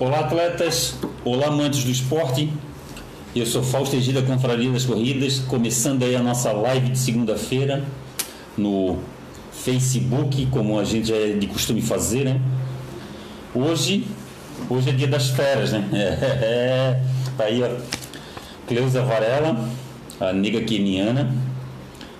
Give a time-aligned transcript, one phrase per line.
[0.00, 0.96] Olá, atletas.
[1.24, 2.52] Olá, amantes do esporte.
[3.36, 7.84] Eu sou Fausto Egida, Confraria das Corridas, começando aí a nossa live de segunda-feira
[8.58, 8.98] no
[9.52, 12.40] Facebook, como a gente é de costume fazer, né?
[13.54, 14.06] Hoje,
[14.68, 15.88] hoje é dia das férias, né?
[15.92, 17.00] É,
[17.38, 17.68] tá aí, ó.
[18.66, 19.68] Cleusa Varela,
[20.20, 21.32] a nega queniana,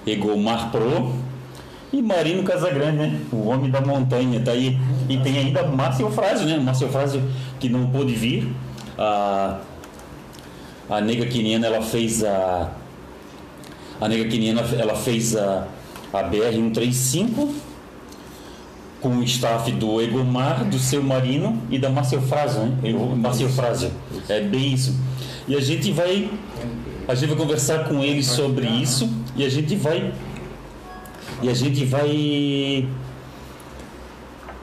[0.06, 1.21] Egomar Pro
[1.92, 3.20] e Marino Casagrande, né?
[3.30, 4.78] O homem da montanha, tá aí.
[5.08, 6.56] E tem ainda Márcio Frásio, né?
[6.58, 7.22] Márcio Frásio
[7.60, 8.50] que não pôde vir.
[8.96, 9.58] A,
[10.88, 12.70] a nega queniana, ela fez a.
[14.00, 15.68] A nega queniana, ela fez a,
[16.12, 17.50] a BR-135
[19.00, 22.78] com o staff do Egomar, do seu Marino e da Márcio Frásio, né?
[22.84, 23.90] Eu, Márcio Frásio.
[24.28, 24.96] É bem isso.
[25.46, 26.30] E a gente vai.
[27.06, 30.12] A gente vai conversar com ele sobre isso e a gente vai
[31.40, 32.86] e a gente vai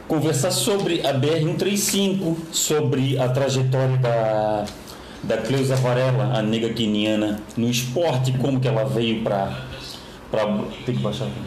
[0.07, 4.65] conversar sobre a BR-135, sobre a trajetória da,
[5.23, 9.65] da Cleusa Varela, a nega queniana, no esporte, como que ela veio para...
[10.85, 11.39] Tem que baixar aqui.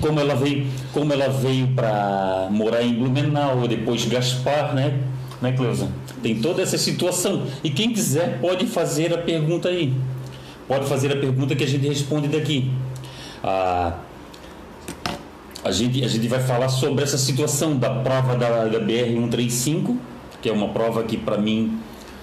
[0.00, 5.00] Como ela veio, como ela veio para morar em Blumenau, depois Gaspar, né?
[5.40, 5.88] Né, Cleusa?
[6.22, 7.46] Tem toda essa situação.
[7.64, 9.92] E quem quiser pode fazer a pergunta aí.
[10.68, 12.70] Pode fazer a pergunta que a gente responde daqui.
[13.42, 13.94] A,
[15.64, 19.96] a, gente, a gente vai falar sobre essa situação da prova da, da BR-135,
[20.40, 21.78] que é uma prova que, para mim,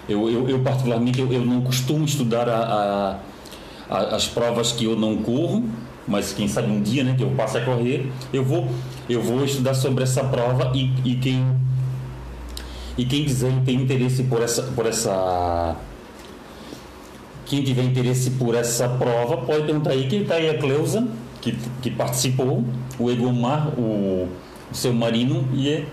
[0.07, 3.19] eu, eu, eu particularmente, eu, eu, não costumo estudar a, a,
[3.89, 5.63] a, as provas que eu não corro,
[6.07, 8.67] mas quem sabe um dia né, que eu passe a correr, eu vou,
[9.09, 11.45] eu vou estudar sobre essa prova e, e quem
[12.97, 15.75] e quem quiser tem interesse por essa por essa
[17.47, 21.07] quem tiver interesse por essa prova pode perguntar aí que está aí a Cleusa,
[21.41, 22.63] que, que participou,
[22.99, 24.27] o Egomar, o,
[24.69, 25.85] o seu Marino e é,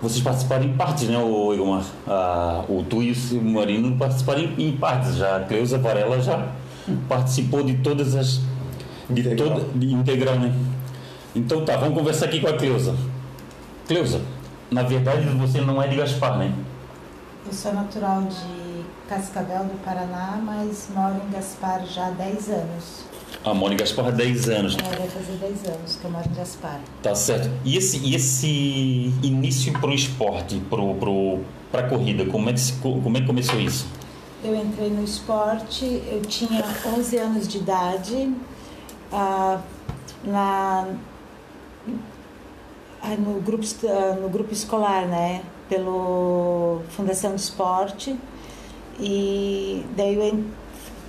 [0.00, 1.84] vocês participaram em partes, né, o Egomar?
[2.06, 6.20] Ah, o tu e o seu Marino participaram em, em partes, já a Cleusa Varela
[6.20, 6.48] já
[7.08, 8.40] participou de todas as.
[9.10, 9.48] De integral.
[9.48, 10.54] Toda, de integral, né?
[11.34, 12.94] Então tá, vamos conversar aqui com a Cleusa.
[13.88, 14.20] Cleusa,
[14.70, 16.52] na verdade você não é de Gaspar, né?
[17.46, 18.63] Eu sou natural de
[19.08, 23.04] Cascavel do Paraná, mas moro em Gaspar já há 10 anos.
[23.44, 24.76] Ah, moro em Gaspar há 10 anos.
[24.78, 26.80] É, vai fazer 10 anos que eu moro em Gaspar.
[27.02, 27.50] Tá certo.
[27.64, 30.62] E esse, e esse início para o esporte,
[31.70, 33.86] para a corrida, como é, que, como é que começou isso?
[34.42, 36.64] Eu entrei no esporte, eu tinha
[36.96, 38.32] 11 anos de idade,
[39.12, 39.60] ah,
[40.22, 40.88] na,
[43.18, 43.64] no, grupo,
[44.20, 45.42] no grupo escolar, né?
[45.68, 48.16] Pelo Fundação de Esporte
[49.00, 50.44] e daí eu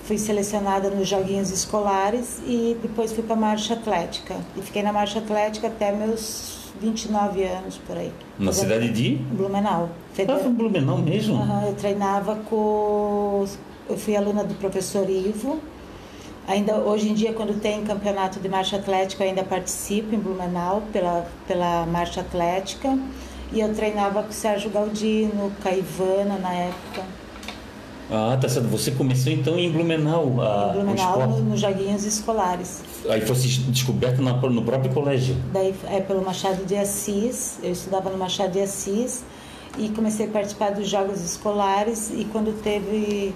[0.06, 4.35] fui selecionada nos joguinhos escolares e depois fui para marcha atlética.
[4.56, 8.12] E fiquei na marcha atlética até meus 29 anos por aí.
[8.38, 9.16] Na cidade de?
[9.16, 9.90] Blumenau.
[10.13, 10.35] Feder...
[10.35, 11.35] Ah, Blumenau mesmo?
[11.35, 13.46] Uhum, eu treinava com.
[13.90, 15.59] Eu fui aluna do professor Ivo.
[16.47, 20.84] Ainda hoje em dia, quando tem campeonato de marcha atlética, eu ainda participo em Blumenau
[20.94, 22.97] pela, pela marcha atlética.
[23.52, 27.03] E eu treinava com o Sérgio Galdino, com a Ivana na época.
[28.10, 28.68] Ah, tá certo.
[28.68, 30.42] Você começou então em Blumenau.
[30.42, 32.82] A, Blumenau, nos no Joguinhos Escolares.
[33.10, 35.36] Aí fosse descoberto na, no próprio colégio?
[35.52, 37.60] Daí é pelo Machado de Assis.
[37.64, 39.24] Eu estudava no Machado de Assis
[39.78, 42.12] e comecei a participar dos Jogos Escolares.
[42.16, 43.34] E quando teve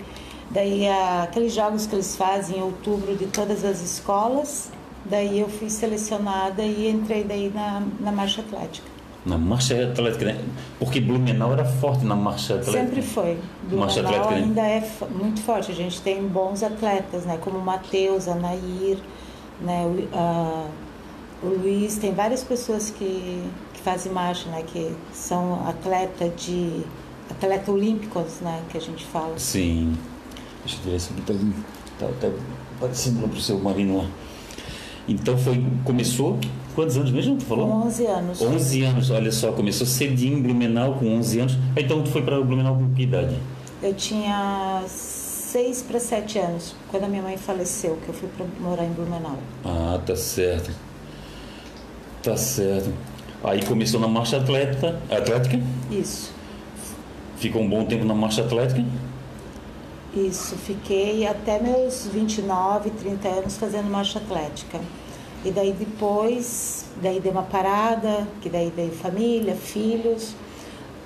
[0.52, 4.70] daí a, aqueles jogos que eles fazem em outubro de todas as escolas,
[5.06, 8.99] daí eu fui selecionada e entrei daí na, na marcha atlética.
[9.30, 10.42] Na marcha atlética, né?
[10.80, 12.84] Porque Blumenau era forte na marcha atlética.
[12.84, 13.38] Sempre foi.
[13.64, 14.38] Blumenau marcha atlética, né?
[14.38, 15.72] ainda é muito forte.
[15.72, 17.38] A gente tem bons atletas, né?
[17.40, 18.98] Como o Matheus, a Nair,
[19.62, 19.86] né?
[19.86, 20.66] O, a,
[21.44, 24.64] o Luiz, tem várias pessoas que, que fazem marcha, né?
[24.66, 26.84] Que são atleta de
[27.30, 28.62] atleta olímpicos, né?
[28.70, 29.38] Que a gente fala.
[29.38, 29.96] Sim.
[30.66, 31.22] Deixa eu ver isso aqui.
[31.22, 32.32] Tá, tá, tá
[32.78, 34.10] aparecendo para o seu Marino lá.
[35.10, 36.38] Então foi, começou,
[36.76, 37.68] quantos anos mesmo tu falou?
[37.88, 38.42] 11 anos.
[38.42, 41.58] 11 anos, olha só, começou cedinho em Blumenau com 11 anos.
[41.76, 43.36] Então tu foi para Blumenau com que idade?
[43.82, 48.46] Eu tinha 6 para 7 anos, quando a minha mãe faleceu, que eu fui para
[48.60, 49.38] morar em Blumenau.
[49.66, 50.72] Ah, tá certo.
[52.22, 52.94] Tá certo.
[53.44, 55.60] Aí começou na marcha atlética, atlética?
[55.90, 56.32] Isso.
[57.38, 58.86] Ficou um bom tempo na marcha atlética?
[60.14, 64.80] Isso, fiquei até meus 29, 30 anos fazendo marcha atlética.
[65.46, 70.36] E daí depois, daí dei uma parada, que daí veio família, filhos,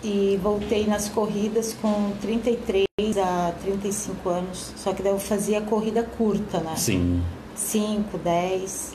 [0.04, 2.86] e voltei nas corridas com 33
[3.18, 4.74] a 35 anos.
[4.76, 6.76] Só que daí eu fazia corrida curta, né?
[6.76, 7.22] Sim.
[7.56, 8.94] 5, 10.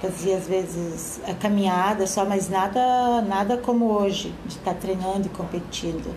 [0.00, 5.30] fazia às vezes a caminhada só, mas nada, nada como hoje, de estar treinando e
[5.30, 6.14] competindo.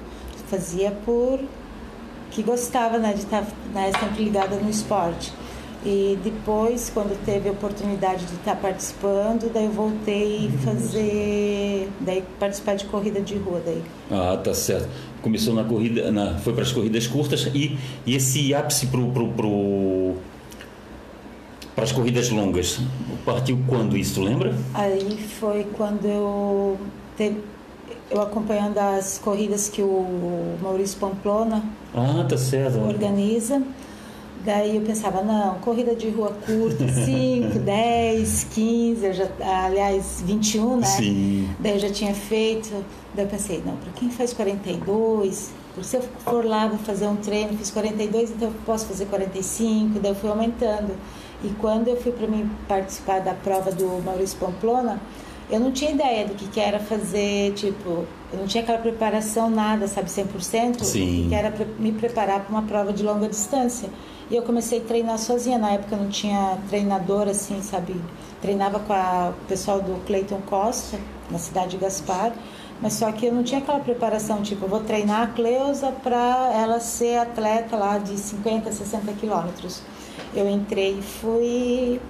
[0.47, 1.39] Fazia por
[2.31, 5.31] que gostava né, de estar né, sempre ligada no esporte.
[5.83, 12.23] E depois, quando teve a oportunidade de estar participando, daí eu voltei a fazer, daí
[12.39, 13.81] participar de corrida de rua daí.
[14.11, 14.87] Ah, tá certo.
[15.23, 19.27] Começou na corrida, na, foi para as corridas curtas e, e esse ápice pro, pro,
[19.29, 20.15] pro
[21.73, 22.79] para as corridas longas.
[23.25, 24.53] Partiu quando isso, lembra?
[24.75, 26.77] Aí foi quando eu
[27.17, 27.41] teve,
[28.11, 31.63] eu acompanhando as corridas que o Maurício Pamplona
[31.93, 32.79] ah, tá certo.
[32.79, 33.61] organiza.
[34.43, 39.27] Daí eu pensava, não, corrida de rua curta, 5, 10, 15, eu já,
[39.65, 40.87] aliás, 21, né?
[40.87, 41.49] Sim.
[41.59, 42.69] Daí eu já tinha feito.
[43.13, 45.51] Daí eu pensei, não, para quem faz 42,
[45.83, 49.99] se eu for lá, vou fazer um treino, fiz 42, então eu posso fazer 45,
[49.99, 50.93] daí eu fui aumentando.
[51.43, 54.99] E quando eu fui para mim participar da prova do Maurício Pamplona,
[55.51, 59.49] eu não tinha ideia do que, que era fazer, tipo, eu não tinha aquela preparação
[59.49, 61.27] nada, sabe, 100%, Sim.
[61.29, 63.89] que era me preparar para uma prova de longa distância.
[64.29, 67.95] E eu comecei a treinar sozinha, na época eu não tinha treinador assim, sabe,
[68.41, 70.97] treinava com a, o pessoal do Cleiton Costa,
[71.29, 72.31] na cidade de Gaspar,
[72.81, 76.51] mas só que eu não tinha aquela preparação, tipo, eu vou treinar a Cleusa para
[76.55, 79.83] ela ser atleta lá de 50, 60 quilômetros
[80.33, 82.01] eu entrei e fui,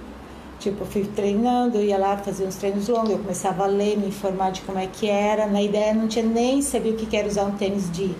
[0.62, 4.06] tipo, fui treinando, eu ia lá fazer uns treinos longos, eu começava a ler, me
[4.06, 5.46] informar de como é que era.
[5.46, 8.14] Na ideia, não tinha nem sabia o que era usar um tênis de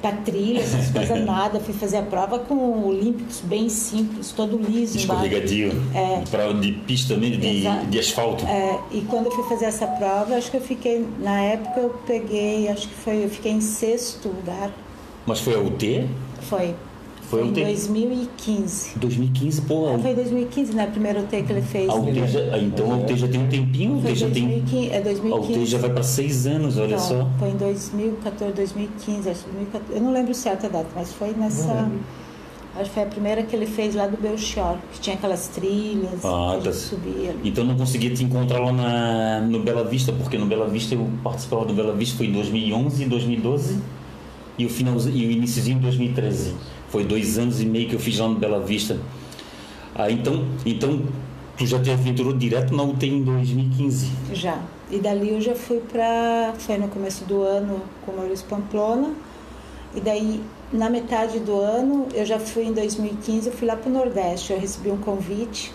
[0.00, 1.60] para trilha, essas coisas nada.
[1.60, 4.98] Fui fazer a prova com olímpicos bem simples, todo liso.
[4.98, 5.70] Escorregadio.
[5.94, 6.22] É.
[6.28, 8.44] Prova de pista também, de, de asfalto.
[8.46, 11.90] É, e quando eu fui fazer essa prova, acho que eu fiquei, na época eu
[12.06, 14.70] peguei, acho que foi, eu fiquei em sexto lugar.
[15.24, 16.08] Mas foi a UT?
[16.40, 16.74] Foi.
[17.32, 18.98] Foi, em 2015.
[18.98, 19.88] 2015, pô.
[19.88, 20.86] Ah, foi em 2015, né?
[20.86, 21.88] Primeiro UT que ele fez.
[21.88, 24.94] A UT já, então a UT já tem um tempinho, foi já 2015, tem.
[24.94, 25.32] É 2015.
[25.32, 27.30] A UT já vai para seis anos, olha então, só.
[27.38, 29.94] Foi em 2014, 2015, acho 2014.
[29.94, 31.90] Eu não lembro certo a data, mas foi nessa.
[32.74, 36.22] Acho que foi a primeira que ele fez lá do Belchior, que tinha aquelas trilhas
[36.24, 36.72] ah, que tá.
[36.74, 37.34] subia.
[37.42, 41.08] Então não conseguia te encontrar lá na, no Bela Vista, porque no Bela Vista eu
[41.24, 43.78] participava do Bela Vista foi em 2011, 2012
[44.58, 46.54] e o, final, e o iníciozinho de 2013.
[46.92, 49.00] Foi dois anos e meio que eu fiz lá no Bela Vista.
[49.94, 51.00] Ah, então, então
[51.56, 54.10] tu já te aventurou direto na UTI em 2015?
[54.34, 54.60] Já.
[54.90, 56.52] E dali eu já fui para.
[56.58, 59.14] Foi no começo do ano com o Maurício Pamplona.
[59.94, 63.88] E daí, na metade do ano, eu já fui em 2015, eu fui lá para
[63.88, 64.52] o Nordeste.
[64.52, 65.72] Eu recebi um convite,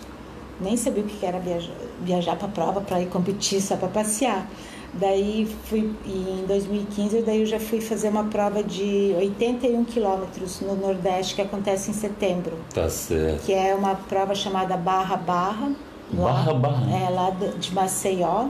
[0.60, 4.48] nem sabia o que era viajar, viajar para prova, para ir competir, só para passear.
[4.94, 10.74] Daí fui em 2015, daí eu já fui fazer uma prova de 81 quilômetros no
[10.74, 12.56] Nordeste que acontece em setembro.
[12.74, 13.44] Tá certo.
[13.44, 15.72] Que é uma prova chamada Barra Barra.
[16.10, 16.96] Barra Barra.
[16.96, 18.48] É lá de Maceió.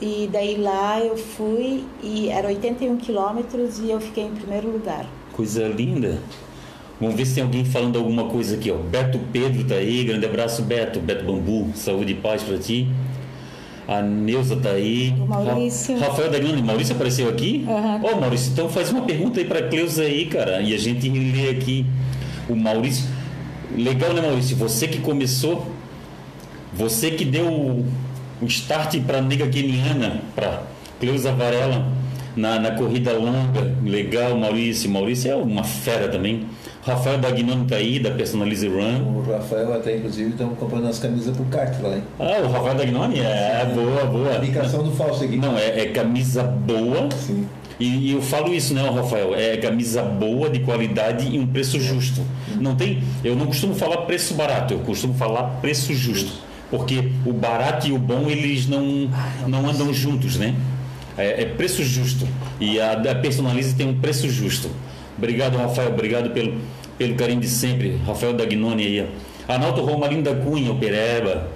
[0.00, 5.06] E daí lá eu fui e era 81 quilômetros e eu fiquei em primeiro lugar.
[5.32, 6.20] Coisa linda.
[7.00, 8.76] Vamos ver se tem alguém falando alguma coisa aqui, ó.
[8.76, 10.98] Beto Pedro tá aí, grande abraço, Beto.
[10.98, 12.88] Beto Bambu, saúde e paz para ti.
[13.88, 15.14] A Neuza tá aí.
[15.18, 15.98] O Maurício.
[15.98, 17.64] Ra Rafael Dagnoni, Maurício apareceu aqui?
[17.66, 18.00] Ó, Uhum.
[18.02, 20.60] oh, Maurício, então faz uma pergunta aí para Cleusa aí, cara.
[20.60, 21.86] E a gente lê aqui.
[22.50, 23.06] O Maurício.
[23.74, 24.56] Legal, né, Maurício?
[24.58, 25.66] Você que começou.
[26.74, 27.86] Você que deu o,
[28.42, 30.62] o start para nega keniana, para
[31.00, 31.90] Cleusa Varela,
[32.36, 33.74] na, na corrida longa.
[33.82, 34.90] Legal, Maurício.
[34.90, 36.44] Maurício é uma fera também.
[36.88, 39.18] Rafael Dagnoni tá aí, da Personalize Run.
[39.18, 42.02] O Rafael até, inclusive, estamos comprando as camisas pro kart lá, hein?
[42.18, 43.20] Ah, o Rafael Dagnoni?
[43.20, 44.36] É, boa, boa.
[44.36, 45.36] Indicação do falso aqui.
[45.36, 47.10] Não, é, é camisa boa.
[47.10, 47.46] Sim.
[47.78, 49.34] E, e eu falo isso, né, Rafael?
[49.34, 52.22] É camisa boa, de qualidade e um preço justo.
[52.58, 53.02] Não tem.
[53.22, 56.32] Eu não costumo falar preço barato, eu costumo falar preço justo.
[56.70, 59.10] Porque o barato e o bom, eles não,
[59.46, 60.54] não andam juntos, né?
[61.16, 62.26] É, é preço justo.
[62.58, 64.70] E a, a Personalize tem um preço justo.
[65.16, 65.90] Obrigado, Rafael.
[65.90, 66.54] Obrigado pelo,
[66.98, 67.96] pelo carinho de sempre.
[68.04, 69.08] Rafael Dagnoni aí.
[69.48, 69.80] ó.
[69.80, 71.48] Romalinho da Cunha, o Pereba.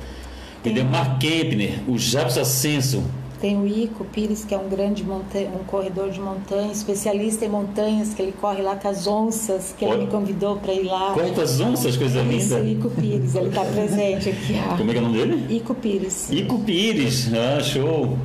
[0.64, 3.02] Edemar Kempner, o Jabs Ascenso.
[3.40, 7.48] Tem o Ico Pires, que é um grande montanha, um corredor de montanha, especialista em
[7.48, 10.04] montanhas, que ele corre lá com as onças, que ele Olha.
[10.04, 11.10] me convidou para ir lá.
[11.12, 12.70] Corre com as onças, coisa Isso, linda.
[12.70, 14.54] Ico Pires, ele está presente aqui.
[14.70, 14.76] ó.
[14.76, 15.56] Como é que é o nome dele?
[15.56, 16.30] Ico Pires.
[16.30, 18.16] Ico Pires, ah, show.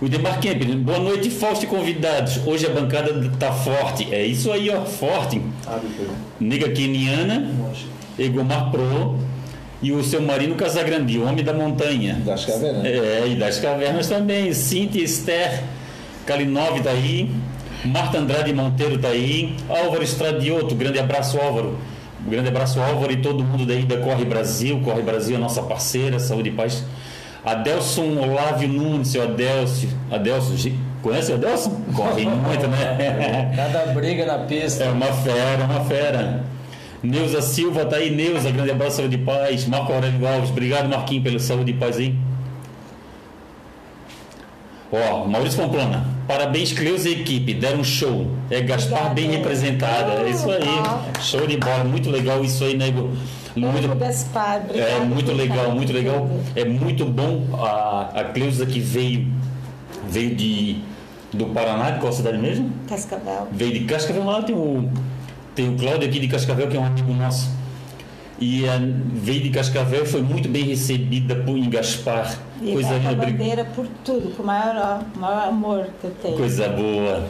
[0.00, 2.38] O Demar Kemp, boa noite, Fausto e convidados.
[2.46, 4.12] Hoje a bancada tá forte.
[4.12, 5.40] É isso aí, ó, forte.
[6.38, 7.50] Nega Keniana.
[8.18, 9.18] Egomar Pro
[9.82, 12.20] e o seu Marino Casagrande, o homem da montanha.
[12.26, 12.84] Das cavernas.
[12.84, 14.52] É, e das cavernas também.
[14.52, 15.62] Cíntia Esther
[16.26, 17.30] Kalinov tá aí.
[17.82, 19.56] Marta Andrade Monteiro tá aí.
[19.66, 21.78] Álvaro Estradioto, grande abraço, Álvaro.
[22.26, 24.78] Um grande abraço, Álvaro e todo mundo daí da Corre Brasil.
[24.84, 26.84] Corre Brasil é nossa parceira, saúde e paz.
[27.46, 29.86] Adelson Olávio Nunes, seu Adelson.
[30.10, 30.56] Adelson,
[31.00, 31.80] conhece o Adelson?
[31.94, 33.52] Corre muito, né?
[33.54, 34.82] Cada briga na pista.
[34.82, 36.44] É uma fera, uma fera.
[37.02, 39.64] Neuza Silva tá aí, Neuza, grande abraço, saúde e paz.
[39.66, 42.16] Marco Aurélio Alves, obrigado Marquinhos pela saúde e paz aí.
[44.90, 48.28] Ó, Maurício Pamplona, parabéns Cleusa e equipe, deram um show.
[48.50, 49.14] É Gaspar Obrigada.
[49.14, 50.62] bem representada, é isso aí.
[50.64, 51.20] Ah.
[51.20, 53.02] Show de bola, muito legal isso aí, nego.
[53.02, 56.28] Muito Muito, Gaspar, obrigada é muito legal, muito legal.
[56.54, 59.26] É muito bom a, a Cleusa que veio,
[60.08, 60.82] veio de,
[61.32, 62.70] do Paraná, de qual cidade mesmo?
[62.86, 63.48] Cascavel.
[63.50, 64.90] Veio de Cascavel, lá tem o,
[65.54, 67.50] tem o Cláudio aqui de Cascavel, que é um amigo nosso.
[68.38, 68.78] E eh,
[69.14, 72.38] veio de Cascavel foi muito bem recebida por, em Gaspar.
[72.60, 76.36] E Coisa a bandeira por tudo, com o maior, maior amor que eu tenho.
[76.36, 77.26] Coisa boa.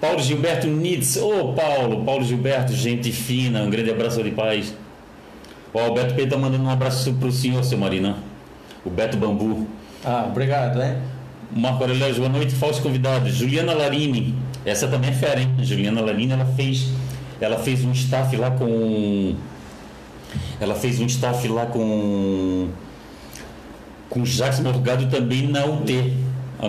[0.00, 1.16] Paulo Gilberto Nides.
[1.16, 4.72] Ô Paulo, Paulo Gilberto, gente fina, um grande abraço de paz.
[5.76, 8.16] Ó, o Beto P tá mandando um abraço pro senhor, seu Marina.
[8.82, 9.66] O Beto Bambu.
[10.02, 10.94] Ah, obrigado, hein?
[11.54, 13.34] Marco Aurélio, boa noite, falsos convidados.
[13.34, 15.54] Juliana Larini, essa também é fera, hein?
[15.60, 16.88] Juliana Larini, ela fez,
[17.38, 19.34] ela fez um staff lá com,
[20.58, 22.68] ela fez um staff lá com,
[24.08, 26.14] com Jacques Morgado também na UT,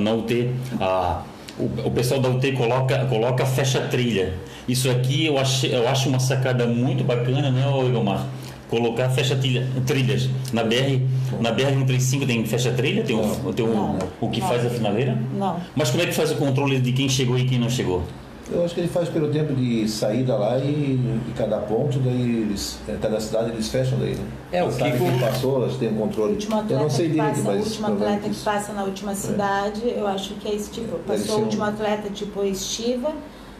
[0.01, 0.49] na UT.
[0.81, 1.21] A,
[1.57, 4.33] o, o pessoal da UT coloca, coloca fecha trilha.
[4.67, 8.27] Isso aqui eu acho, eu acho uma sacada muito bacana, né, ô Igomar?
[8.69, 10.29] Colocar fecha trilha, trilhas.
[10.51, 11.01] Na BR,
[11.39, 13.03] na BR 135 tem fecha trilha?
[13.03, 13.97] Tem, o, tem o, Não.
[14.19, 14.47] o que Não.
[14.47, 15.17] faz a finaleira?
[15.37, 15.57] Não.
[15.75, 18.03] Mas como é que faz o controle de quem chegou e quem não chegou?
[18.49, 22.43] Eu acho que ele faz pelo tempo de saída lá e, e cada ponto, daí
[22.43, 24.23] eles, eh, cada cidade eles fecham daí, né?
[24.53, 26.37] É, o Sabe Kiko- quem passou, eles têm um O controle.
[26.69, 29.81] Eu não sei que direito, passa, o mas último atleta que passa na última cidade,
[29.85, 30.97] eu acho que é esse tipo.
[30.99, 33.11] Passou o um- último atleta tipo estiva,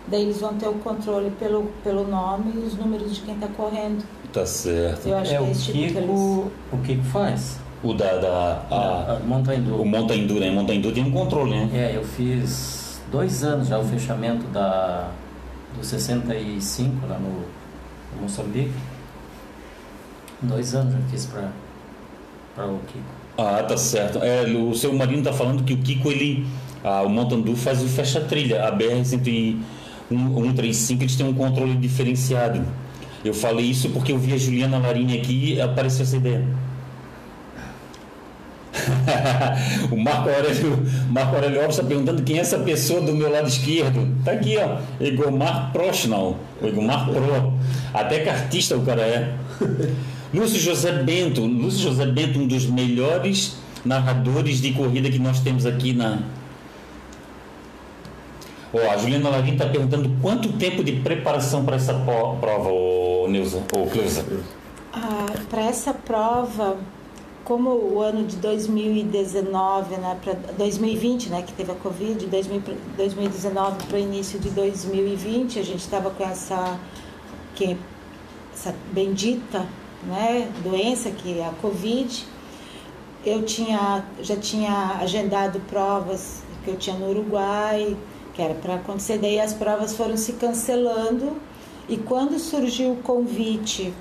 [0.08, 3.48] daí eles vão ter o controle pelo, pelo nome e os números de quem está
[3.48, 4.06] correndo.
[4.34, 5.08] Tá certo.
[5.08, 5.94] Eu acho É que é o tipo que eles.
[5.94, 6.52] Kiko.
[6.72, 7.60] O Kiko faz?
[7.84, 8.18] O da.
[8.18, 9.20] da a- A
[9.82, 10.50] o Enduro, né?
[10.92, 11.70] Tem um controle, né?
[11.74, 15.10] É, eu fiz dois anos já o fechamento da
[15.78, 17.30] do 65 lá no,
[18.16, 18.72] no Moçambique.
[20.42, 21.50] Dois anos já fiz pra,
[22.56, 23.04] pra o Kiko.
[23.38, 24.20] Ah, tá certo.
[24.24, 26.46] É, o seu Marino tá falando que o Kiko, ele.
[26.84, 28.68] Ah, o Montandu faz o fecha-trilha.
[28.68, 32.64] A BR-135, eles têm um controle diferenciado.
[33.24, 36.46] Eu falei isso porque eu vi a Juliana Larini aqui e apareceu essa ideia.
[39.92, 43.48] o Marco Aurélio, Marco Aurélio Alves está perguntando quem é essa pessoa do meu lado
[43.48, 44.08] esquerdo.
[44.24, 44.78] Tá aqui, ó.
[45.00, 46.38] Egomar Proshnal.
[46.62, 47.54] O Egomar Pro.
[47.94, 49.34] Até cartista o cara é.
[50.34, 51.46] Lúcio José Bento.
[51.46, 56.20] Lúcio José Bento, um dos melhores narradores de corrida que nós temos aqui na.
[58.74, 64.26] A Juliana Larim está perguntando quanto tempo de preparação para essa prova, ô Neuza, Cleusa?
[64.92, 66.78] Ah, para essa prova,
[67.46, 72.74] como o ano de 2019, né, para 2020, né, que teve a Covid, 2000 pra-
[72.98, 76.78] 2019 para o início de 2020, a gente estava com essa,
[77.56, 77.78] que,
[78.54, 79.66] essa bendita
[80.04, 82.26] né, doença que é a Covid.
[83.26, 87.96] Eu tinha, já tinha agendado provas que eu tinha no Uruguai,
[88.38, 91.36] que era para acontecer, daí as provas foram se cancelando.
[91.90, 93.92] E quando surgiu o convite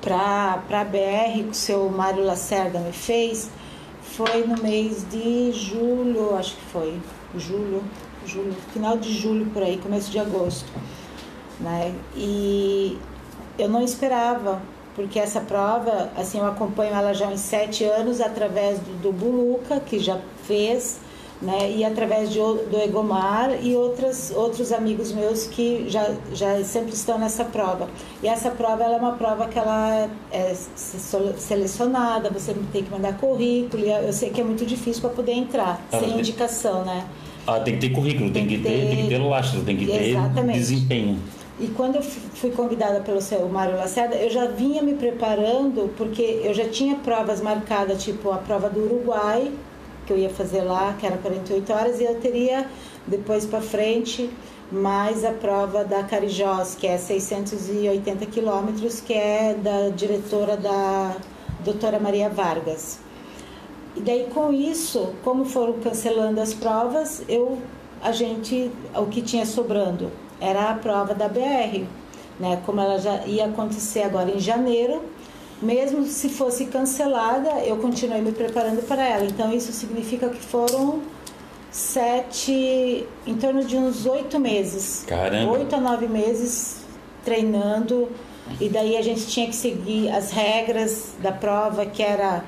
[0.00, 3.50] para a BR que o seu Mário Lacerda me fez
[4.00, 6.98] foi no mês de julho, acho que foi,
[7.36, 7.82] julho,
[8.24, 10.72] julho, final de julho por aí, começo de agosto,
[11.60, 11.94] né?
[12.14, 12.96] E
[13.58, 14.62] eu não esperava,
[14.94, 19.12] porque essa prova, assim, eu acompanho ela já há uns sete anos através do, do
[19.12, 21.00] Buluca, que já fez,
[21.40, 21.70] né?
[21.70, 27.18] E através de, do Egomar e outras, outros amigos meus que já, já sempre estão
[27.18, 27.88] nessa prova.
[28.22, 32.90] E essa prova ela é uma prova que ela é so- selecionada, você tem que
[32.90, 36.18] mandar currículo, e eu sei que é muito difícil para poder entrar, Ah, sem tem-
[36.18, 37.04] indicação, né?
[37.46, 40.08] Ah, tem que ter currículo, tem, que ter, tem que ter lastro, tem que ter
[40.10, 40.58] Exatamente.
[40.58, 41.18] desempenho.
[41.60, 46.40] E quando eu fui convidada pelo seu Mário Lacerda, eu já vinha me preparando, porque
[46.42, 49.50] eu já tinha provas marcadas, tipo a prova do Uruguai,
[50.06, 52.66] que eu ia fazer lá, que era 48 horas, e eu teria
[53.06, 54.30] depois para frente
[54.70, 61.16] mais a prova da Carijós, que é 680 quilômetros, que é da diretora da
[61.64, 62.98] doutora Maria Vargas.
[63.96, 67.58] E daí com isso, como foram cancelando as provas, eu
[68.02, 71.84] a gente o que tinha sobrando era a prova da BR,
[72.38, 72.60] né?
[72.66, 75.02] Como ela já ia acontecer agora em janeiro,
[75.60, 79.24] mesmo se fosse cancelada, eu continuei me preparando para ela.
[79.24, 81.00] Então isso significa que foram
[81.70, 85.04] sete, em torno de uns oito meses.
[85.06, 85.52] Caramba.
[85.52, 86.84] Oito a nove meses
[87.24, 88.08] treinando
[88.60, 92.44] E daí a gente tinha que seguir as regras da prova, que era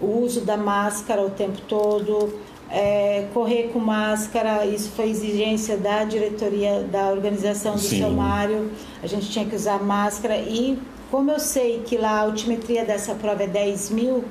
[0.00, 2.32] o uso da máscara o tempo todo,
[2.70, 7.98] é, correr com máscara, isso foi exigência da diretoria da organização do Sim.
[7.98, 8.70] seu Mário,
[9.02, 10.78] a gente tinha que usar máscara e
[11.14, 14.24] como eu sei que lá a altimetria dessa prova é 10 mil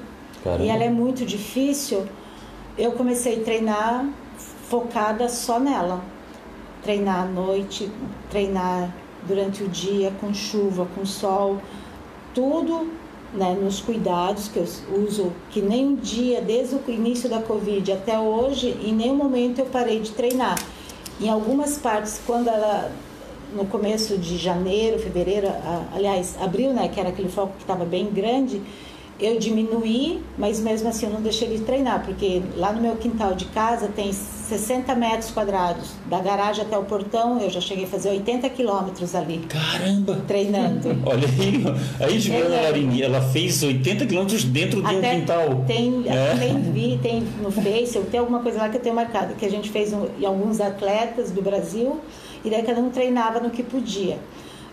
[0.44, 0.66] Caramba.
[0.66, 2.06] e ela é muito difícil,
[2.78, 4.06] eu comecei a treinar
[4.68, 6.04] focada só nela.
[6.84, 7.90] Treinar à noite,
[8.30, 8.94] treinar
[9.26, 11.62] durante o dia, com chuva, com sol,
[12.34, 12.92] tudo
[13.34, 14.68] né, nos cuidados que eu
[15.08, 19.60] uso, que nem um dia, desde o início da Covid até hoje, em nenhum momento
[19.60, 20.60] eu parei de treinar.
[21.22, 22.92] Em algumas partes, quando ela,
[23.56, 25.48] no começo de janeiro, fevereiro,
[25.94, 28.62] aliás, abril, né, que era aquele foco que estava bem grande,
[29.20, 33.34] eu diminuí, mas mesmo assim eu não deixei de treinar, porque lá no meu quintal
[33.36, 37.88] de casa tem 60 metros quadrados, da garagem até o portão, eu já cheguei a
[37.88, 40.22] fazer 80 quilômetros ali, Caramba!
[40.28, 40.90] treinando.
[41.06, 41.64] Olha aí,
[42.08, 42.62] aí Juliana É.
[42.64, 45.64] Larini, ela fez 80 quilômetros dentro de um Até quintal.
[45.66, 46.36] Tem, É.
[46.38, 49.46] tem, vi, tem no Face, eu tenho alguma coisa lá que eu tenho marcado, que
[49.46, 52.00] a gente fez um- em alguns atletas do Brasil,
[52.44, 54.18] e daí cada um treinava no que podia.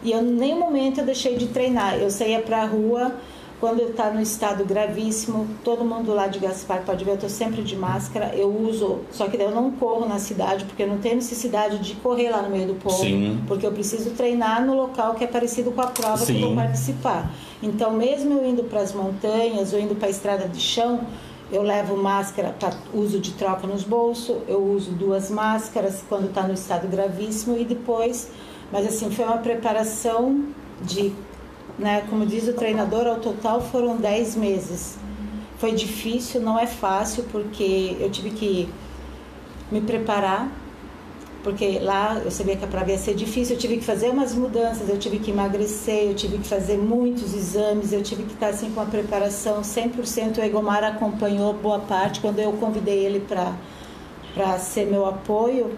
[0.02, 1.96] E eu, em nenhum momento eu deixei de treinar.
[1.96, 3.12] Eu saía pra rua,
[3.60, 7.28] quando eu tá no estado gravíssimo, todo mundo lá de Gaspar pode ver, eu tô
[7.28, 10.86] sempre de máscara, eu uso, só que daí eu não corro na cidade, porque eu
[10.88, 13.42] não tenho necessidade de correr lá no meio do povo, Sim.
[13.46, 16.40] porque eu preciso treinar no local que é parecido com a prova que eu Sim.
[16.40, 17.30] vou participar.
[17.62, 21.00] Então, mesmo eu indo para as montanhas ou indo para a estrada de chão,
[21.52, 26.44] eu levo máscara para uso de troca nos bolsos, eu uso duas máscaras quando está
[26.44, 28.30] no estado gravíssimo e depois,
[28.72, 30.44] mas assim, foi uma preparação
[30.80, 31.12] de,
[31.78, 34.98] né, como diz o treinador, ao total foram 10 meses.
[35.58, 38.68] Foi difícil, não é fácil, porque eu tive que
[39.70, 40.50] me preparar
[41.42, 44.34] porque lá eu sabia que a prova ia ser difícil, eu tive que fazer umas
[44.34, 48.48] mudanças, eu tive que emagrecer, eu tive que fazer muitos exames, eu tive que estar
[48.48, 50.38] assim com a preparação 100%.
[50.38, 53.54] O Egomar acompanhou boa parte quando eu convidei ele para
[54.34, 55.72] para ser meu apoio,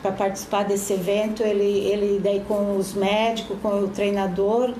[0.00, 4.74] para participar desse evento, ele ele daí com os médicos, com o treinador,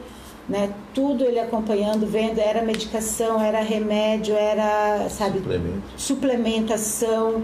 [0.49, 5.83] né, tudo ele acompanhando, vendo, era medicação, era remédio, era, sabe, Suplemento.
[5.97, 7.43] suplementação,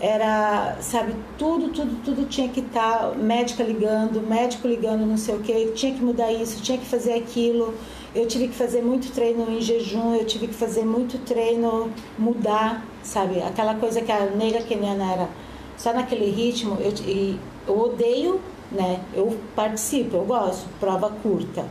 [0.00, 5.38] era, sabe, tudo, tudo, tudo tinha que estar, médica ligando, médico ligando, não sei o
[5.38, 7.72] que, tinha que mudar isso, tinha que fazer aquilo.
[8.14, 12.84] Eu tive que fazer muito treino em jejum, eu tive que fazer muito treino, mudar,
[13.02, 13.40] sabe?
[13.40, 15.28] Aquela coisa que a negra keniana era
[15.78, 16.92] só naquele ritmo, eu,
[17.66, 19.00] eu odeio, né?
[19.14, 21.64] Eu participo, eu gosto, prova curta.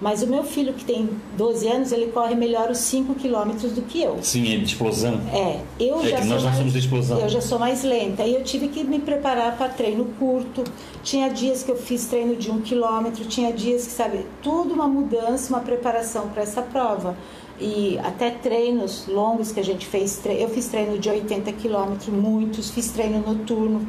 [0.00, 3.82] Mas o meu filho, que tem 12 anos, ele corre melhor os 5 quilômetros do
[3.82, 4.18] que eu.
[4.22, 5.20] Sim, é de explosão.
[5.32, 7.18] É, eu É já que nós mais, somos de explosão.
[7.18, 10.64] Eu já sou mais lenta e eu tive que me preparar para treino curto.
[11.02, 14.86] Tinha dias que eu fiz treino de um quilômetro, tinha dias que, sabe, tudo uma
[14.86, 17.16] mudança, uma preparação para essa prova.
[17.58, 22.70] E até treinos longos que a gente fez, eu fiz treino de 80 quilômetros, muitos,
[22.70, 23.86] fiz treino noturno,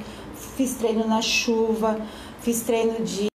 [0.55, 1.99] fiz treino na chuva,
[2.39, 3.27] fiz treino de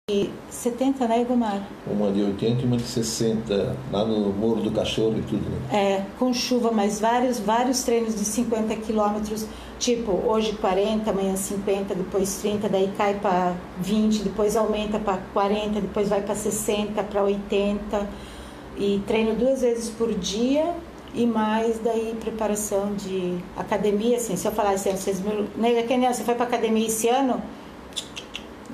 [0.51, 1.63] 70, né, Igomar?
[1.87, 5.59] Uma de 80 e uma de 60, lá no Morro do Cachorro e tudo, né?
[5.73, 9.47] É, com chuva, mas vários, vários treinos de 50 quilômetros,
[9.79, 15.81] tipo, hoje 40, amanhã 50, depois 30, daí cai para 20, depois aumenta para 40,
[15.81, 18.09] depois vai para 60, para 80.
[18.79, 20.75] E treino duas vezes por dia
[21.15, 25.49] e mais daí preparação de academia, assim, se eu falar assim, vocês me...
[25.57, 27.43] Nega Kenia, você foi para academia esse ano?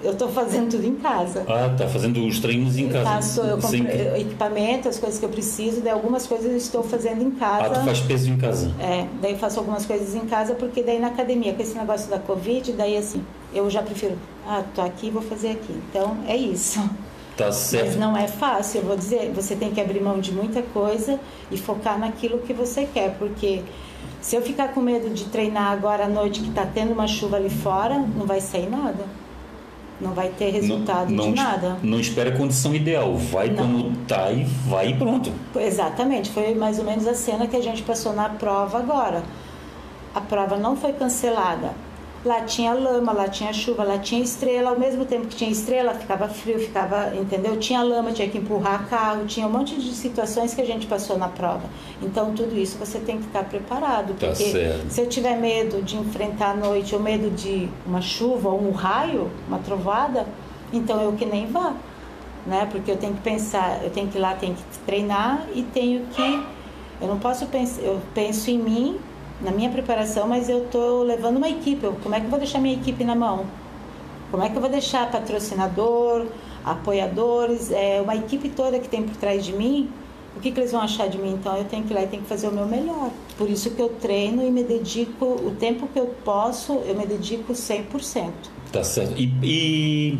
[0.03, 1.45] Eu tô fazendo tudo em casa.
[1.49, 3.05] Ah, tá fazendo os treinos em casa.
[3.05, 3.79] Faço, eu Sim.
[3.79, 7.31] comprei o equipamento, as coisas que eu preciso, daí algumas coisas eu estou fazendo em
[7.31, 7.67] casa.
[7.67, 8.73] Ah, tu faz peso em casa.
[8.79, 12.09] É, daí eu faço algumas coisas em casa, porque daí na academia, com esse negócio
[12.11, 15.73] da Covid, daí assim, eu já prefiro, ah, tô aqui, vou fazer aqui.
[15.91, 16.81] Então, é isso.
[17.37, 17.87] Tá certo.
[17.87, 21.21] Mas não é fácil, eu vou dizer, você tem que abrir mão de muita coisa
[21.51, 23.63] e focar naquilo que você quer, porque
[24.23, 27.37] se eu ficar com medo de treinar agora à noite que tá tendo uma chuva
[27.37, 29.05] ali fora, não vai sair nada.
[30.01, 31.79] Não vai ter resultado não, de nada.
[31.83, 33.17] Não espera a condição ideal.
[33.17, 33.57] Vai Não.
[33.57, 35.33] quando tá e vai e pronto.
[35.55, 39.23] Exatamente, foi mais ou menos a cena que a gente passou na prova agora.
[40.15, 41.71] A prova não foi cancelada.
[42.27, 44.71] Lá tinha lama, lá tinha chuva, lá tinha estrela.
[44.71, 47.57] Ao mesmo tempo que tinha estrela, ficava frio, ficava, entendeu?
[47.57, 51.17] Tinha lama, tinha que empurrar carro, tinha um monte de situações que a gente passou
[51.17, 51.63] na prova.
[52.03, 54.15] Então, tudo isso você tem que estar preparado.
[54.19, 54.91] Tá Porque certo.
[54.91, 58.73] se eu tiver medo de enfrentar a noite ou medo de uma chuva ou um
[58.73, 60.27] raio, uma trovada,
[60.73, 61.75] então eu que nem vá
[62.47, 62.69] né?
[62.71, 66.07] Porque eu tenho que pensar, eu tenho que ir lá, tenho que treinar e tenho
[66.07, 66.45] que
[67.01, 68.99] eu não posso pensar, eu penso em mim,
[69.41, 71.85] na minha preparação, mas eu tô levando uma equipe.
[71.85, 73.47] Eu, como é que eu vou deixar minha equipe na mão?
[74.31, 76.27] Como é que eu vou deixar patrocinador,
[76.65, 79.89] apoiadores, é uma equipe toda que tem por trás de mim,
[80.37, 81.33] o que, que eles vão achar de mim?
[81.33, 83.11] Então eu tenho que ir lá e tenho que fazer o meu melhor.
[83.39, 87.07] Por isso que eu treino e me dedico, o tempo que eu posso, eu me
[87.07, 88.31] dedico 100%.
[88.71, 89.15] Tá certo.
[89.17, 90.19] E, e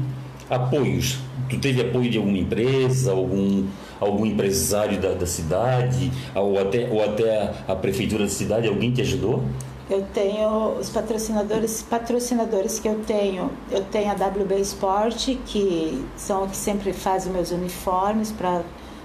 [0.49, 1.19] apoios?
[1.51, 3.67] Tu teve apoio de alguma empresa, algum,
[4.01, 8.69] algum empresário da, da cidade, ou até, ou até a, a prefeitura da cidade?
[8.69, 9.43] Alguém te ajudou?
[9.89, 13.51] Eu tenho os patrocinadores, patrocinadores que eu tenho.
[13.71, 18.63] Eu tenho a WB Sport, que são os que sempre fazem meus uniformes para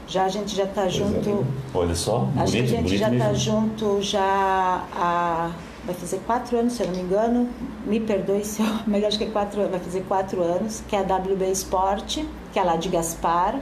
[0.08, 1.46] já a gente já está junto.
[1.74, 5.52] Olha só, Acho bonito, que a gente já está junto já há
[5.86, 7.50] vai fazer quatro anos, se eu não me engano.
[7.86, 11.00] Me perdoe se eu, mas acho que é quatro, vai fazer quatro anos, que é
[11.00, 12.20] a WB Sport,
[12.52, 13.60] que é lá de Gaspar.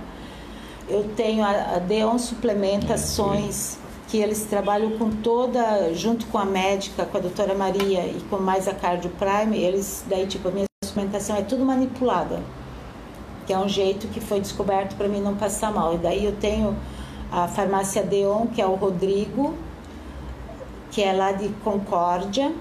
[0.90, 7.06] Eu tenho a, a Deon Suplementações, que eles trabalham com toda, junto com a médica,
[7.06, 10.66] com a doutora Maria e com mais a Cardio Prime, eles, daí tipo, a minha
[10.84, 12.40] suplementação é tudo manipulada
[13.50, 15.96] que é um jeito que foi descoberto para mim não passar mal.
[15.96, 16.78] E daí eu tenho
[17.32, 19.56] a farmácia Deon, que é o Rodrigo,
[20.92, 22.54] que é lá de Concórdia,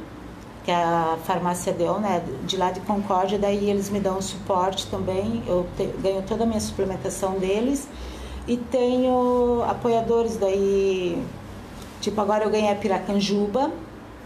[0.65, 4.87] que é a farmácia Deon, né, de lá de Concórdia, daí eles me dão suporte
[4.87, 7.87] também, eu te, ganho toda a minha suplementação deles.
[8.49, 11.23] E tenho apoiadores daí,
[12.01, 13.71] tipo agora eu ganhei a Piracanjuba,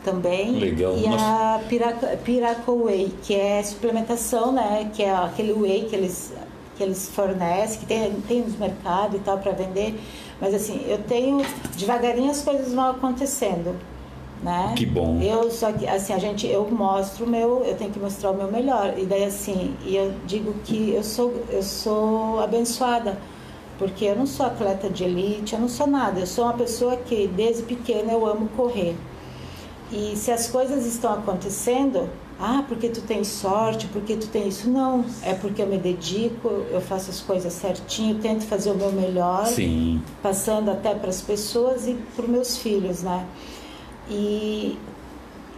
[0.04, 0.52] também.
[0.52, 0.96] Legal.
[0.96, 4.90] E a Piraca, Piraca Whey, que é suplementação, né?
[4.92, 6.32] Que é aquele whey que eles,
[6.76, 9.98] que eles fornecem, que tem, tem nos mercados e tal para vender.
[10.40, 11.44] Mas assim, eu tenho
[11.76, 13.76] devagarinho as coisas vão acontecendo,
[14.42, 14.74] né?
[14.76, 15.20] Que bom.
[15.20, 18.36] Eu só que assim a gente eu mostro o meu, eu tenho que mostrar o
[18.36, 18.94] meu melhor.
[18.98, 23.16] E daí assim, e eu digo que eu sou eu sou abençoada.
[23.82, 26.20] Porque eu não sou atleta de elite, eu não sou nada.
[26.20, 28.94] Eu sou uma pessoa que desde pequena eu amo correr.
[29.90, 34.70] E se as coisas estão acontecendo, ah, porque tu tem sorte, porque tu tem isso.
[34.70, 38.92] Não, é porque eu me dedico, eu faço as coisas certinho, tento fazer o meu
[38.92, 40.00] melhor, Sim.
[40.22, 43.26] passando até para as pessoas e para os meus filhos, né?
[44.08, 44.78] E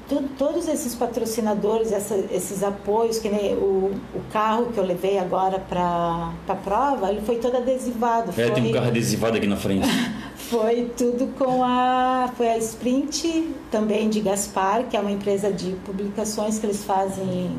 [0.09, 5.19] tu- todos esses patrocinadores, essa- esses apoios, que nem o, o carro que eu levei
[5.19, 8.31] agora para a prova, ele foi todo adesivado.
[8.41, 9.89] É, tem um foi- carro adesivado aqui na frente.
[10.37, 15.73] foi tudo com a foi a Sprint também de Gaspar, que é uma empresa de
[15.85, 17.57] publicações que eles fazem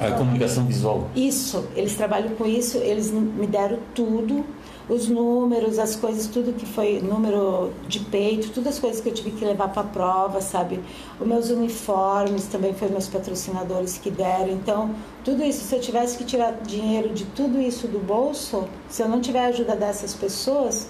[0.00, 1.08] A comunicação visual.
[1.14, 4.44] isso, eles trabalham com isso, eles me deram tudo,
[4.90, 9.14] os números, as coisas, tudo que foi número de peito, todas as coisas que eu
[9.14, 10.80] tive que levar para a prova, sabe?
[11.20, 14.50] Os meus uniformes também foram meus patrocinadores que deram.
[14.50, 14.90] Então,
[15.24, 19.08] tudo isso, se eu tivesse que tirar dinheiro de tudo isso do bolso, se eu
[19.08, 20.88] não tiver a ajuda dessas pessoas,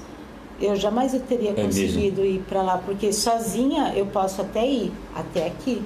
[0.58, 4.92] eu jamais eu teria É conseguido ir para lá, porque sozinha eu posso até ir,
[5.14, 5.82] até aqui.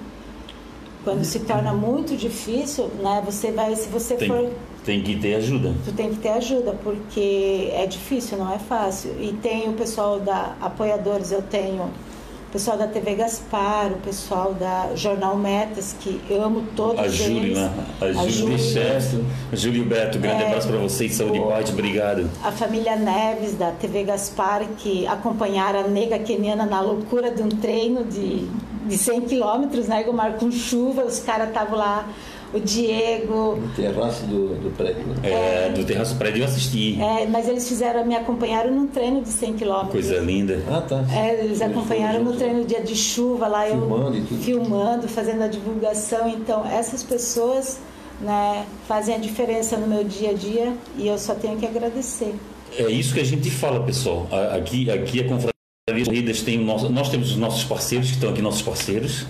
[1.02, 3.22] Quando se torna muito difícil, né?
[3.26, 4.50] Você vai, se você Tem, for
[4.84, 5.72] tem que ter ajuda.
[5.84, 9.12] tu tem que ter ajuda, porque é difícil, não é fácil.
[9.20, 14.54] E tem o pessoal da apoiadores, eu tenho o pessoal da TV Gaspar, o pessoal
[14.54, 17.58] da Jornal Metas, que eu amo todos A Júlia, eles.
[17.58, 17.72] né?
[18.00, 18.56] A A Júlia Júlia.
[18.56, 19.24] Bechefe.
[19.54, 20.46] Júlio Beto, grande É.
[20.46, 22.30] abraço para vocês, saúde e paz, obrigado.
[22.44, 27.48] A família Neves, da TV Gaspar, que acompanharam a nega keniana na loucura de um
[27.48, 28.46] treino de,
[28.86, 32.08] de 100 quilômetros, né, Gomar, com chuva, os caras estavam lá,
[32.54, 35.02] o Diego, No terraço do, do prédio.
[35.06, 35.14] né?
[35.24, 37.00] É, do Terraço Prédio eu assisti.
[37.00, 39.92] é, mas eles fizeram, me acompanharam num treino de 100 quilômetros.
[39.92, 40.62] Coisa linda.
[40.70, 41.04] Ah, tá.
[41.12, 44.42] É, eles acompanharam no treino dia de chuva lá, Filmando eu e tudo.
[44.42, 46.28] filmando, fazendo a divulgação.
[46.28, 47.78] Então, essas pessoas
[48.20, 52.34] né, fazem a diferença no meu dia a dia e eu só tenho que agradecer.
[52.78, 54.26] É isso que a gente fala, pessoal.
[54.56, 55.52] Aqui, aqui a Confraria
[55.94, 59.26] de Corridas tem o nosso, nós temos os nossos parceiros, que estão aqui nossos parceiros,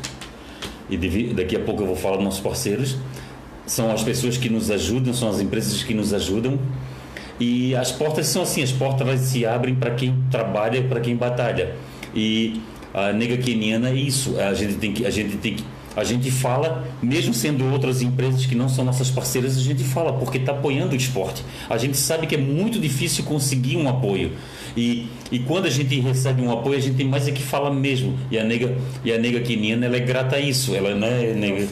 [0.95, 2.97] e daqui a pouco eu vou falar dos nossos parceiros.
[3.67, 6.59] São as pessoas que nos ajudam, são as empresas que nos ajudam.
[7.41, 11.75] E as portas são assim, as portas se abrem para quem trabalha, para quem batalha.
[12.15, 12.61] E
[12.93, 14.39] a nega queniana é isso.
[14.39, 15.65] A gente tem que, a gente tem que,
[15.97, 20.13] a gente fala, mesmo sendo outras empresas que não são nossas parceiras, a gente fala
[20.13, 21.45] porque está apoiando o esporte.
[21.69, 24.33] A gente sabe que é muito difícil conseguir um apoio.
[24.77, 27.73] E, e quando a gente recebe um apoio, a gente tem mais é que fala
[27.73, 28.19] mesmo.
[28.31, 30.75] E a nega, e a nega queniana, ela é grata a isso.
[30.75, 31.69] Ela não é nega.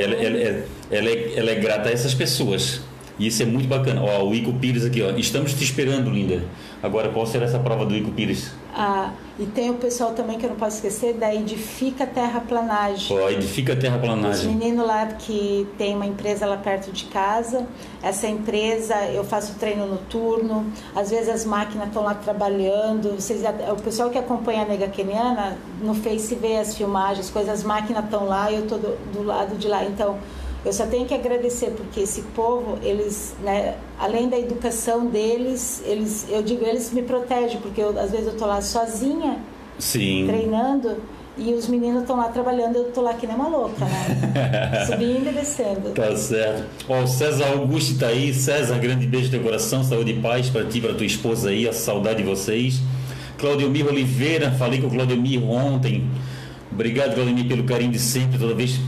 [0.00, 2.80] Ela, ela, ela é, ela é grata a essas pessoas.
[3.18, 4.02] E isso é muito bacana.
[4.02, 5.10] Ó, o Ico Pires aqui, ó.
[5.10, 6.44] Estamos te esperando, linda.
[6.82, 8.52] Agora, qual será essa prova do Ico Pires?
[8.74, 13.16] Ah, e tem o pessoal também que eu não posso esquecer da Edifica Terraplanagem.
[13.18, 14.48] Ó, edifica a Os terraplanagem.
[14.54, 17.66] meninos lá que tem uma empresa lá perto de casa,
[18.02, 23.82] essa empresa eu faço treino noturno, às vezes as máquinas estão lá trabalhando, vocês, o
[23.82, 28.26] pessoal que acompanha a Nega Keniana no Face vê as filmagens, coisas, as máquinas estão
[28.26, 30.18] lá e eu estou do, do lado de lá, então
[30.66, 36.26] Eu só tenho que agradecer porque esse povo, eles, né, além da educação deles, eles,
[36.28, 39.38] eu digo, eles me protegem porque eu, às vezes eu tô lá sozinha
[39.78, 40.24] Sim.
[40.26, 40.96] treinando
[41.38, 44.86] e os meninos estão lá trabalhando, eu tô lá que nem uma louca, né?
[44.90, 45.90] Subindo e descendo.
[45.90, 46.64] Tá certo.
[46.88, 48.34] Ó, o César Augusto tá aí.
[48.34, 51.68] César, grande beijo no teu coração, saúde e paz para ti para tua esposa aí,
[51.68, 52.80] a saudade de vocês.
[53.38, 56.10] Claudiomir Oliveira, falei com o Claudiomir ontem.
[56.72, 58.80] Obrigado, Claudiomir, pelo carinho de sempre, toda vez.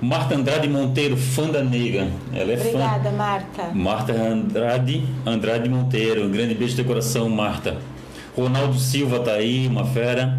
[0.00, 2.06] Marta Andrade Monteiro, fã da nega.
[2.32, 2.68] Ela é fã.
[2.68, 3.64] Obrigada, Marta.
[3.74, 6.24] Marta Andrade, Andrade Monteiro.
[6.24, 7.76] Um grande beijo teu coração, Marta.
[8.36, 10.38] Ronaldo Silva tá aí, uma fera.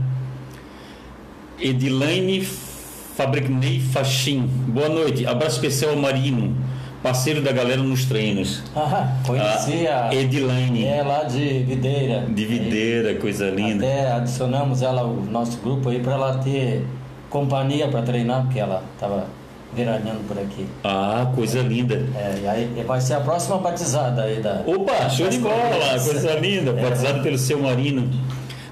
[1.60, 4.43] Edilaine Fabricnei Faxim.
[4.67, 5.26] Boa noite.
[5.26, 6.56] Abraço especial ao Marino,
[7.04, 8.63] parceiro da galera nos treinos.
[8.74, 10.15] Ah, conheci Ah, a.
[10.15, 10.86] Edilaine.
[10.86, 12.26] É lá de Videira.
[12.30, 13.86] De videira, coisa linda.
[13.86, 16.86] Até adicionamos ela ao nosso grupo aí para ela ter
[17.30, 19.28] companhia para treinar, porque ela estava
[19.76, 20.66] veraneando por aqui.
[20.84, 21.96] Ah, coisa linda.
[22.16, 24.64] É, e aí vai ser a próxima batizada aí da.
[24.66, 26.72] Opa, show de bola, coisa linda.
[26.72, 26.74] É.
[26.90, 28.10] Batizado pelo seu Marino.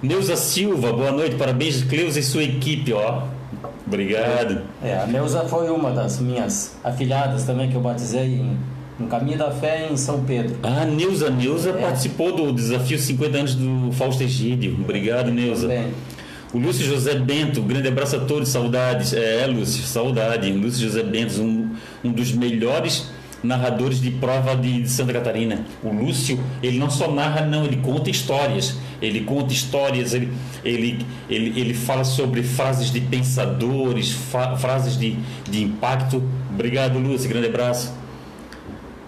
[0.01, 3.23] Neuza Silva, boa noite, parabéns, Cleusa e sua equipe, ó.
[3.85, 4.61] Obrigado.
[4.83, 8.57] É, a Neuza foi uma das minhas afilhadas também que eu batizei em,
[8.99, 10.57] no Caminho da Fé em São Pedro.
[10.61, 11.73] Ah, Neuza, Neuza É.
[11.73, 14.77] participou do desafio 50 anos do Fausto Egídio.
[14.81, 15.67] Obrigado, Neuza.
[15.67, 15.87] Também.
[16.57, 19.13] O Lúcio José Bento, grande abraço a todos, saudades.
[19.13, 20.51] É, Lúcio, saudade.
[20.51, 21.69] Lúcio José Bento, um,
[22.03, 23.11] um dos melhores
[23.43, 25.63] narradores de prova de, de Santa Catarina.
[25.83, 28.75] O Lúcio, ele não só narra, não, ele conta histórias.
[28.99, 30.33] Ele conta histórias, ele,
[30.65, 35.15] ele, ele, ele fala sobre frases de pensadores, fa- frases de,
[35.47, 36.23] de impacto.
[36.51, 37.93] Obrigado, Lúcio, grande abraço.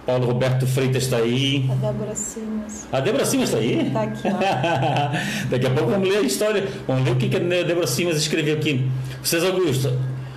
[0.06, 1.68] Paulo Roberto Freitas está aí.
[1.70, 2.88] A Débora Simas.
[2.90, 3.90] A Débora Simas está aí?
[3.92, 5.48] Tá aqui, ó.
[5.50, 6.66] Daqui a pouco vamos ler a história.
[6.86, 8.88] Vamos ler o que que a Débora Simas escreveu aqui.
[9.22, 9.92] César Augusto.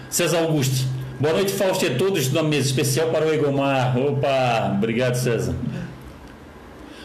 [0.10, 0.86] César Augusto.
[1.20, 3.98] Boa noite, Fausto e a todos na mesa especial para o Egomar.
[3.98, 5.56] Opa, obrigado, César.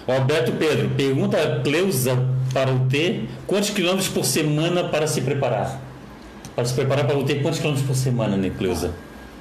[0.06, 2.18] Roberto Pedro, pergunta a Cleusa
[2.52, 5.80] para o T quantos quilômetros por semana para se preparar?
[6.56, 8.92] Para se preparar para o T, quantos quilômetros por semana, né, Cleusa?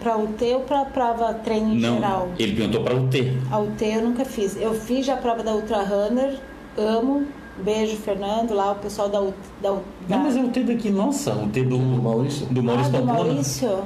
[0.08, 2.30] Pra UT ou pra prova treino em Não, geral?
[2.40, 3.34] ele perguntou para o T.
[3.52, 4.56] A UT eu nunca fiz.
[4.56, 6.40] Eu fiz já a prova da Ultra Runner,
[6.78, 7.26] amo.
[7.58, 9.36] Beijo, Fernando, lá o pessoal da UT.
[9.62, 9.78] Da, da...
[10.08, 12.46] Não, mas é o T daqui, nossa, o T do, Do Maurício?
[12.46, 13.30] do Maurício ah, do Pamplona.
[13.32, 13.80] Maurício?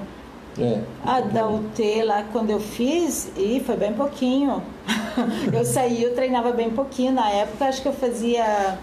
[0.60, 0.82] É.
[1.04, 4.62] Ah, da UT lá quando eu fiz, e foi bem pouquinho.
[5.52, 7.14] eu saí, eu treinava bem pouquinho.
[7.14, 8.78] Na época acho que eu fazia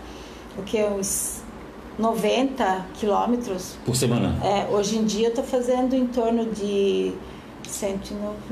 [0.59, 0.83] o que?
[0.83, 1.38] Uns
[1.99, 3.77] 90 quilômetros.
[3.85, 4.35] Por semana.
[4.45, 7.13] É, hoje em dia eu tô fazendo em torno de
[7.69, 8.49] 190,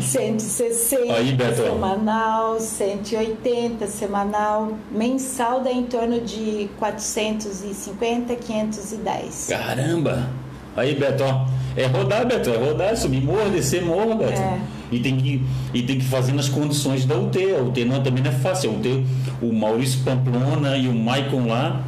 [0.00, 1.62] 160 Aí, Beto.
[1.62, 9.46] semanal, 180 semanal, mensal dá em torno de 450, 510.
[9.48, 10.28] Caramba!
[10.76, 11.46] Aí, Beto, ó.
[11.76, 14.40] É rodar, Beto, é rodar, subir morro, descer morro, Beto.
[14.40, 14.58] É.
[14.90, 17.38] E, tem que, e tem que fazer nas condições da UT.
[17.38, 18.70] A UT não, também não é fácil.
[18.70, 19.04] A UT,
[19.40, 21.84] o Maurício Pamplona e o Maicon lá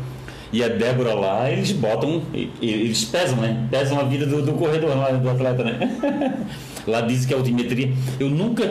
[0.53, 2.21] e a Débora lá, eles botam,
[2.61, 3.67] eles pesam, né?
[3.71, 6.37] Pesam a vida do, do corredor lá, do atleta, né?
[6.87, 7.91] lá dizem que a altimetria.
[8.21, 8.63] Eu nunca,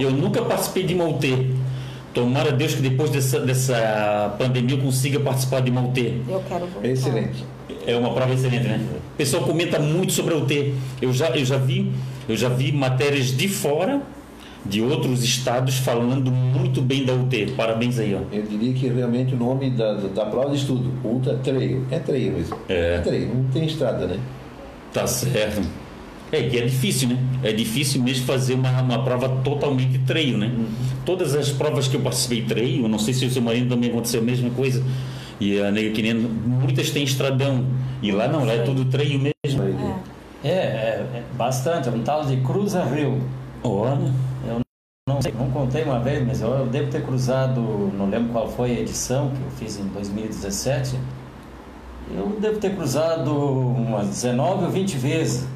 [0.00, 1.54] eu nunca participei de uma UT.
[2.14, 6.22] Tomara Deus que depois dessa, dessa pandemia eu consiga participar de uma UT.
[6.28, 6.88] Eu quero voltar.
[6.88, 7.44] É excelente.
[7.86, 8.80] É uma prova excelente, né?
[9.14, 10.74] O pessoal comenta muito sobre a UT.
[11.00, 11.92] Eu já, eu já vi,
[12.28, 14.02] eu já vi matérias de fora,
[14.64, 17.52] de outros estados, falando muito bem da UT.
[17.56, 18.20] Parabéns aí, ó.
[18.34, 21.98] Eu diria que realmente o nome da, da, da prova de estudo, Ultra Trail, é
[21.98, 22.56] trail mesmo.
[22.68, 22.98] É.
[22.98, 24.18] trail, não tem estrada, né?
[24.92, 25.62] Tá certo.
[26.30, 27.18] É que é difícil, né?
[27.42, 30.52] É difícil mesmo fazer uma, uma prova totalmente trail, né?
[31.04, 33.90] Todas as provas que eu participei trail, eu não sei se o seu marido também
[33.90, 34.82] aconteceu a mesma coisa.
[35.40, 37.64] E a nega que nem muitas têm estradão.
[38.02, 39.62] E lá não, lá é tudo trail mesmo.
[40.44, 41.88] É, é, é bastante.
[41.88, 43.22] É um tal de Cruza Rio.
[43.62, 44.12] Olha.
[45.08, 47.62] Não sei, não contei uma vez, mas eu, eu devo ter cruzado,
[47.96, 50.96] não lembro qual foi a edição que eu fiz em 2017.
[52.14, 55.48] Eu devo ter cruzado umas 19 ou 20 vezes.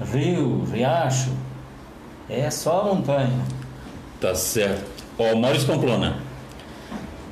[0.00, 1.30] Rio, Riacho.
[2.28, 3.40] É só montanha.
[4.20, 5.04] Tá certo.
[5.18, 6.18] Ó, Maurício Pamplona.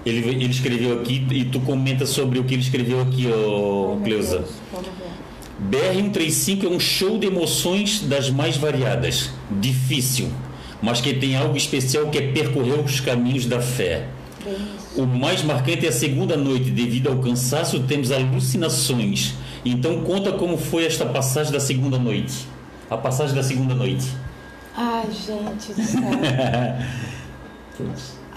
[0.05, 4.39] Ele, ele escreveu aqui e tu comenta sobre o que ele escreveu aqui, meu Cleusa.
[4.39, 5.13] Deus, vamos ver.
[5.71, 9.31] BR-135 é um show de emoções das mais variadas.
[9.61, 10.29] Difícil,
[10.81, 14.09] mas que tem algo especial que é percorrer os caminhos da fé.
[14.97, 16.71] O mais marcante é a segunda noite.
[16.71, 19.35] Devido ao cansaço, temos alucinações.
[19.65, 22.47] Então, conta como foi esta passagem da segunda noite.
[22.93, 24.15] A passagem da segunda noite.
[24.77, 26.03] Ai, gente do céu.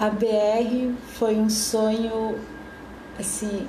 [0.00, 2.36] A BR foi um sonho,
[3.18, 3.66] assim,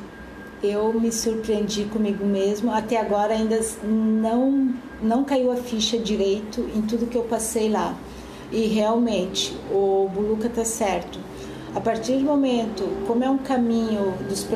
[0.64, 2.72] eu me surpreendi comigo mesmo.
[2.72, 7.94] Até agora ainda não não caiu a ficha direito em tudo que eu passei lá.
[8.52, 11.20] E realmente, o Buluca tá certo.
[11.76, 14.48] A partir do momento, como é um caminho dos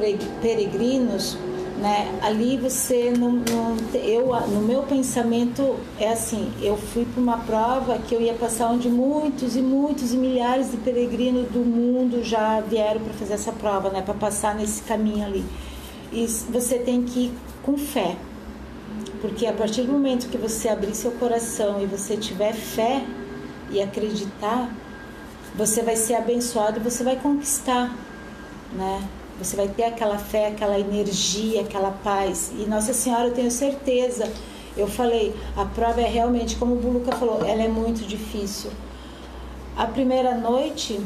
[0.41, 1.38] peregrinos,
[1.82, 2.20] né?
[2.22, 7.98] Ali você não, não, eu no meu pensamento é assim, eu fui para uma prova
[7.98, 12.62] que eu ia passar onde muitos e muitos e milhares de peregrinos do mundo já
[12.62, 14.04] vieram para fazer essa prova, né?
[14.04, 15.44] Para passar nesse caminho ali.
[16.13, 18.15] E você tem que ir com fé.
[19.20, 23.04] Porque a partir do momento que você abrir seu coração e você tiver fé
[23.72, 24.70] e acreditar,
[25.56, 27.96] você vai ser abençoado e você vai conquistar,
[28.74, 29.02] né?
[29.44, 32.52] Você vai ter aquela fé, aquela energia, aquela paz.
[32.58, 34.32] E Nossa Senhora, eu tenho certeza.
[34.78, 38.72] Eu falei, a prova é realmente, como o Buluca falou, ela é muito difícil.
[39.76, 41.00] A primeira noite,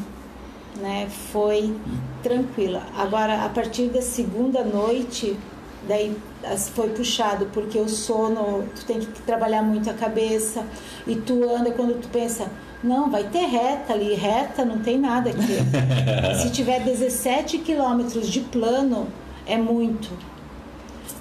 [0.76, 1.74] né, foi
[2.22, 2.82] tranquila.
[2.96, 5.36] Agora, a partir da segunda noite,
[5.86, 6.16] daí
[6.74, 10.64] foi puxado, porque o sono, tu tem que trabalhar muito a cabeça,
[11.06, 12.50] e tu anda quando tu pensa,
[12.82, 15.58] não, vai ter reta ali, reta não tem nada aqui.
[16.40, 19.08] Se tiver 17 quilômetros de plano,
[19.46, 20.08] é muito.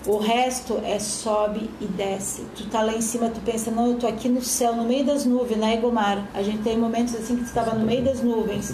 [0.06, 2.44] O resto é sobe e desce.
[2.56, 5.04] Tu tá lá em cima, tu pensa, não, eu tô aqui no céu, no meio
[5.04, 6.28] das nuvens, né, Egomar?
[6.34, 8.74] A gente tem momentos assim que tu estava no meio das nuvens.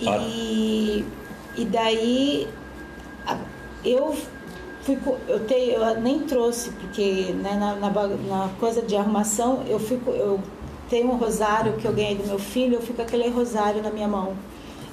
[0.00, 1.04] E,
[1.56, 2.48] e daí
[3.84, 4.16] eu
[4.82, 9.78] fui eu, te, eu nem trouxe porque né, na, na, na, coisa de arrumação eu
[9.78, 10.40] fui eu
[10.90, 14.08] tem um rosário que eu ganhei do meu filho, eu fico aquele rosário na minha
[14.08, 14.36] mão.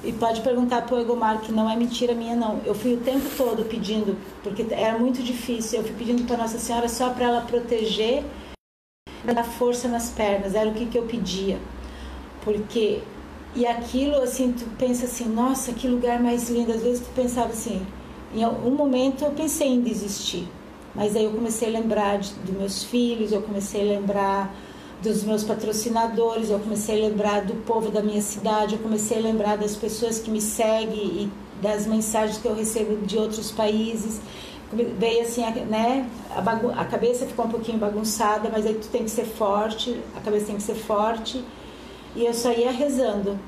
[0.04, 2.60] E pode perguntar para o Egomar que não é mentira minha, não.
[2.64, 5.80] Eu fui o tempo todo pedindo, porque era muito difícil.
[5.80, 8.22] Eu fui pedindo para Nossa Senhora só para ela proteger,
[9.24, 10.54] dar força nas pernas.
[10.54, 11.58] Era o que, que eu pedia.
[12.44, 13.02] Porque.
[13.56, 16.70] E aquilo, assim, tu pensa assim, nossa, que lugar mais lindo.
[16.70, 17.84] Às vezes tu pensava assim,
[18.34, 20.48] em algum momento eu pensei em desistir.
[20.94, 24.54] Mas aí eu comecei a lembrar de, dos meus filhos, eu comecei a lembrar
[25.02, 29.20] dos meus patrocinadores, eu comecei a lembrar do povo da minha cidade, eu comecei a
[29.20, 31.30] lembrar das pessoas que me seguem e
[31.62, 34.20] das mensagens que eu recebo de outros países.
[34.72, 36.08] Veio assim, né?
[36.30, 40.20] A, a cabeça ficou um pouquinho bagunçada, mas aí tu tem que ser forte, a
[40.20, 41.42] cabeça tem que ser forte.
[42.16, 43.38] E eu só ia rezando.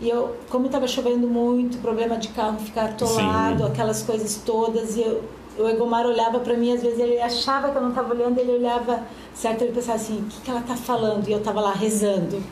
[0.00, 3.70] E eu, como estava chovendo muito, problema de carro ficar atolado, Sim.
[3.70, 5.22] aquelas coisas todas, e eu,
[5.58, 8.52] o Egomar olhava para mim, às vezes ele achava que eu não estava olhando, ele
[8.52, 9.02] olhava
[9.38, 9.62] certo?
[9.62, 11.28] Ele pensava assim, o que, que ela está falando?
[11.28, 12.42] E eu estava lá rezando.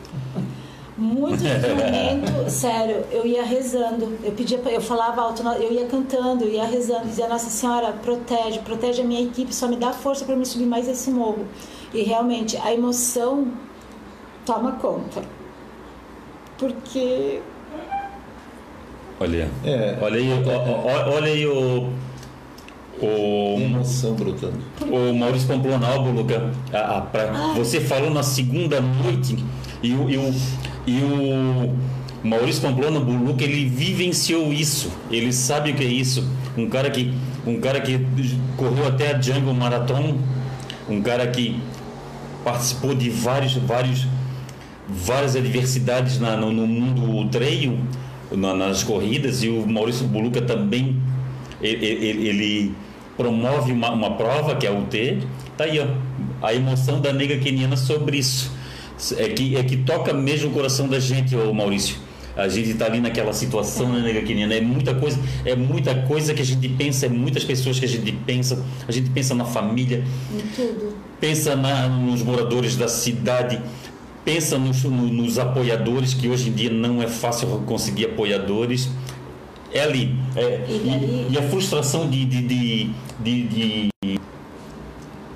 [0.96, 6.50] Muito momento, sério, eu ia rezando, eu pedia, eu falava alto, eu ia cantando, eu
[6.50, 10.34] ia rezando, dizia Nossa Senhora, protege, protege a minha equipe, só me dá força para
[10.34, 11.46] me subir mais esse morro.
[11.92, 13.46] E realmente a emoção
[14.46, 15.22] toma conta,
[16.58, 17.40] porque
[19.18, 21.90] Olha, é, olha aí, é, olha aí o
[23.00, 24.58] o, emoção brotando.
[24.80, 29.36] O Maurício Pamplonalbo, Luca, a, a, pra, você falou na segunda noite
[29.82, 30.34] e o, e o,
[30.86, 31.74] e o
[32.26, 34.90] Maurício Pamplona Buluca, ele vivenciou isso.
[35.10, 36.26] Ele sabe o que é isso.
[36.56, 37.12] Um cara que,
[37.46, 38.06] um cara que
[38.56, 40.18] correu até a Jungle Marathon,
[40.88, 41.60] um cara que
[42.44, 44.06] participou de vários, vários,
[44.88, 47.78] várias adversidades na, no, no mundo trail,
[48.32, 51.00] na, nas corridas, e o Maurício Buluca também
[51.60, 52.74] ele, ele, ele
[53.16, 55.18] promove uma, uma prova, que é a UT,
[55.56, 55.86] tá aí, ó,
[56.42, 58.52] a emoção da nega queniana sobre isso.
[59.18, 61.96] É que, é que toca mesmo o coração da gente, ô Maurício.
[62.34, 64.54] A gente está ali naquela situação, né, nega queniana?
[64.54, 67.88] É muita coisa, é muita coisa que a gente pensa, é muitas pessoas que a
[67.88, 68.62] gente pensa.
[68.86, 70.04] A gente pensa na família,
[71.18, 73.58] pensa na, nos moradores da cidade,
[74.26, 78.90] pensa nos, nos apoiadores, que hoje em dia não é fácil conseguir apoiadores
[79.72, 80.18] é ali.
[80.34, 83.90] É, e, e, a frustração de, de, de, de,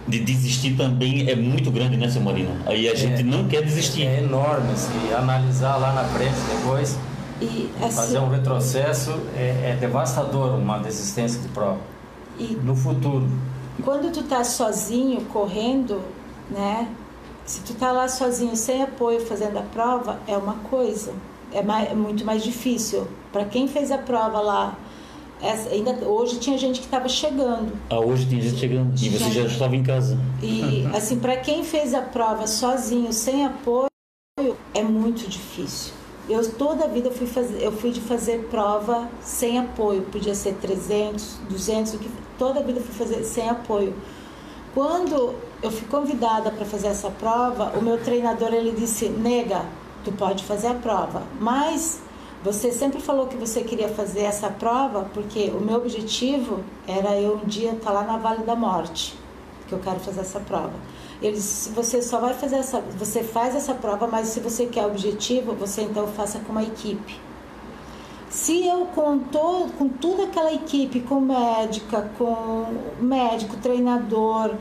[0.09, 2.51] de desistir também é muito grande, né, seu Marina?
[2.67, 4.07] Aí a é, gente não quer desistir.
[4.07, 6.99] É enorme, se analisar lá na frente depois,
[7.41, 11.79] e, assim, fazer um retrocesso, é, é, devastador uma desistência de prova.
[12.39, 13.29] E no futuro.
[13.85, 16.03] Quando tu tá sozinho, correndo,
[16.51, 16.89] né?
[17.51, 21.13] Se tu tá lá sozinho, sem apoio, fazendo a prova, é uma coisa
[21.53, 23.09] é, mais, é muito mais difícil.
[23.33, 24.79] Para quem fez a prova lá,
[25.43, 27.73] essa, ainda hoje tinha gente que estava chegando.
[27.91, 28.95] Ah, hoje tem gente chegando.
[29.03, 30.17] E você já estava em casa.
[30.41, 33.89] E assim, para quem fez a prova sozinho, sem apoio,
[34.73, 35.93] é muito difícil.
[36.29, 40.55] Eu toda a vida fui fazer, eu fui de fazer prova sem apoio, podia ser
[40.55, 43.93] 300, 200, o que toda a vida fui fazer sem apoio.
[44.73, 49.65] Quando eu fui convidada para fazer essa prova, o meu treinador ele disse: "Nega,
[50.05, 52.01] tu pode fazer a prova, mas
[52.43, 57.35] Você sempre falou que você queria fazer essa prova porque o meu objetivo era eu
[57.35, 59.15] um dia estar lá na Vale da Morte,
[59.69, 60.73] que eu quero fazer essa prova.
[61.21, 65.53] Eles, você só vai fazer essa, você faz essa prova, mas se você quer objetivo,
[65.53, 67.21] você então faça com uma equipe.
[68.31, 72.65] Se eu com, todo, com toda aquela equipe, com médica, com
[72.99, 74.55] médico, treinador,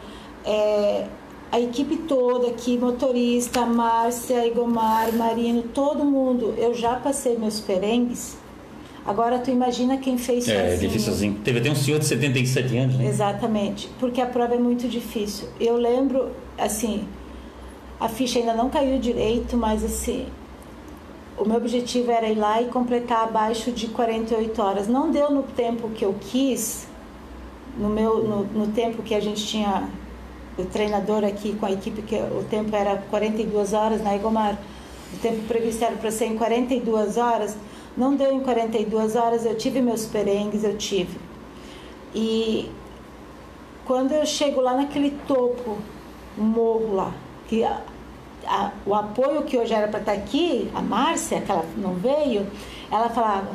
[0.50, 1.06] é,
[1.52, 8.38] a equipe toda aqui, motorista, Márcia, Igomar, Marino, todo mundo, eu já passei meus perengues.
[9.06, 10.80] Agora tu imagina quem fez É, sozinho.
[10.91, 11.34] difícil assim.
[11.43, 13.06] Teve até um senhor de 77 anos, né?
[13.08, 15.47] Exatamente, porque a prova é muito difícil.
[15.60, 17.08] Eu lembro, assim,
[18.00, 20.28] a ficha ainda não caiu direito, mas assim,
[21.38, 24.88] o meu objetivo era ir lá e completar abaixo de 48 horas.
[24.88, 26.86] Não deu no tempo que eu quis,
[27.78, 29.89] no meu no, no tempo que a gente tinha
[30.62, 34.57] o treinador aqui com a equipe que o tempo era 42 horas na Egomar.
[35.14, 37.55] O tempo previsto era para ser em 42 horas.
[37.97, 41.18] Não deu em 42 horas, eu tive meus perengues, eu tive.
[42.14, 42.70] E
[43.86, 45.78] quando eu chego lá naquele topo,
[46.38, 47.12] um morro lá,
[47.47, 47.82] que a-
[48.47, 52.45] a- o apoio que hoje era para estar aqui, a Márcia, que ela não veio,
[52.91, 53.49] ela falava,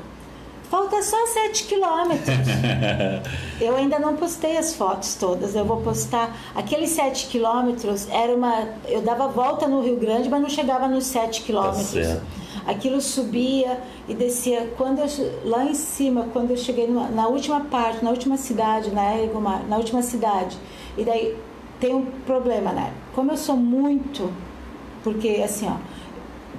[0.74, 2.36] falta só 7 quilômetros.
[3.60, 6.36] eu ainda não postei as fotos todas, eu vou postar.
[6.52, 8.68] Aqueles 7 quilômetros era uma.
[8.88, 11.86] Eu dava volta no Rio Grande, mas não chegava nos 7 quilômetros.
[11.86, 12.22] certo.
[12.66, 14.72] Aquilo subia e descia.
[14.76, 15.06] Quando eu,
[15.44, 19.62] lá em cima, quando eu cheguei numa- na última parte, na última cidade, né, Egomar,
[19.68, 20.56] na última cidade,
[20.96, 21.36] e daí
[21.78, 22.92] tem um problema, né?
[23.14, 24.32] Como eu sou muito,
[25.04, 25.76] porque assim, ó,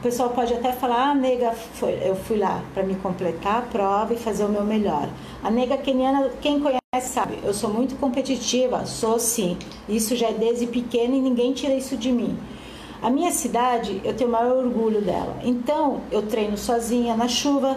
[0.06, 4.14] pessoal pode até falar, ah, nega, foi, eu fui lá para me completar a prova
[4.14, 5.10] e fazer o meu melhor.
[5.44, 9.58] A nega keniana, quem conhece sabe, eu sou muito competitiva, sou sim.
[9.90, 12.38] Isso já é desde pequena e ninguém tira isso de mim.
[13.02, 15.38] A minha cidade, eu tenho o maior orgulho dela.
[15.44, 17.76] Então, eu treino sozinha na chuva,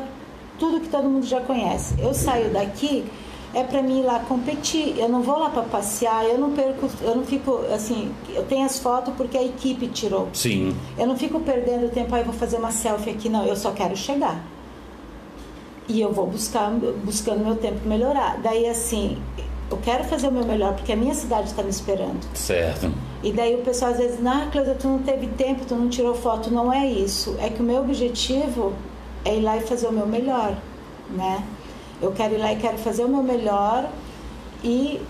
[0.58, 1.94] tudo que todo mundo já conhece.
[1.98, 3.06] Eu saio daqui
[3.54, 4.98] é para mim ir lá competir.
[4.98, 8.64] Eu não vou lá para passear, eu não perco, eu não fico assim, eu tenho
[8.64, 10.28] as fotos porque a equipe tirou.
[10.32, 10.76] Sim.
[10.98, 13.44] Eu não fico perdendo tempo, aí vou fazer uma selfie aqui, não.
[13.44, 14.44] Eu só quero chegar.
[15.88, 16.70] E eu vou buscar,
[17.02, 18.38] buscando meu tempo melhorar.
[18.42, 19.16] Daí, assim,
[19.70, 22.20] eu quero fazer o meu melhor, porque a minha cidade está me esperando.
[22.34, 22.92] Certo.
[23.22, 26.14] E daí o pessoal às vezes, ah, Cleusa, tu não teve tempo, tu não tirou
[26.14, 26.50] foto.
[26.50, 27.36] Não é isso.
[27.40, 28.74] É que o meu objetivo
[29.24, 30.56] é ir lá e fazer o meu melhor,
[31.10, 31.42] né?
[32.00, 33.88] Eu quero ir lá e quero fazer o meu melhor
[34.62, 35.00] e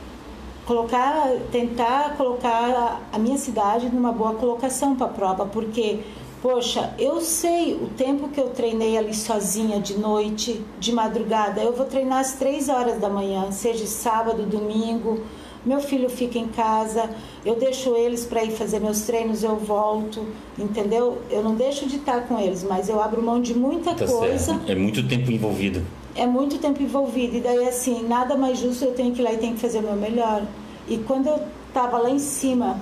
[0.66, 6.00] colocar, tentar colocar a minha cidade numa boa colocação para a prova, porque,
[6.42, 11.72] poxa, eu sei o tempo que eu treinei ali sozinha de noite, de madrugada, eu
[11.72, 15.20] vou treinar às três horas da manhã, seja sábado, domingo,
[15.64, 17.10] meu filho fica em casa,
[17.44, 20.24] eu deixo eles para ir fazer meus treinos, eu volto,
[20.58, 21.18] entendeu?
[21.30, 24.38] Eu não deixo de estar com eles, mas eu abro mão de muita Tá coisa
[24.38, 24.70] certo.
[24.70, 25.82] É muito tempo envolvido.
[26.14, 27.36] É muito tempo envolvido.
[27.36, 29.78] E daí, assim, nada mais justo eu tenho que ir lá e tenho que fazer
[29.78, 30.42] o meu melhor.
[30.88, 31.40] E quando eu
[31.72, 32.78] tava lá em cima,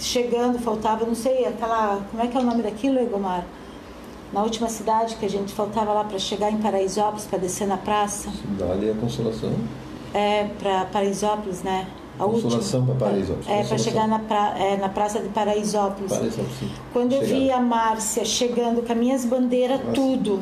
[0.00, 2.00] chegando, faltava, não sei, aquela.
[2.10, 3.44] Como é que é o nome daquilo, Egomar?
[4.32, 7.76] Na última cidade que a gente faltava lá para chegar em Paraisópolis, para descer na
[7.76, 8.30] praça.
[8.30, 9.52] Cidade é a Consolação.
[10.12, 11.86] É, para Paraisópolis, né?
[12.18, 12.96] A Consolação última.
[12.96, 13.48] para Paraisópolis.
[13.48, 16.10] É, para chegar na, pra, é, na praça de Paraisópolis.
[16.10, 16.70] Paraisópolis.
[16.92, 19.92] Quando eu vi a Márcia chegando com as minhas bandeiras, Nossa.
[19.92, 20.40] tudo.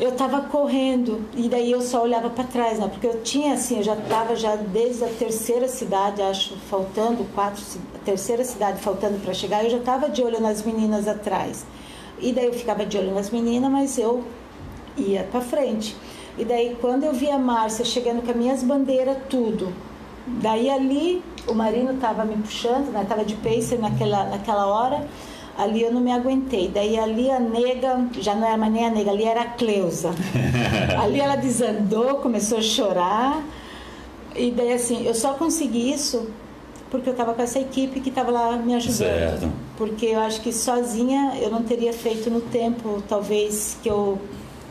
[0.00, 2.88] Eu tava correndo e daí eu só olhava para trás, né?
[2.88, 7.62] Porque eu tinha assim, eu já tava já desde a terceira cidade, acho, faltando quatro,
[7.94, 11.66] a terceira cidade faltando para chegar, eu já tava de olho nas meninas atrás.
[12.18, 14.24] E daí eu ficava de olho nas meninas, mas eu
[14.96, 15.94] ia para frente.
[16.38, 19.70] E daí quando eu vi a Márcia chegando com as minhas bandeiras, tudo.
[20.26, 23.04] Daí ali o Marino tava me puxando, né?
[23.06, 25.06] Tava de pacer naquela naquela hora.
[25.60, 26.70] Ali eu não me aguentei.
[26.72, 30.10] Daí ali a nega, já não era mais nem a nega, ali era a Cleusa.
[30.98, 33.42] ali ela desandou, começou a chorar.
[34.34, 36.28] E daí assim, eu só consegui isso
[36.90, 38.96] porque eu estava com essa equipe que estava lá me ajudando.
[38.96, 39.52] Certo.
[39.76, 44.18] Porque eu acho que sozinha eu não teria feito no tempo, talvez, que eu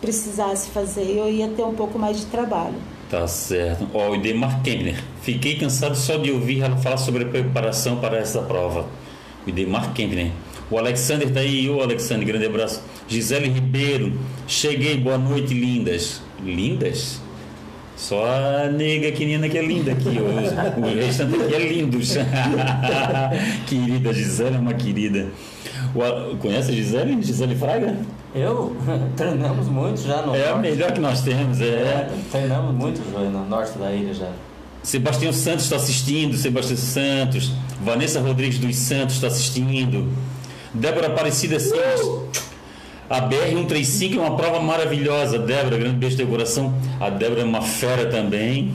[0.02, 1.04] precisasse fazer.
[1.04, 2.76] Eu ia ter um pouco mais de trabalho.
[3.10, 3.88] Tá certo.
[3.94, 5.02] Ó, o Idemar Kempner.
[5.22, 8.86] Fiquei cansado só de ouvir ela falar sobre a preparação para essa prova.
[9.46, 10.32] O Idemar Kempner.
[10.72, 11.70] O Alexander tá aí.
[11.70, 12.82] Ô, Alexander, grande abraço.
[13.08, 14.14] Gisele Ribeiro.
[14.48, 16.22] Cheguei, boa noite, lindas.
[16.44, 17.20] Lindas?
[17.98, 20.08] Só a nega quenina que é linda aqui.
[20.08, 22.16] O, o restante aqui é lindos.
[23.68, 25.28] querida, Gisele é uma querida.
[25.94, 27.22] O A- conhece a Gisele?
[27.22, 27.98] Gisele Fraga?
[28.34, 28.76] Eu?
[29.18, 30.62] Treinamos muito já no É a norte.
[30.62, 31.60] melhor que nós temos.
[31.60, 31.66] É.
[31.66, 34.30] É, treinamos muito no norte da ilha já.
[34.82, 37.52] Sebastião Santos está assistindo, Sebastião Santos,
[37.84, 40.08] Vanessa Rodrigues dos Santos está assistindo,
[40.74, 42.02] Débora Aparecida Simas,
[43.10, 45.40] A BR-135 é uma prova maravilhosa.
[45.40, 46.74] Débora, grande beijo de coração.
[47.00, 48.74] A Débora é uma fera também.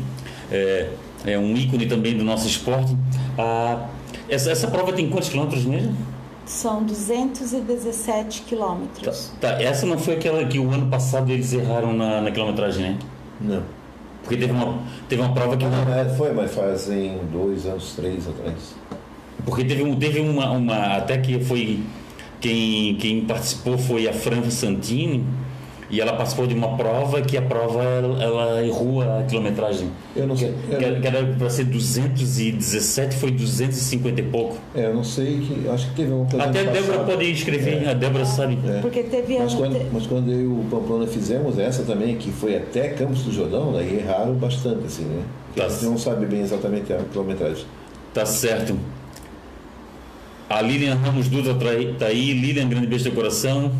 [0.50, 0.88] É,
[1.24, 2.96] é um ícone também do nosso esporte.
[3.38, 3.86] Ah,
[4.28, 5.96] essa, essa prova tem quantos quilômetros mesmo?
[6.44, 9.32] São 217 quilômetros.
[9.40, 12.82] Tá, tá, essa não foi aquela que o ano passado eles erraram na, na quilometragem,
[12.82, 12.98] né?
[13.40, 13.62] Não.
[14.22, 14.78] Porque teve uma,
[15.08, 15.64] teve uma prova que.
[15.64, 18.74] Não, é, foi, mas fazem dois anos, três atrás.
[19.44, 20.96] Porque teve, um, teve uma, uma.
[20.96, 21.80] Até que foi.
[22.40, 25.24] Quem, quem participou foi a Fran Santini
[25.90, 29.88] e ela participou de uma prova que a prova ela, ela errou a quilometragem.
[30.14, 30.52] Eu não sei.
[30.68, 34.56] Que, eu, que era para ser 217, foi 250 e pouco.
[34.74, 35.68] É, eu não sei que.
[35.68, 37.90] Acho que teve um Até a Débora pode escrever, É.
[37.90, 38.58] a Débora sabe.
[38.66, 38.80] É.
[38.80, 42.56] Porque teve Mas quando, mas quando eu e o Pamplona fizemos essa também, que foi
[42.56, 45.22] até Campos do Jordão, daí erraram bastante, assim, né?
[45.46, 45.66] Porque Tá.
[45.66, 47.64] A gente não sabe bem exatamente a quilometragem.
[48.12, 48.76] Tá certo.
[50.48, 52.08] A Lilian Ramos Duda tá aí, tá.
[52.08, 53.72] Lilian, grande beijo do coração.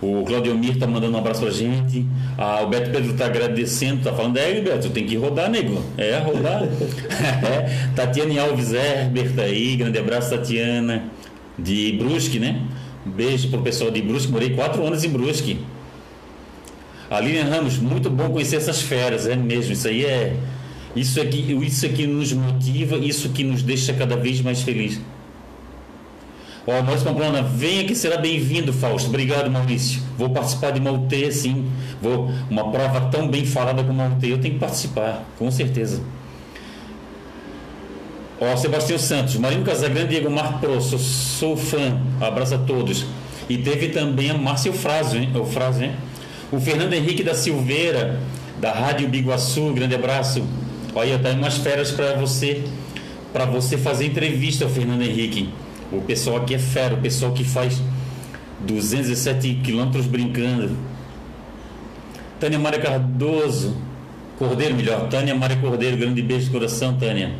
[0.00, 2.04] O Claudio Mir tá mandando um abraço pra gente.
[2.36, 5.82] Ah, o Beto Pedro tá agradecendo, tá falando, é, Beto, tem que rodar, nego.
[5.96, 6.62] É, rodar.
[7.16, 7.88] É.
[7.94, 11.04] Tatiane Alves Herbert tá aí, grande abraço, Tatiana.
[11.58, 12.60] De Brusque, né?
[13.04, 15.58] Beijo pro pessoal de Brusque, morei quatro anos em Brusque.
[17.08, 19.72] A Lilian Ramos, muito bom conhecer essas feras, é mesmo.
[19.72, 20.34] Isso aí é.
[20.96, 24.98] Isso é isso é que nos motiva, isso que nos deixa cada vez mais feliz.
[26.66, 29.08] Ó, Maurício Pamplona, venha que será bem-vindo, Fausto.
[29.08, 30.00] Obrigado, Maurício.
[30.16, 31.70] Vou participar de UT, sim.
[32.00, 36.02] Vou, uma prova tão bem falada como UT, eu tenho que participar, com certeza.
[38.40, 40.98] Ó, Sebastião Santos, Marino Casagrande e Diego Mar Pro, sou,
[41.56, 42.00] fã.
[42.20, 43.06] Abraço a todos.
[43.48, 45.30] E teve também a Márcia Eufrásio, hein?
[45.84, 45.92] Hein?
[46.50, 48.18] O Fernando Henrique da Silveira,
[48.60, 50.42] da Rádio Biguaçu, grande abraço.
[50.98, 52.64] Aí umas férias para você,
[53.32, 55.50] para você fazer entrevista, Fernando Henrique.
[55.92, 57.80] O pessoal aqui é fera, o pessoal que faz
[58.60, 60.76] 207 quilômetros brincando.
[62.40, 63.76] Tânia Maria Cardoso,
[64.38, 67.34] Cordeiro melhor, Tânia Maria Cordeiro, grande beijo de coração, Tânia.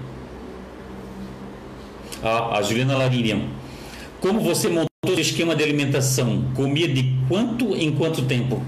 [2.23, 3.41] A, a Juliana Larínia.
[4.21, 6.45] Como você montou o esquema de alimentação?
[6.55, 8.63] Comia de quanto em quanto tempo?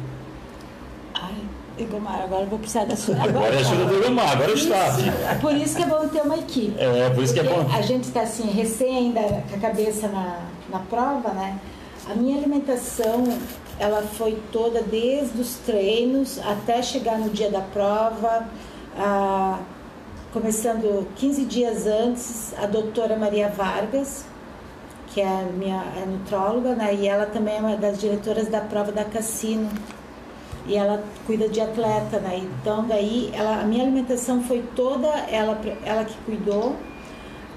[1.78, 3.14] Ai, Egomar, agora eu vou precisar da sua.
[3.22, 5.00] Agora é a ajuda do Gomar, agora é staff.
[5.00, 6.74] Isso, Por isso que é bom ter uma equipe.
[6.78, 7.66] É, por isso que é bom.
[7.72, 11.58] A gente está assim, recém ainda com a cabeça na, na prova, né?
[12.10, 13.24] A minha alimentação,
[13.78, 18.48] ela foi toda desde os treinos até chegar no dia da prova,
[18.96, 19.58] ah,
[20.32, 24.24] começando 15 dias antes, a doutora Maria Vargas,
[25.08, 26.94] que é a minha é nutróloga, né?
[26.94, 29.68] E ela também é uma das diretoras da prova da Cassino.
[30.68, 32.46] E ela cuida de atleta, né?
[32.60, 36.76] Então daí ela, a minha alimentação foi toda ela, ela que cuidou.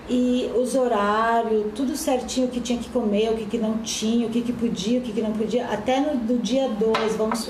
[0.09, 4.27] E os horários, tudo certinho, o que tinha que comer, o que, que não tinha,
[4.27, 5.67] o que, que podia, o que, que não podia.
[5.67, 7.49] Até no, do dia 2, vamos,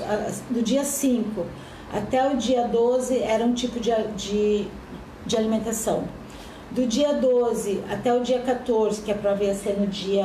[0.50, 1.44] do dia 5
[1.92, 4.66] até o dia 12 era um tipo de, de,
[5.26, 6.04] de alimentação.
[6.70, 10.24] Do dia 12 até o dia 14, que a prova ia ser no dia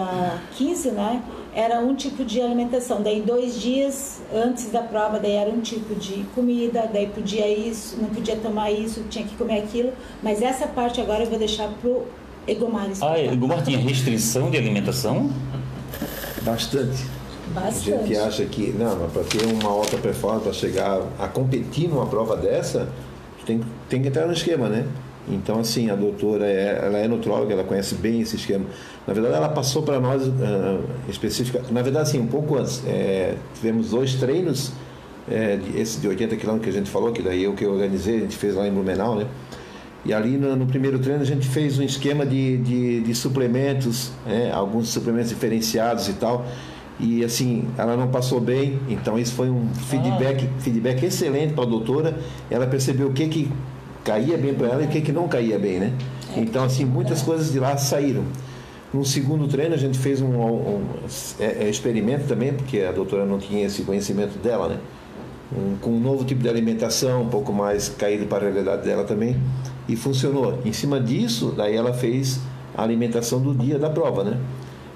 [0.53, 1.21] 15, né?
[1.57, 3.01] Era um tipo de alimentação.
[3.01, 7.97] Daí dois dias antes da prova, daí era um tipo de comida, daí podia isso,
[7.99, 9.91] não podia tomar isso, tinha que comer aquilo.
[10.21, 12.05] Mas essa parte agora eu vou deixar pro
[12.47, 13.33] Egomar explicar.
[13.33, 15.31] Ah, Gomar tinha restrição de alimentação?
[16.43, 17.03] Bastante.
[17.55, 18.07] A Bastante.
[18.07, 22.37] gente acha que, não, para ter uma alta performance, para chegar a competir numa prova
[22.37, 22.87] dessa,
[23.47, 24.85] tem, tem que entrar no esquema, né?
[25.29, 28.65] Então, assim, a doutora, é, ela é nutróloga, ela conhece bem esse esquema.
[29.05, 33.35] Na verdade, ela passou para nós, ah, específica, na verdade, assim, um pouco antes, é,
[33.53, 34.71] tivemos dois treinos,
[35.29, 38.19] é, esse de 80 quilômetros que a gente falou, que daí eu que organizei, a
[38.21, 39.27] gente fez lá em Blumenau, né?
[40.05, 44.11] E ali no, no primeiro treino a gente fez um esquema de, de, de suplementos,
[44.25, 44.49] né?
[44.53, 46.45] alguns suplementos diferenciados e tal.
[46.97, 51.67] E assim, ela não passou bem, então isso foi um feedback, feedback excelente para a
[51.67, 52.17] doutora.
[52.49, 53.51] Ela percebeu o que, que
[54.07, 55.91] caía bem para ela e o que, que não caía bem, né?
[56.37, 58.23] Então, assim, muitas coisas de lá saíram.
[58.93, 60.81] No segundo treino a gente fez um, um-
[61.39, 64.77] é- é experimento também, porque a doutora não tinha esse conhecimento dela, né?
[65.55, 69.05] um- com um novo tipo de alimentação, um pouco mais caído para a realidade dela
[69.05, 69.37] também,
[69.87, 70.59] e funcionou.
[70.65, 72.39] Em cima disso, daí ela fez
[72.75, 74.37] a alimentação do dia da prova, né?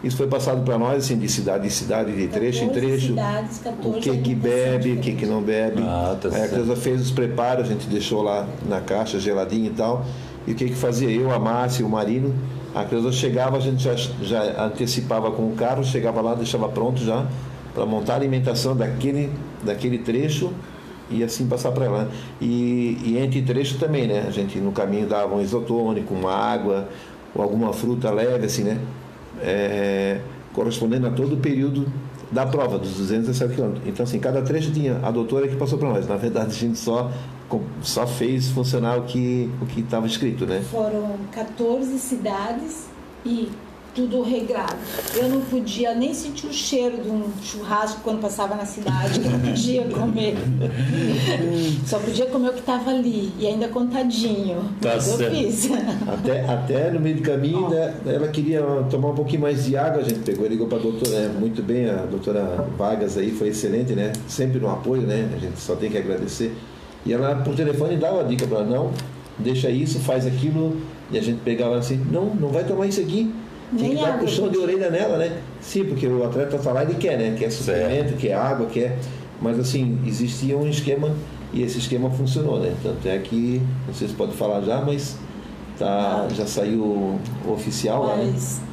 [0.04, 3.08] Isso foi passado para nós, assim, de cidade em cidade, de trecho em 14 trecho,
[3.08, 5.84] cidades, 14 o que que alimentações bebe, o que que não bebe.
[5.84, 6.48] Ah, tá Aí a.
[6.48, 10.04] Cleusa fez os preparos, a gente deixou lá na caixa, geladinho e tal,
[10.48, 11.10] e o que que fazia?
[11.10, 12.34] Eu, a Márcia e o Marino,
[12.74, 17.00] a Cleusa chegava, a gente já, já antecipava com o carro, chegava lá, deixava pronto
[17.04, 17.28] já,
[17.74, 19.32] para montar a alimentação daquele,
[19.64, 20.52] daquele trecho
[21.12, 22.08] e assim passar para lá.
[22.40, 24.26] E, e entre trecho também, né?
[24.28, 26.88] A gente no caminho dava um isotônico, uma água,
[27.36, 28.80] ou alguma fruta leve, assim, né?
[29.42, 30.22] É,
[30.54, 31.88] correspondendo a todo o período
[32.32, 33.88] da prova, dos 217 quilômetros.
[33.88, 36.08] Então, assim, cada trecho tinha a doutora que passou para nós.
[36.08, 37.12] Na verdade, a gente só,
[37.82, 40.62] só fez funcionar o que o estava escrito, né?
[40.72, 42.88] Foram 14 cidades
[43.26, 43.50] e
[43.94, 44.76] tudo regrado.
[45.16, 49.32] Eu não podia nem sentir o cheiro de um churrasco quando passava na cidade, eu
[49.32, 50.36] não podia comer.
[51.86, 54.62] Só podia comer o que estava ali, e ainda contadinho.
[54.82, 55.70] Tá Mas eu fiz.
[56.08, 60.02] Até, até no meio do caminho, né, ela queria tomar um pouquinho mais de água,
[60.02, 63.32] a gente pegou e ligou para a doutora, né, muito bem, a doutora Vargas aí
[63.32, 64.14] foi excelente, né?
[64.28, 65.30] Sempre no apoio, né?
[65.36, 66.56] A gente só tem que agradecer.
[67.06, 68.92] E ela, por telefone, dava a dica para ela, não,
[69.38, 70.78] deixa isso, faz aquilo,
[71.12, 73.32] e a gente pegava assim, não, não vai tomar isso aqui
[73.78, 75.42] tem que dar puxão de orelha nela, né?
[75.62, 77.36] Sim, porque o atleta tá lá, ele quer, né?
[77.38, 78.98] Quer suplemento, quer água, quer.
[79.42, 81.16] Mas assim, existia um esquema
[81.54, 82.74] e esse esquema funcionou, né?
[82.84, 85.18] Tanto é que, não sei se pode falar já, mas
[85.78, 87.20] tá, já saiu o
[87.52, 88.18] oficial mas...
[88.18, 88.72] lá, né?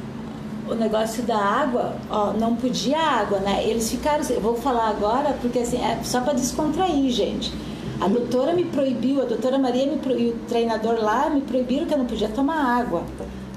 [0.69, 3.63] o negócio da água, ó, não podia água, né?
[3.65, 7.51] Eles ficaram, eu vou falar agora porque assim, é só para descontrair, gente.
[7.99, 11.93] A doutora me proibiu, a doutora Maria me proibiu, o treinador lá me proibiram que
[11.93, 13.03] eu não podia tomar água.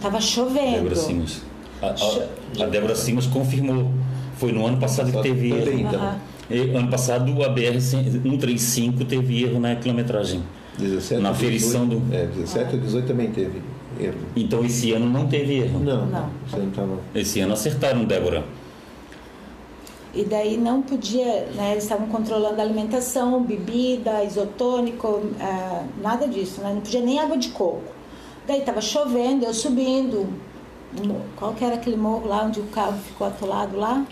[0.03, 0.73] Tava chovendo.
[0.73, 1.43] Débora Simas.
[1.81, 3.91] A, a, a Débora Simas confirmou.
[4.37, 5.79] Foi no ano passado que teve erro.
[5.79, 6.01] Então.
[6.51, 6.79] Uhum.
[6.79, 10.43] Ano passado a BR 135 teve erro na quilometragem.
[10.79, 12.03] 17, na ferição do.
[12.13, 13.63] É, 17 ou 18 também teve
[14.01, 14.19] erro.
[14.35, 15.79] Então esse ano não teve erro.
[15.79, 16.29] Não, não.
[16.47, 16.99] Esse ano, tava...
[17.15, 18.45] esse ano acertaram, Débora.
[20.15, 26.61] E daí não podia, né, eles estavam controlando a alimentação, bebida, isotônico, uh, nada disso,
[26.61, 26.71] né?
[26.75, 27.83] não podia nem água de coco.
[28.47, 30.29] Daí estava chovendo, eu subindo.
[31.37, 34.05] Qual que era aquele morro lá onde o carro ficou atolado lá?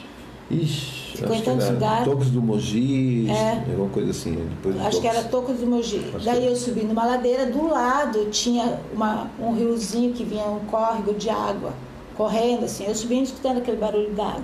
[0.50, 2.04] Ixi, ficou em tantos lugares.
[2.04, 3.70] Tocos do Mogi, é.
[3.70, 4.34] alguma coisa assim.
[4.34, 5.00] Depois acho Tocos.
[5.00, 6.10] que era Tocos do Mogi.
[6.14, 10.60] Acho Daí eu subi numa ladeira, do lado tinha uma, um riozinho que vinha, um
[10.60, 11.72] córrego de água,
[12.16, 12.84] correndo assim.
[12.84, 14.42] Eu subindo escutando aquele barulho d'água.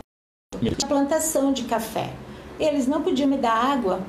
[0.60, 2.12] Tinha plantação de café.
[2.58, 4.00] Eles não podiam me dar água.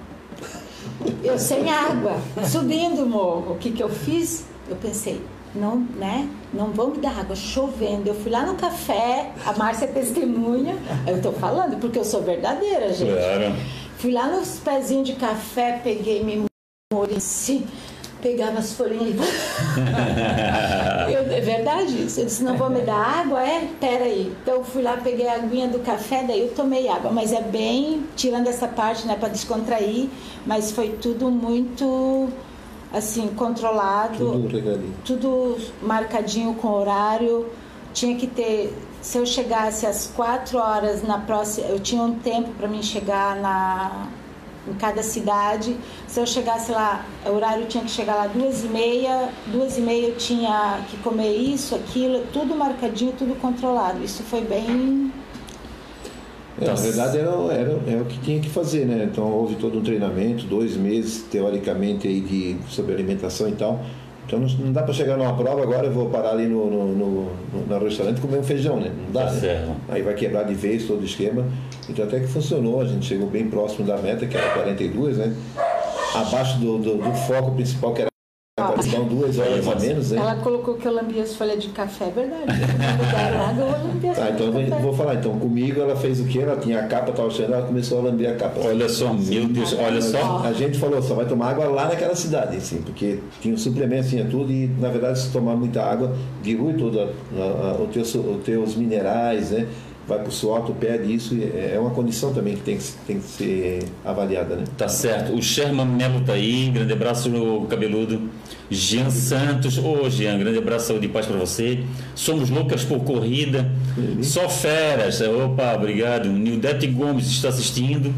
[1.23, 2.17] Eu sem água,
[2.49, 3.53] subindo o morro.
[3.53, 4.45] O que, que eu fiz?
[4.69, 5.21] Eu pensei,
[5.55, 6.29] não, né?
[6.53, 8.07] Não vão me dar água chovendo.
[8.07, 10.75] Eu fui lá no café, a Márcia é testemunha.
[11.05, 13.13] Eu tô falando porque eu sou verdadeira, gente.
[13.13, 13.55] Claro.
[13.97, 16.45] Fui lá nos pezinhos de café, peguei, me
[16.93, 17.65] moreci,
[18.21, 19.15] pegava as folhinhas
[21.11, 22.19] eu, É verdade isso.
[22.19, 23.41] Eu disse, não vou me dar água?
[23.41, 23.67] É?
[23.79, 24.31] Peraí.
[24.41, 27.11] Então eu fui lá, peguei a aguinha do café, daí eu tomei água.
[27.11, 30.09] Mas é bem, tirando essa parte, né, para descontrair,
[30.45, 32.29] mas foi tudo muito
[32.91, 34.17] assim, controlado.
[34.17, 34.49] Tudo
[35.03, 37.47] Tudo marcadinho com horário.
[37.93, 38.73] Tinha que ter.
[39.01, 41.67] Se eu chegasse às quatro horas na próxima.
[41.67, 44.07] Eu tinha um tempo para mim chegar na,
[44.67, 45.77] em cada cidade.
[46.07, 49.81] Se eu chegasse lá, o horário tinha que chegar lá duas e meia, duas e
[49.81, 54.03] meia eu tinha que comer isso, aquilo, tudo marcadinho, tudo controlado.
[54.03, 55.11] Isso foi bem
[56.59, 59.07] é, na verdade era, era, era o que tinha que fazer, né?
[59.11, 63.79] Então houve todo um treinamento, dois meses teoricamente aí de sobre alimentação e tal.
[64.25, 66.87] Então não, não dá para chegar numa prova agora eu vou parar ali no, no,
[66.95, 67.31] no,
[67.65, 68.91] no restaurante e comer um feijão, né?
[69.05, 69.27] Não dá.
[69.27, 69.75] Tá né?
[69.87, 71.45] Aí vai quebrar de vez todo o esquema.
[71.87, 75.33] Então até que funcionou, a gente chegou bem próximo da meta, que era 42, né?
[76.13, 78.16] Abaixo do, do, do foco principal que era
[78.59, 80.19] então, duas horas a menos, né?
[80.19, 82.43] Ela colocou que eu lambia as folhas de café, é verdade.
[83.49, 85.13] água, eu lambia tá, então eu vou falar.
[85.13, 86.39] Então, comigo ela fez o quê?
[86.39, 88.59] Ela tinha a capa, estava cheirando, ela começou a lamber a capa.
[88.61, 90.41] Olha só, meu Deus, olha só.
[90.43, 94.09] A gente falou, só vai tomar água lá naquela cidade, assim, porque tinha um suplemento,
[94.09, 97.11] tinha tudo, e na verdade, se tomar muita água, dilui todo
[97.83, 99.67] os teus, os teus minerais, né?
[100.07, 102.83] Vai para o suor, tu perde isso, é, é uma condição também que tem que,
[103.05, 104.63] tem que ser avaliada, né?
[104.77, 105.33] Tá certo.
[105.33, 108.29] O Sherman Melo tá aí, grande abraço no cabeludo.
[108.69, 111.83] Jean Santos, ô oh, Jean, grande abraço, saúde e paz para você.
[112.15, 114.23] Somos loucas por corrida, uhum.
[114.23, 115.21] só feras.
[115.21, 116.29] Opa, obrigado.
[116.29, 118.13] Nildete Gomes está assistindo.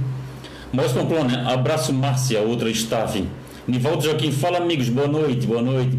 [0.72, 3.24] Márcio Pamplona, abraço Márcia, outra staff.
[3.68, 5.98] Nivaldo Joaquim, fala amigos, boa noite, boa noite.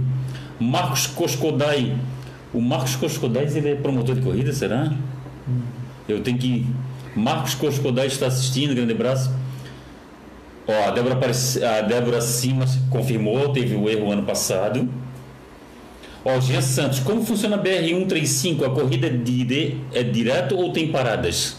[0.60, 1.96] Marcos Coscodai.
[2.52, 4.92] O Marcos Coscodai, ele é promotor de corrida, será?
[6.08, 6.66] Eu tenho que.
[7.14, 9.32] Marcos Coscodai está assistindo, grande abraço.
[10.66, 14.88] Ó, a Débora, a Débora Simas confirmou, teve o erro ano passado.
[16.24, 18.64] Ó, Jean Santos, como funciona a BR-135?
[18.64, 21.56] A corrida é, é direto ou tem paradas?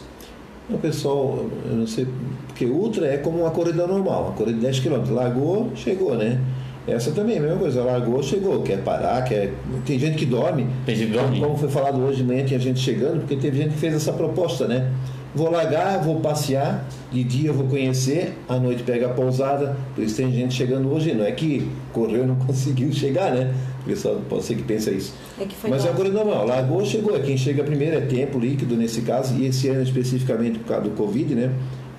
[0.69, 2.07] O pessoal, eu não sei,
[2.47, 5.11] porque Ultra é como uma corrida normal, uma corrida de 10 km.
[5.11, 6.39] Largou, chegou, né?
[6.87, 9.53] Essa também é a mesma coisa, largou, chegou, quer parar, quer.
[9.85, 10.67] Tem gente que dorme.
[10.85, 11.39] Tem gente que dorme.
[11.39, 14.11] Como foi falado hoje de manhã, tinha gente chegando, porque teve gente que fez essa
[14.11, 14.91] proposta, né?
[15.33, 20.03] vou largar, vou passear, de dia eu vou conhecer, à noite pega a pousada, por
[20.03, 23.53] isso tem gente chegando hoje, não é que correu e não conseguiu chegar, né?
[23.81, 25.13] O pessoal pode ser que pensa isso.
[25.39, 27.19] É que foi Mas é uma coisa normal, largou, chegou.
[27.19, 30.91] Quem chega primeiro é tempo líquido nesse caso, e esse ano especificamente por causa do
[30.91, 31.51] Covid, né?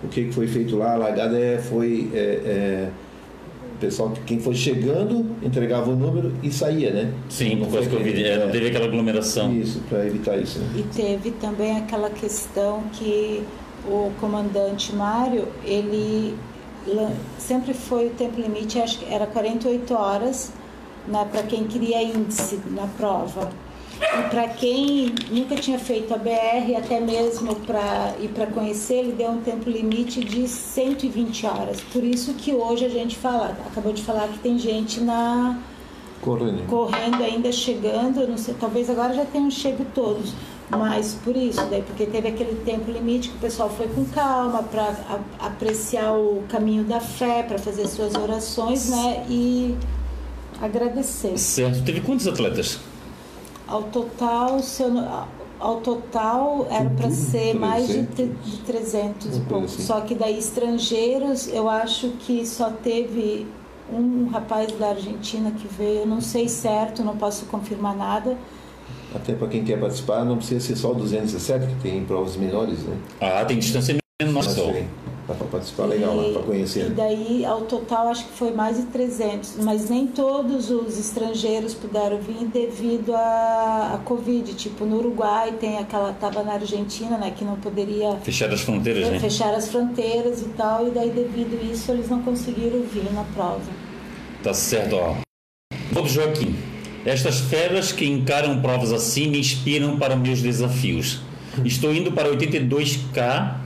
[0.05, 2.11] O que que foi feito lá, a largada é, foi.
[2.13, 2.89] é, é,
[3.83, 7.13] pessoal, quem foi chegando, entregava o número e saía, né?
[7.29, 9.53] Sim, Não por causa do foi que- É, não é, teve aquela aglomeração.
[9.53, 10.61] Isso, para evitar isso.
[10.61, 10.67] Né?
[10.79, 13.43] E teve também aquela questão que
[13.87, 16.35] o comandante Mário, ele
[17.39, 20.53] sempre foi o tempo limite, acho que era 48 horas
[21.09, 23.51] né, para quem queria índice na prova.
[24.03, 29.13] E para quem nunca tinha feito a BR, até mesmo para ir para conhecer, ele
[29.13, 31.81] deu um tempo limite de 120 horas.
[31.81, 35.57] Por isso que hoje a gente fala, acabou de falar que tem gente na
[36.21, 36.67] Correndo.
[36.69, 40.33] correndo ainda chegando, não sei, talvez agora já tenham chego todos,
[40.69, 44.63] mas por isso, daí porque teve aquele tempo limite que o pessoal foi com calma
[44.65, 44.97] para
[45.39, 49.77] apreciar o caminho da fé, para fazer suas orações, né, e
[50.61, 51.37] agradecer.
[51.39, 51.85] Certo.
[51.85, 52.81] Teve quantos atletas?
[53.73, 55.27] Ao total, se eu não-
[55.59, 58.51] ao total era para ser mais de, 300.
[58.51, 59.73] de 300 e poucos.
[59.73, 59.83] assim.
[59.85, 63.47] Só que daí estrangeiros, eu acho que só teve
[63.91, 68.37] um rapaz da Argentina que veio, eu não sei certo, não posso confirmar nada.
[69.15, 72.79] Até para quem quer participar, não precisa ser só o 217, que tem provas menores,
[72.81, 72.97] né?
[73.21, 74.63] Ah, tem distância menor Mas só.
[75.29, 76.81] Dá para participar legal lá, E- para conhecer.
[76.87, 76.95] E né?
[76.97, 79.57] daí, ao total, acho que foi mais de 300.
[79.59, 84.53] Mas nem todos os estrangeiros puderam vir devido à, à Covid.
[84.55, 86.13] Tipo, no Uruguai tem aquela...
[86.13, 87.33] Tava na Argentina, né?
[87.37, 89.21] Que não poderia Fecharam as fronteiras, né?
[89.21, 90.89] fechar as fronteiras e tal.
[90.89, 93.61] E daí, devido a isso, eles não conseguiram vir na prova.
[94.43, 95.15] Tá certo, ó.
[95.93, 96.57] Bob Joaquim.
[97.05, 101.21] Estas feras que encaram provas assim me inspiram para meus desafios.
[101.65, 103.62] Estou indo para 82K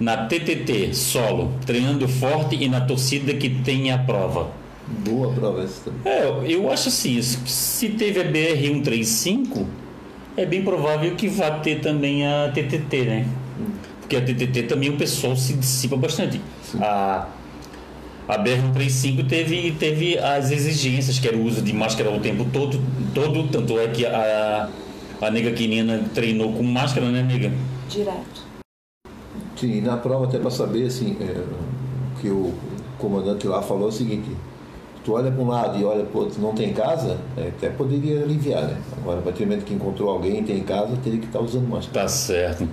[0.00, 4.50] na TTT solo, treinando forte e na torcida que tem a prova.
[5.06, 6.00] Boa prova essa também.
[6.12, 9.66] É, eu acho assim, se- teve a BR-135,
[10.36, 13.26] é bem provável que vá ter também a TTT, né?
[14.00, 16.40] Porque a TTT também o pessoal se dissipa bastante.
[16.80, 17.28] A,
[18.26, 22.80] a BR-135 teve, teve as exigências, que era o uso de máscara o tempo todo,
[23.14, 24.68] todo tanto é que a,
[25.20, 27.52] a nega quinina treinou com máscara, né, nega?
[27.88, 28.49] Direto.
[29.60, 31.44] Sim, na prova até para saber, assim, é,
[32.18, 32.54] que o
[32.98, 34.30] comandante lá falou é o seguinte,
[35.04, 37.68] tu olha para um lado e olha para o outro não tem casa, é, até
[37.68, 38.78] poderia aliviar, né?
[38.96, 41.68] Agora, a partir do momento que encontrou alguém e tem casa, teria que estar usando
[41.68, 42.00] máscara.
[42.00, 42.66] Tá certo.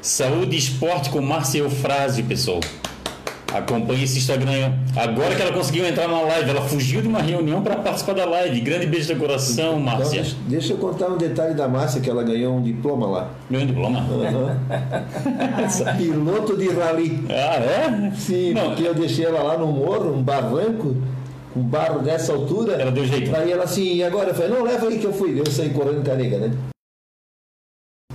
[0.00, 2.60] Saúde e esporte com Márcia Eufrásio, pessoal.
[3.52, 4.72] Acompanhe esse Instagram.
[4.94, 8.26] Agora que ela conseguiu entrar na live, ela fugiu de uma reunião para participar da
[8.26, 8.60] live.
[8.60, 10.20] Grande beijo do coração, Então, Márcia.
[10.22, 13.30] deixa, deixa eu contar um detalhe da Márcia, que ela ganhou um diploma lá.
[13.50, 14.00] Grande diploma.
[14.00, 14.58] Aham.
[15.96, 17.24] Piloto de rally.
[17.30, 18.12] Ah, é?
[18.16, 20.94] Sim, Não, porque eu deixei ela lá no morro, um barranco,
[21.54, 22.74] com barro dessa altura.
[22.74, 23.30] Ela deu jeito.
[23.30, 24.28] Daí ela assim, e agora?
[24.28, 25.40] Eu falei, não, leva aí que eu fui.
[25.40, 26.50] Eu saí correndo com a nega, né?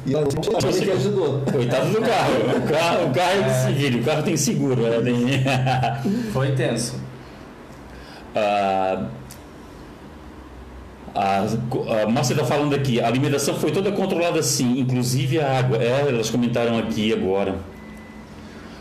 [0.06, 1.41] E ela também que ajudou.
[1.51, 2.34] Coitado do carro.
[2.58, 4.86] O carro, o carro é de civil, o carro tem seguro.
[4.86, 5.26] Ela tem...
[6.34, 6.99] Foi tenso.
[8.36, 9.06] Ah,
[11.16, 11.45] a,
[12.04, 15.78] a Márcia está falando aqui, a alimentação foi toda controlada sim, inclusive a água.
[15.78, 17.56] É, elas comentaram aqui agora.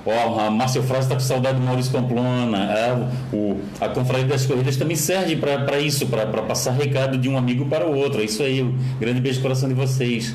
[0.05, 2.73] Ó, a Márcia Frase está com saudade do Maurício Pamplona.
[2.73, 7.37] É, o, a Confraria das Corridas também serve para isso, para passar recado de um
[7.37, 8.21] amigo para o outro.
[8.21, 8.63] É isso aí.
[8.63, 10.35] Um grande beijo no coração de vocês.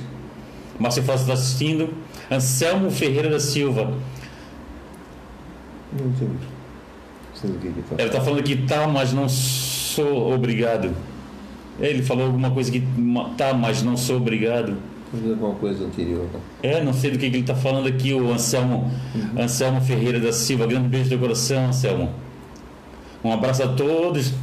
[0.80, 1.89] Márcia Frase está assistindo.
[2.30, 3.93] Anselmo Ferreira da Silva.
[5.93, 6.11] Não
[7.59, 7.95] que que tá.
[7.97, 10.91] Ela está falando aqui, tá, mas não sou obrigado.
[11.80, 12.84] Ele falou alguma coisa que
[13.38, 14.75] tá, mas não sou obrigado.
[15.13, 16.25] Alguma coisa anterior.
[16.34, 16.39] né?
[16.63, 18.91] É, não sei do que, que ele está falando aqui, o Anselmo,
[19.38, 20.65] Anselmo Ferreira da Silva.
[20.67, 22.11] Grande beijo do coração, Anselmo.
[23.23, 24.34] Um abraço a todos.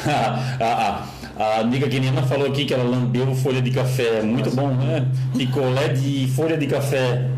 [0.60, 1.04] a,
[1.38, 1.86] a, a Nica
[2.22, 4.22] falou aqui que ela lambeu folha de café.
[4.22, 5.06] Muito bom, né?
[5.36, 7.28] Picolé de folha de café.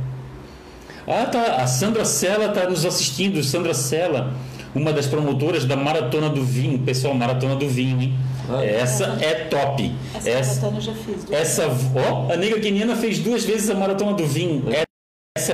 [1.07, 1.57] Ah, tá.
[1.57, 3.43] A Sandra Sela está nos assistindo.
[3.43, 4.35] Sandra Sela,
[4.75, 6.79] uma das promotoras da Maratona do Vinho.
[6.81, 8.15] Pessoal, Maratona do Vinho, hein?
[8.49, 8.65] Ah.
[8.65, 9.93] Essa é top.
[10.15, 11.25] Essa, Essa, maratona eu já fiz.
[11.25, 14.65] duas essa, ó, a nega queniana fez duas vezes a maratona do vinho.
[15.37, 15.53] Essa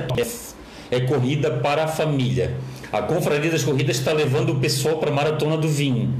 [0.89, 2.55] é, é corrida para a família.
[2.91, 6.13] A Confraria das Corridas está levando o pessoal para a maratona do vinho.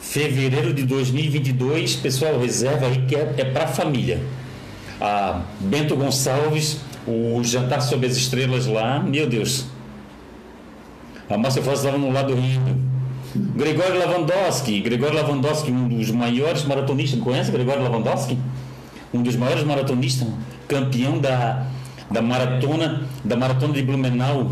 [0.00, 4.20] Fevereiro de 2022, pessoal, reserva aí que é, é para a família.
[5.00, 9.66] A Bento Gonçalves, o Jantar sob as Estrelas lá, meu Deus.
[11.28, 12.60] A Márcia Foz estava no lado do Rio.
[13.54, 18.36] Gregório Lavandowski, Gregório Lavandowski, um dos maiores maratonistas, conhece Gregório Lavandowski?
[19.14, 20.26] Um dos maiores maratonistas,
[20.66, 21.66] campeão da,
[22.10, 24.50] da maratona, da maratona de Blumenau.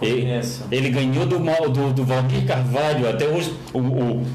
[0.00, 0.22] Ele,
[0.70, 1.38] ele ganhou do,
[1.70, 3.08] do, do Valdir Carvalho.
[3.08, 4.26] Até hoje, o, o-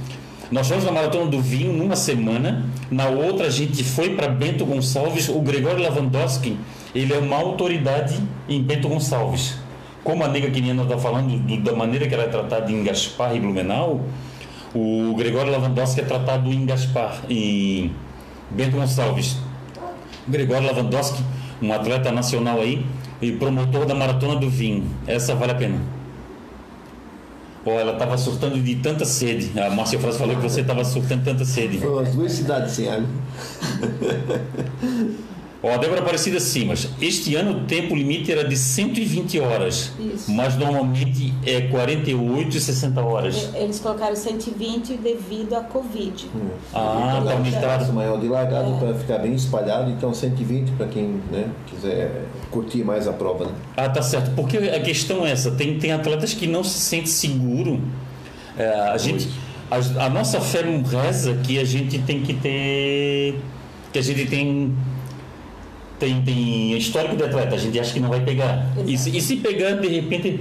[0.52, 2.66] nós fomos na maratona do vinho numa semana.
[2.90, 5.30] Na outra, a gente foi para Bento Gonçalves.
[5.30, 6.58] O Gregório Lavandowski,
[6.94, 9.56] ele é uma autoridade em Bento Gonçalves.
[10.04, 13.36] Como a nega queniana está falando do- da maneira que ela é tratada em Gaspar
[13.36, 14.02] e Blumenau,
[14.76, 17.92] o Gregório Lavandowski é tratado em Gaspar, em
[18.50, 19.38] Bento Gonçalves.
[20.28, 21.24] Gregório Lavandowski,
[21.62, 22.86] um atleta nacional aí
[23.22, 24.84] e promotor da maratona do vinho.
[25.08, 25.78] Essa vale a pena.
[27.66, 29.58] Ó, ela estava surtando de tanta sede.
[29.60, 31.78] A Márcia França falou que você estava surtando tanta sede.
[31.78, 33.08] Foram as duas cidades sem água.
[35.64, 36.90] Ó, a Débora Aparecida Simas.
[37.00, 40.32] Este ano o tempo limite era de 120 horas, Isso.
[40.32, 43.50] mas normalmente é 48 e 60 horas.
[43.54, 46.28] Eles colocaram 120 devido à Covid.
[46.74, 47.48] Ah, tá Um aumentado.
[47.48, 52.84] espaço maior de largado para ficar bem espalhado, então 120 para quem né, quiser curtir
[52.84, 53.46] mais a prova.
[53.46, 53.52] Né?
[53.78, 54.32] Ah, tá certo.
[54.32, 57.80] Porque a questão é essa: tem, tem atletas que não se sentem seguro.
[58.58, 59.30] É, a gente,
[59.70, 63.40] a, a nossa fé reza que a gente tem que ter,
[63.94, 64.76] que a gente tem
[66.02, 67.54] tem, tem histórico de atleta.
[67.54, 68.66] A gente acha que não vai pegar.
[68.88, 70.40] E se, e se pegar, de repente,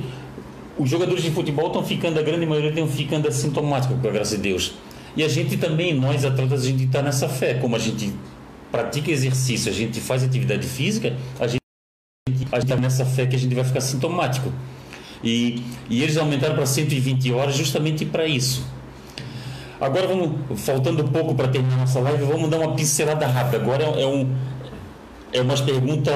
[0.78, 4.72] os jogadores de futebol estão ficando, a grande maioria estão ficando assintomáticos, com a Deus.
[5.14, 7.54] E a gente também, nós atletas, a gente está nessa fé.
[7.54, 8.10] Como a gente
[8.72, 11.60] pratica exercício, a gente faz atividade física, a gente
[12.50, 14.50] está nessa fé que a gente vai ficar sintomático.
[15.22, 18.64] E, e eles aumentaram para 120 horas justamente para isso.
[19.78, 23.58] Agora vamos, faltando pouco para terminar nossa live, vamos dar uma pincelada rápida.
[23.58, 24.34] Agora é um
[25.32, 26.14] é umas perguntas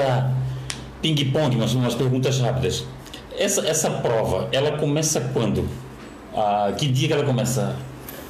[1.03, 2.85] ping-pong, umas, umas perguntas rápidas.
[3.37, 5.69] Essa, essa prova, ela começa quando?
[6.35, 7.77] Ah, que dia que ela começa?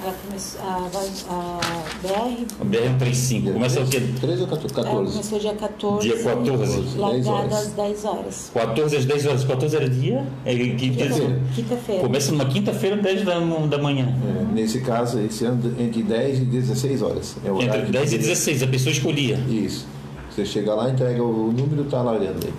[0.02, 1.60] Ela começou, a, vai- a
[2.02, 3.52] BR A BR-135.
[3.54, 4.02] Começa o quê?
[4.20, 4.74] 13 ou 14?
[4.74, 5.12] ela 14.
[5.12, 6.08] começou dia 14.
[6.08, 6.80] Dia 14.
[6.82, 7.52] 10 Largada horas.
[7.54, 8.50] às 10 horas.
[8.52, 9.44] 14 às 10 horas.
[9.44, 10.26] 14 era dia?
[10.44, 11.40] É, Quinta-feira.
[11.54, 12.00] Quinta-feira.
[12.02, 14.14] Começa numa quinta-feira, 10 da, da manhã.
[14.28, 17.36] É, nesse caso, esse ano, entre 10 e 16 horas.
[17.42, 19.36] É o Entre horário 10 e de- 16, a pessoa escolhia.
[19.48, 19.86] Isso.
[20.34, 22.52] Você chega lá, entrega o número, tá largando aí.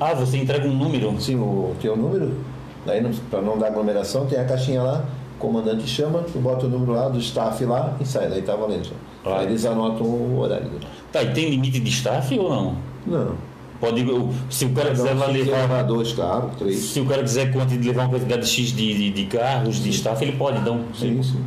[0.00, 1.14] Ah, você entrega um número.
[1.20, 2.34] Sim, o teu número,
[2.84, 5.04] daí para não dar aglomeração, tem a caixinha lá,
[5.36, 8.56] o comandante chama, tu bota o número lá do staff lá e sai, daí tá
[8.56, 8.90] valendo.
[9.24, 9.38] Ah.
[9.38, 10.70] Aí eles anotam o horário.
[11.12, 12.76] Tá, e tem limite de staff ou não?
[13.06, 13.34] Não.
[13.80, 14.04] Pode,
[14.50, 15.58] se o cara quiser lá levar.
[15.58, 16.80] levar dois carros, três.
[16.80, 20.36] Se o cara quiser levar uma quantidade X de, de, de carros, de staff, ele
[20.36, 20.80] pode, então.
[20.92, 21.44] Sim, sim.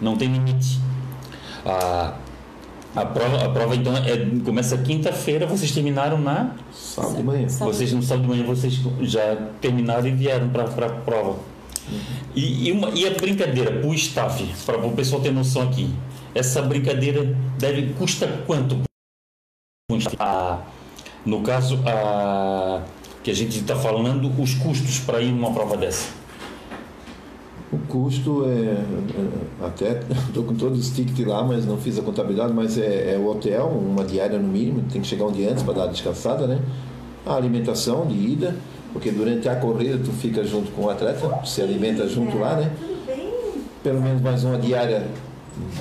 [0.00, 0.80] Não tem limite.
[1.66, 2.14] A,
[2.94, 6.54] a, prova, a prova, então, é, começa quinta-feira, vocês terminaram na.
[6.72, 7.48] Sábado de manhã.
[7.48, 11.38] Vocês no sábado de manhã vocês já terminaram e vieram para a prova.
[12.34, 15.92] E, e, uma, e a brincadeira, para o staff, para o pessoal ter noção aqui,
[16.34, 18.82] essa brincadeira deve custa quanto?
[20.18, 20.62] A,
[21.26, 22.82] no caso, a,
[23.22, 26.23] que a gente está falando, os custos para ir numa prova dessa.
[27.74, 32.02] O custo é, é, até estou com todos os tickets lá, mas não fiz a
[32.02, 35.50] contabilidade, mas é, é o hotel, uma diária no mínimo, tem que chegar um dia
[35.50, 36.60] antes para dar descansada, né?
[37.26, 38.54] A alimentação de ida,
[38.92, 42.70] porque durante a corrida tu fica junto com o atleta, se alimenta junto lá, né?
[43.82, 45.04] Pelo menos mais uma diária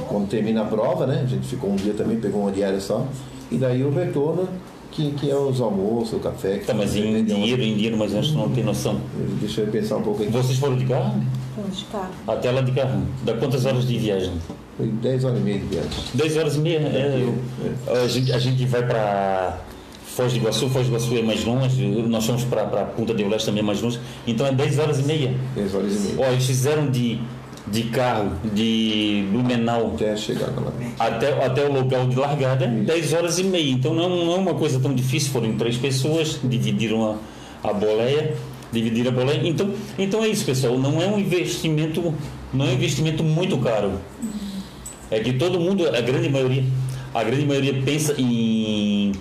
[0.08, 1.22] quando termina a prova, né?
[1.24, 3.06] A gente ficou um dia também, pegou uma diária só.
[3.52, 4.48] E daí o retorno,
[4.94, 6.58] que, que é os almoços, o café.
[6.60, 9.00] que Tá, mas em dinheiro, em dinheiro, mas a gente não tem noção.
[9.40, 10.32] Deixa eu pensar um pouco aqui.
[10.32, 11.22] Vocês foram de carro?
[11.56, 12.10] Fomos de carro.
[12.28, 13.04] Até lá de carro.
[13.24, 14.34] Dá quantas horas de viagem?
[14.78, 15.90] Foi 10 horas e meia de viagem.
[16.14, 16.78] 10 horas e meia.
[16.80, 19.58] É, eu- a, gente, a gente vai para
[20.06, 23.46] Foz do Iguaçu, Foz do Iguaçu é mais longe, nós fomos para Punta de Leste
[23.46, 25.34] também é mais longe, então é 10 horas e meia.
[25.56, 26.28] 10 horas e meia.
[26.28, 27.20] Ó, eles fizeram de,
[27.66, 30.72] de carro, de Blumenau Até chegar lá.
[31.00, 33.72] até, até o local de largada, 10 horas e meia.
[33.72, 37.18] Então não, não é uma coisa tão difícil, foram três pessoas, dividiram
[37.64, 38.36] a, a boleia,
[38.72, 39.48] dividiram a boleia.
[39.48, 42.14] Então, então é isso, pessoal, não é um investimento,
[42.54, 43.94] não é um investimento muito caro.
[45.10, 46.64] É que todo mundo, a grande maioria,
[47.14, 49.12] a grande maioria pensa em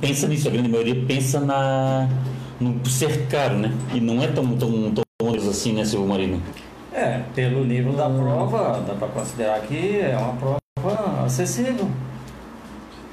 [0.00, 2.08] pensa nisso, a grande maioria pensa na
[2.60, 3.72] no ser caro, né?
[3.94, 6.42] E não é tão tão tão longe assim, né, seu Marino?
[6.98, 11.88] É, pelo nível da prova, dá para considerar que é uma prova acessível.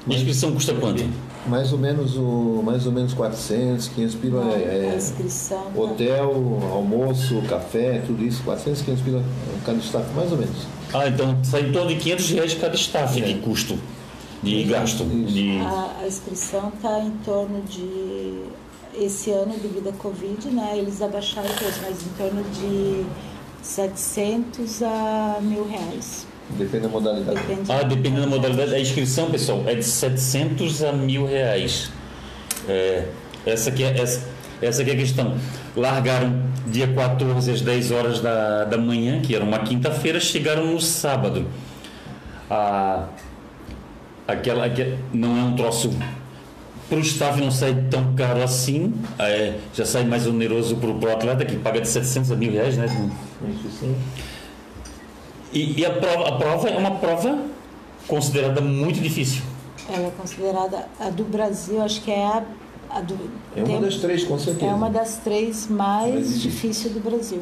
[0.08, 1.04] A inscrição custa quanto?
[1.46, 5.62] Mais ou menos o mais ou menos 400, 500 pila a é, é inscrição.
[5.72, 6.32] tá- hotel,
[6.72, 9.24] almoço, café, tudo isso, 400, 500 pila
[9.64, 10.56] cada staff, mais ou menos.
[10.92, 13.78] Ah, então sai em torno de 500 reais cada staff de custo,
[14.42, 15.04] de gasto.
[15.04, 15.32] Isso.
[15.32, 15.58] De...
[15.60, 18.42] A, a inscrição está em torno de.
[18.98, 23.04] Esse ano, devido à Covid, né, eles abaixaram o preço, mas em torno de
[23.66, 26.26] 700 a mil reais.
[26.50, 27.38] Depende da modalidade.
[27.40, 31.90] Depende Ah, dependendo da modalidade, a inscrição, pessoal, é de 700 a mil reais.
[32.68, 33.06] É,
[33.44, 34.28] essa aqui é, essa,
[34.62, 35.36] essa aqui é a questão.
[35.76, 40.80] Largaram dia 14 às 10 horas da, da manhã, que era uma quinta-feira, chegaram no
[40.80, 41.46] sábado.
[42.48, 43.08] A,
[44.28, 45.90] aquela, aquela não é um troço
[46.88, 51.12] para o staff não sai tão caro assim, é, já sai mais oneroso para o
[51.12, 52.86] atleta que paga de 700 a mil reais, né?
[53.48, 53.94] Isso sim.
[55.52, 57.38] E, e a, prova, a prova é uma prova
[58.06, 59.42] considerada muito difícil.
[59.88, 62.42] Ela é considerada a do Brasil, acho que é a,
[62.90, 63.14] a do.
[63.54, 64.70] É uma tem- das três, com certeza.
[64.70, 67.40] É uma das três mais difíceis do Brasil.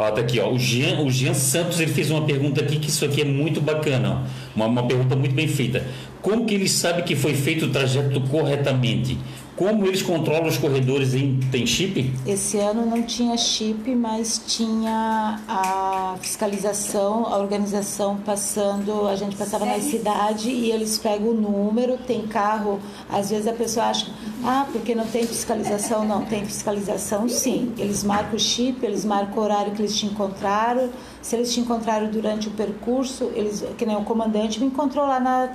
[0.00, 0.50] Ó, tá aqui, ó.
[0.50, 3.60] O Jean, o Jean Santos ele fez uma pergunta aqui que isso aqui é muito
[3.60, 4.56] bacana, ó.
[4.56, 5.84] uma, uma pergunta muito bem feita.
[6.22, 9.18] Como que eles sabem que foi feito o trajeto corretamente?
[9.60, 12.10] Como eles controlam os corredores em tem chip?
[12.26, 19.66] Esse ano não tinha chip, mas tinha a fiscalização, a organização passando, a gente passava
[19.66, 24.06] na cidade e eles pegam o número, tem carro, às vezes a pessoa acha,
[24.42, 27.74] ah, porque não tem fiscalização, não, tem fiscalização sim.
[27.76, 30.88] Eles marcam o chip, eles marcam o horário que eles te encontraram,
[31.20, 35.20] se eles te encontraram durante o percurso, eles, que nem o comandante me encontrou lá
[35.20, 35.50] na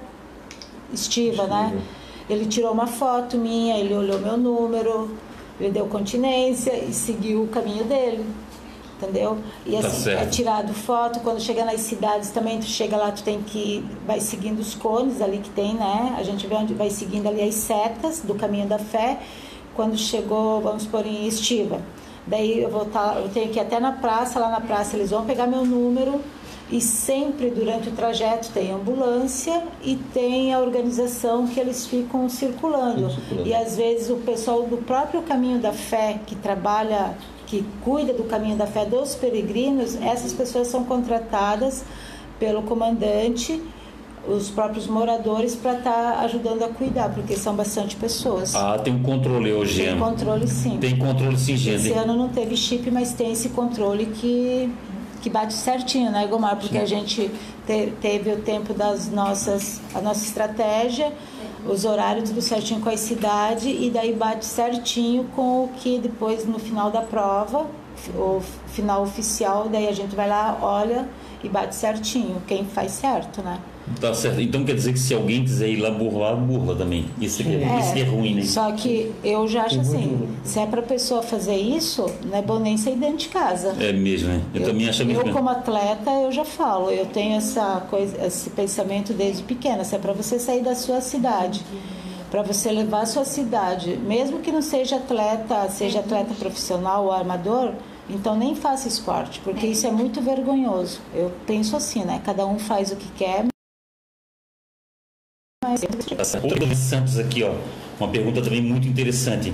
[0.94, 1.82] estiva, né?
[2.30, 5.16] Ele tirou uma foto minha, ele olhou meu número,
[5.60, 8.26] ele deu continência e seguiu o caminho dele.
[8.98, 9.38] Entendeu?
[9.66, 10.24] E Tá assim, certo.
[10.24, 14.22] é tirado foto, quando chega nas cidades também, tu chega lá, tu tem que vai
[14.22, 16.16] seguindo os cones ali que tem, né?
[16.18, 19.20] A gente vê onde vai seguindo ali as setas do caminho da fé.
[19.76, 21.82] Quando chegou, vamos pôr em estiva.
[22.26, 25.12] Daí eu vou tá, eu tenho que ir até na praça, lá na praça eles
[25.12, 26.22] vão pegar meu número
[26.70, 33.12] e sempre durante o trajeto tem ambulância e tem a organização que eles ficam circulando.
[33.12, 33.48] Circulando.
[33.48, 38.24] E às vezes o pessoal do próprio Caminho da Fé que trabalha, que cuida do
[38.24, 41.84] Caminho da Fé dos peregrinos, essas pessoas são contratadas
[42.40, 43.62] pelo comandante,
[44.28, 48.56] os próprios moradores para estar ajudando a cuidar, porque são bastante pessoas.
[48.56, 50.78] Ah, tem um controle hoje, tem controle sim.
[50.78, 51.76] Tem controle sim, Jean.
[51.76, 54.70] Esse ano não teve chip, mas tem esse controle que,
[55.26, 56.56] que bate certinho, né, Gomar?
[56.56, 57.32] Porque a gente
[57.66, 61.12] te- teve o tempo das nossas, a nossa estratégia,
[61.68, 66.46] os horários tudo certinho com a cidade e daí bate certinho com o que depois
[66.46, 67.66] no final da prova,
[68.16, 71.10] o final oficial, daí a gente vai lá, olha
[71.44, 73.60] e bate certinho, quem faz certo, né?
[74.00, 74.42] Tá certo.
[74.42, 77.06] Então quer dizer que se alguém quiser ir lá burlar, burla também.
[77.22, 78.42] Isso aqui é, isso que é ruim, né?
[78.44, 82.60] Só que eu já acho assim, se é pra pessoa fazer isso, não é bom
[82.60, 83.76] nem sair dentro de casa.
[83.80, 84.42] É mesmo, né?
[84.54, 85.22] Eu, também acho mesmo.
[85.22, 89.84] Eu, como atleta, eu já falo, eu tenho essa coisa, esse pensamento desde pequena.
[89.84, 91.62] Se é para você sair da sua cidade,
[92.32, 97.12] para você levar a sua cidade, mesmo que não seja atleta, seja atleta profissional ou
[97.12, 97.74] armador,
[98.10, 101.02] então nem faça esporte, porque isso é muito vergonhoso.
[101.14, 102.22] Eu penso assim, né?
[102.24, 103.46] Cada um faz o que quer.
[105.64, 105.84] Mas
[106.44, 107.56] Outra do Santos aqui, ó.
[108.00, 109.54] Uma pergunta também muito interessante.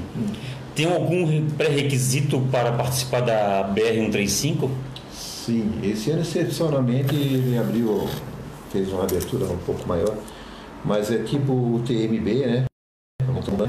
[0.76, 4.70] Tem algum pré-requisito para participar da BR-135?
[5.12, 8.08] Sim, esse ano excepcionalmente ele abriu,
[8.72, 10.16] fez uma abertura um pouco maior,
[10.86, 12.66] mas é tipo o TMB, né?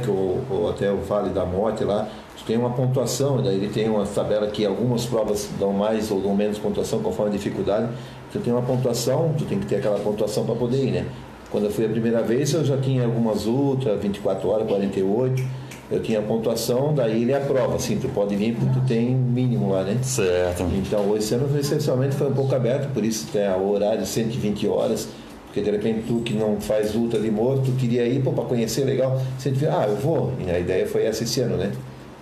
[0.08, 2.08] Ou, ou até o Vale da Morte lá,
[2.46, 6.34] tem uma pontuação, daí ele tem uma tabela que algumas provas dão mais ou dão
[6.34, 7.88] menos pontuação conforme a dificuldade.
[8.32, 11.06] Tu tem uma pontuação, tu tem que ter aquela pontuação para poder ir, né?
[11.50, 15.42] Quando eu fui a primeira vez, eu já tinha algumas ultra, 24 horas, 48.
[15.90, 19.70] Eu tinha a pontuação, daí ele aprova, assim, tu pode vir porque tu tem mínimo
[19.70, 19.98] lá, né?
[20.02, 20.64] Certo.
[20.74, 25.08] Então, esse ano essencialmente foi um pouco aberto, por isso tem o horário 120 horas,
[25.44, 28.84] porque de repente tu que não faz luta de morto, tu queria ir para conhecer
[28.84, 30.32] legal, você ah, eu vou.
[30.40, 31.70] E a ideia foi essa esse ano, né?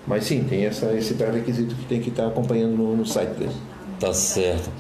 [0.07, 3.55] Mas sim, tem essa, esse pré-requisito que tem que estar acompanhando no, no site deles.
[3.99, 4.71] Tá certo.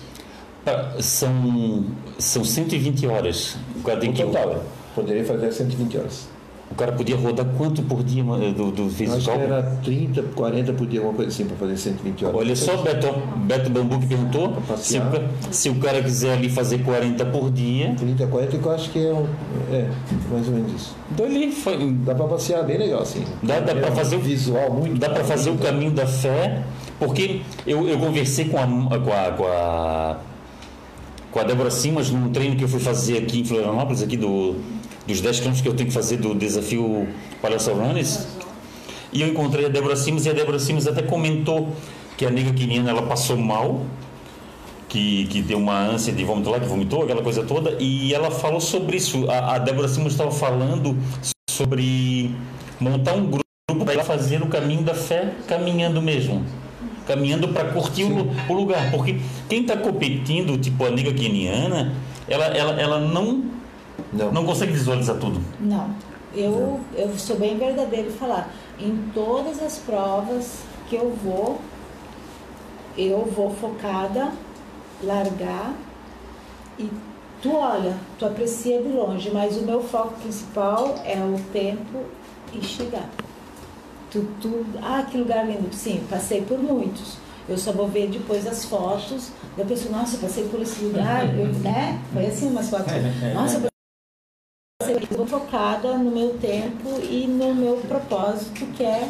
[0.66, 1.85] Ah, São,
[2.18, 3.57] são 120 horas.
[3.85, 4.61] O No que, total, né?
[4.95, 6.29] poderia fazer 120 horas.
[6.71, 10.73] O cara podia rodar quanto por dia mano, do, do acho que era 30, 40
[10.73, 12.37] por dia, alguma coisa assim, para fazer 120 horas.
[12.41, 13.09] Olha só, Beto,
[13.39, 15.03] Beto Bambu que perguntou se o,
[15.51, 17.95] se o cara quiser ali fazer 40 por dia.
[17.99, 19.27] 30, 40, que eu acho que é, um-
[19.73, 19.89] é
[20.31, 20.97] mais ou menos isso.
[21.11, 23.25] Então ele foi, Dá para passear bem legal, assim.
[23.43, 26.62] Dá- dá pra É fazer o- visual muito Dá para fazer o caminho da fé,
[27.01, 30.16] porque eu, eu conversei com a, com a, com a
[31.33, 34.57] com a Débora Simas num treino que eu fui fazer aqui em Florianópolis, aqui do,
[35.11, 37.09] dos 10 quilômetros que eu tenho que fazer do desafio
[37.43, 38.27] Palhaço Runners.
[39.13, 41.69] E eu encontrei a Débora Simas e a Débora Simas até comentou
[42.17, 43.83] que a nega queniana ela passou mal,
[44.89, 48.31] que, que deu uma ânsia de vômito lá, que vomitou, aquela coisa toda, e ela
[48.31, 49.29] falou sobre isso.
[49.29, 50.97] A, a Débora Simas estava falando
[51.51, 52.31] sobre
[52.79, 56.45] montar um grupo para fazer o caminho da fé caminhando mesmo.
[57.07, 58.93] Caminhando para curtir o, o lugar.
[58.93, 61.93] Porque quem está competindo, tipo a nega queniana,
[62.29, 63.43] ela, ela, ela não,
[64.13, 64.33] Não.
[64.33, 65.41] não consegue visualizar tudo.
[65.61, 65.91] não.
[66.33, 68.49] Eu, eu sou bem verdadeiro em falar.
[68.79, 71.59] Em todas as provas que eu vou,
[72.97, 74.31] eu vou focada,
[75.03, 75.75] largar
[76.79, 76.89] e
[77.43, 82.05] tu olha, tu aprecia de longe, mas o meu foco principal é o tempo
[82.53, 83.09] e chegar.
[84.11, 85.75] Tu, tu, ah, que lugar lindo.
[85.75, 87.17] Sim, passei por muitos.
[87.49, 91.27] Eu só vou ver depois as fotos da pessoa, nossa, eu passei por esse lugar,
[91.37, 92.01] eu, né?
[92.13, 92.93] Foi assim umas fotos.
[92.93, 93.70] Nossa, eu passei eu vou
[95.31, 99.09] focada no meu tempo e no meu propósito, que é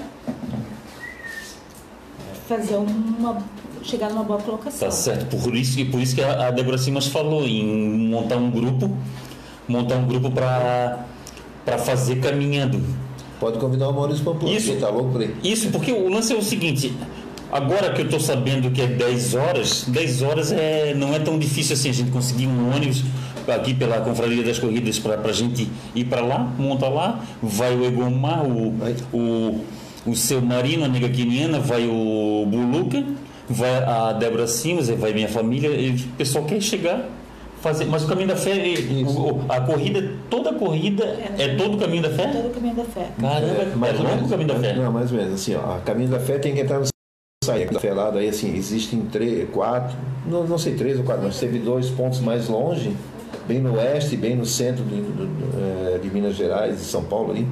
[2.46, 3.42] fazer uma
[3.82, 4.88] chegar numa boa colocação.
[4.88, 5.36] Tá certo.
[5.36, 7.64] Por isso, por isso que a Débora Simas falou em
[8.10, 8.94] montar um grupo,
[9.66, 11.06] montar um grupo para
[11.64, 12.82] para fazer caminhando.
[13.38, 14.76] Pode convidar o Maurício Pampulha, Isso.
[14.76, 15.34] tá louco por aí.
[15.42, 16.92] Isso, porque o lance é o seguinte,
[17.50, 21.38] agora que eu estou sabendo que é 10 horas, 10 horas é, não é tão
[21.38, 23.04] difícil assim a gente conseguir um ônibus
[23.48, 27.84] aqui pela Confraria das Corridas para a gente ir para lá, monta lá, vai o
[27.84, 28.74] Egomar, o,
[29.12, 29.64] o,
[30.06, 33.04] o seu Marino, a nega quiniana, vai o Buluca,
[33.48, 37.08] vai a Débora Simas, vai minha família, e o pessoal quer chegar.
[37.60, 39.20] Fazer, mas o caminho da fé, Isso.
[39.20, 41.04] o- a corrida, toda a corrida
[41.36, 42.26] é todo o caminho da fé?
[42.28, 43.08] Todo o caminho da fé.
[43.20, 44.72] Caramba, é, mais ou longo o caminho da fé.
[44.76, 45.34] Não, mais ou menos.
[45.34, 46.86] Assim, ó, a Caminho da Fé tem que entrar no
[47.44, 49.94] site da fé lá, daí assim, existem três, quatro,
[50.26, 52.92] não, não sei, três ou quatro, mas teve dois pontos mais longe,
[53.50, 57.48] bem no oeste, bem no centro de, eh, de Minas Gerais, de São Paulo ali,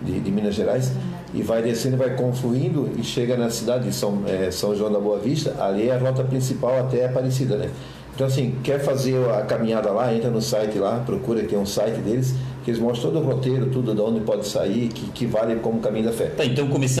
[0.00, 0.92] de, de Minas Gerais,
[1.34, 4.98] e vai descendo, vai confluindo e chega na cidade de São, eh, São João da
[4.98, 7.68] Boa Vista, ali é a rota principal até Aparecida, né?
[8.14, 11.98] Então assim, quer fazer a caminhada lá, entra no site lá, procura, tem um site
[12.00, 15.56] deles, que eles mostram todo o roteiro, tudo de onde pode sair, que, que vale
[15.56, 16.26] como caminho da fé.
[16.30, 16.98] Tá, então começando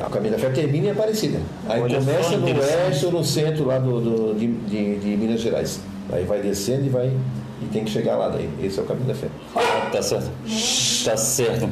[0.00, 1.38] A Caminho da Fé termina em Aparecida.
[1.68, 5.40] Aí Olha começa no oeste ou no centro lá do, do- de, de- de Minas
[5.40, 5.80] Gerais.
[6.12, 7.12] Aí vai descendo e vai
[7.62, 8.48] e tem que chegar lá daí.
[8.62, 9.28] Esse é o caminho da fé.
[9.90, 10.30] Tá certo.
[11.04, 11.70] Tá certo.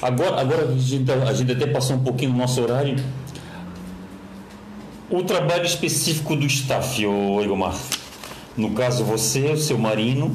[0.00, 2.96] Agora, agora a, gente, a gente até passou um pouquinho do nosso horário.
[5.10, 7.74] O trabalho específico do staff, ô Egomar.
[8.56, 10.34] No caso, você, o seu Marino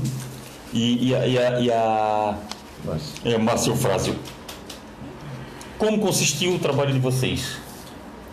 [0.73, 2.37] e, e a, e a, e a
[2.85, 4.15] Mas, é, Márcio Frásio.
[5.77, 7.57] Como consistiu o trabalho de vocês?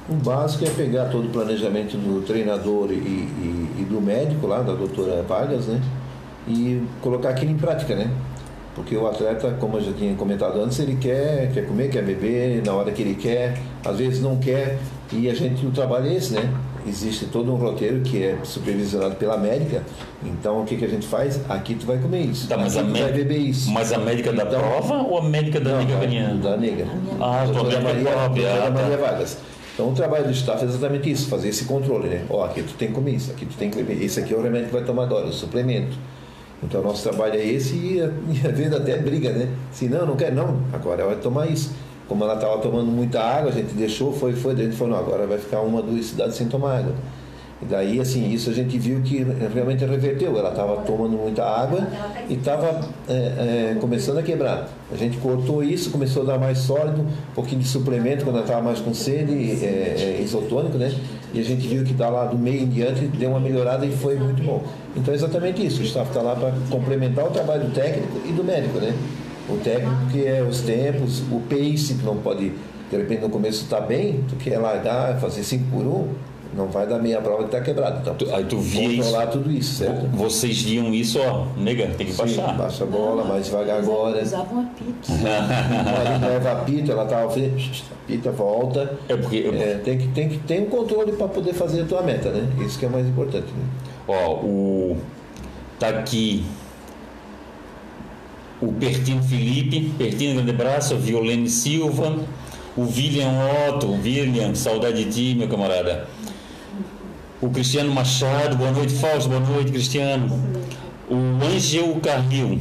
[0.09, 4.61] O básico é pegar todo o planejamento do treinador e, e- e do médico lá,
[4.63, 5.81] da doutora Vargas, né?
[6.47, 8.11] E colocar aquilo em prática, né?
[8.75, 12.63] Porque o atleta, como eu já tinha comentado antes, ele quer, quer comer, quer beber
[12.65, 14.79] na hora que ele quer, às vezes não quer,
[15.13, 16.49] e a gente, o trabalho é esse, né?
[16.87, 19.83] Existe todo um roteiro que é supervisionado pela médica,
[20.25, 21.41] então o que, que a gente faz?
[21.51, 23.71] Aqui tu vai comer isso, Tá, mas aqui a tu vai beber isso.
[23.73, 26.51] Mas a médica da Então- prova ou a médica da Não, nega da-?
[26.51, 26.87] Da nega.
[27.21, 28.43] Ah, tua doutora médica Maria, própria.
[28.49, 28.83] doutora Ah, tá.
[28.83, 29.39] Maria Vargas.
[29.79, 32.25] Então o trabalho do staff é exatamente isso, fazer esse controle, né?
[32.29, 34.03] Ó, aqui tu tem que comer isso, aqui tu tem que beber.
[34.03, 35.97] Esse aqui é o remédio que vai tomar agora, o suplemento.
[36.61, 38.01] Então o nosso trabalho é esse e,
[38.45, 39.49] às vezes até briga, né?
[39.71, 41.71] Se não, não quer, não, agora vai tomar isso.
[42.09, 44.99] Como ela estava tomando muita água, a gente deixou, foi, foi, a gente falou, não,
[44.99, 46.95] agora vai ficar uma, duas cidades sem tomar água.
[47.61, 50.39] E daí, assim, isso a gente viu que realmente reverteu.
[50.39, 51.89] Ela estava tomando muita água
[52.29, 52.81] e estava
[53.81, 54.69] começando a quebrar.
[54.93, 58.45] A gente cortou isso, começou a dar mais sólido, um pouquinho de suplemento quando ela
[58.45, 60.95] estava mais com sede, é, é, isotônico, né?
[61.35, 63.93] E a gente viu que da lá do meio em diante deu uma melhorada e
[63.93, 64.63] foi muito bom.
[64.97, 65.83] Então é exatamente isso.
[65.83, 68.95] O staff está lá para complementar o trabalho do técnico e do médico, né?
[69.49, 72.53] O técnico que é os tempos, o pace, que não pode,
[72.91, 76.09] de repente no começo está bem, tu quer largar, fazer 5 por 1, um,
[76.55, 77.99] não vai dar meia prova que está quebrado.
[78.01, 80.07] Então, Tu- aí tu via controlar tudo isso, certo?
[80.09, 82.57] Vocês viam isso, ó, nega, tem que Sim, baixar.
[82.57, 84.23] baixa a bola, mais devagar agora.
[84.23, 85.09] Usava um apito.
[85.13, 88.99] Aí leva apito, ela frente, apita, volta.
[89.09, 92.03] É porque, É, tem que tem que ter um controle para poder fazer a tua
[92.03, 92.49] meta, né?
[92.65, 93.47] Isso que é o mais importante.
[93.47, 93.65] Né?
[94.09, 94.97] ó, o.
[95.79, 96.45] Tá aqui.
[98.61, 102.17] O Pertino Felipe, Pertino Grande Braço, Violene Silva,
[102.77, 103.31] o William
[103.69, 106.09] Otto, William, saudade de ti, meu camarada.
[107.41, 110.29] O Cristiano Machado, boa noite, Fausto, boa noite, Cristiano.
[111.09, 112.59] O Ângel Carril.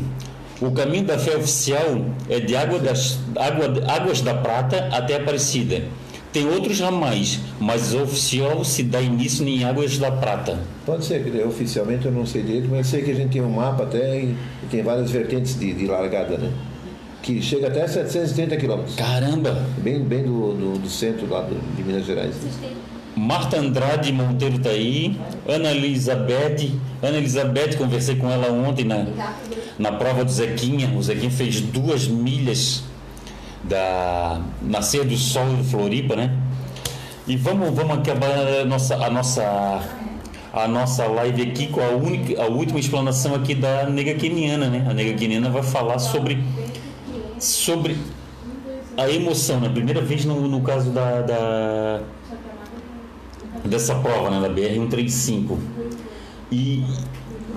[0.62, 5.82] O caminho da fé oficial é de água das, água, Águas da Prata até Aparecida.
[6.32, 10.60] Tem outros ramais, mas o oficial se dá início em Águas da Prata.
[10.86, 13.42] Pode ser, que oficialmente eu não sei direito, mas eu sei que a gente tem
[13.42, 14.36] um mapa até e,
[14.70, 16.52] tem várias vertentes de, de largada, né?
[17.24, 18.96] Que chega até 730 quilômetros.
[18.96, 19.66] Caramba!
[19.80, 22.36] Bem, bem do, do, do centro lá do, de Minas Gerais.
[23.18, 25.20] Marta Andrade Monteiro tá aí.
[25.48, 26.72] Ana Elizabeth.
[27.02, 29.08] Ana Elizabeth, conversei com ela ontem na,
[29.80, 30.94] na prova do Zequinha.
[30.96, 32.84] O Zequinha fez duas milhas
[33.64, 36.32] da Nascer do Sol de Floripa, né?
[37.28, 38.30] E vamos, vamos acabar
[38.62, 39.82] a nossa, a nossa,
[40.54, 44.86] a nossa live aqui com a, única, a última explanação aqui da nega keniana, né?
[44.88, 46.42] A nega keniana vai falar sobre,
[47.40, 47.98] sobre
[48.96, 49.70] a emoção, né?
[49.70, 52.02] Primeira vez no, no caso da, da
[53.68, 54.42] dessa prova, né?
[54.42, 55.58] Da BR-135.
[56.52, 56.84] E,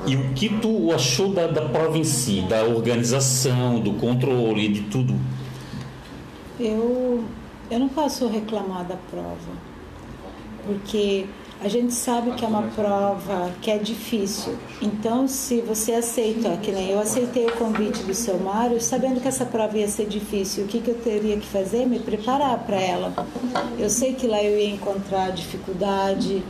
[0.06, 4.82] e o que tu achou da, da prova em si, da organização, do controle, de
[4.82, 5.14] tudo?
[6.58, 7.24] Eu,
[7.70, 9.52] eu não posso reclamar da prova,
[10.66, 11.26] porque
[11.62, 14.56] a gente sabe que é uma prova que é difícil.
[14.80, 19.28] Então, se você aceita, que nem eu aceitei o convite do seu Mário, sabendo que
[19.28, 21.86] essa prova ia ser difícil, o que, que eu teria que fazer?
[21.86, 23.12] Me preparar para ela.
[23.78, 26.42] Eu sei que lá eu ia encontrar dificuldade,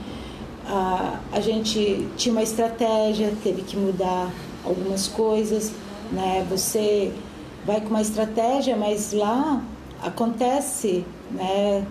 [0.64, 4.30] a, a gente tinha uma estratégia, teve que mudar
[4.64, 5.72] algumas coisas,
[6.12, 6.46] né?
[6.48, 7.12] Você
[7.66, 9.60] vai com uma estratégia, mas lá
[10.00, 11.84] acontece, né?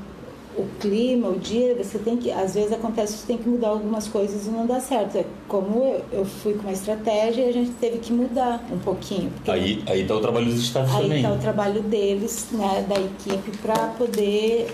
[0.59, 4.09] O clima, o dia, você tem que, às vezes acontece, você tem que mudar algumas
[4.09, 5.17] coisas e não dá certo.
[5.17, 8.77] É como eu, eu fui com uma estratégia e a gente teve que mudar um
[8.77, 9.31] pouquinho.
[9.47, 11.23] Aí aí tá o trabalho dos estados aí também.
[11.23, 14.67] tá o trabalho deles, né, da equipe para poder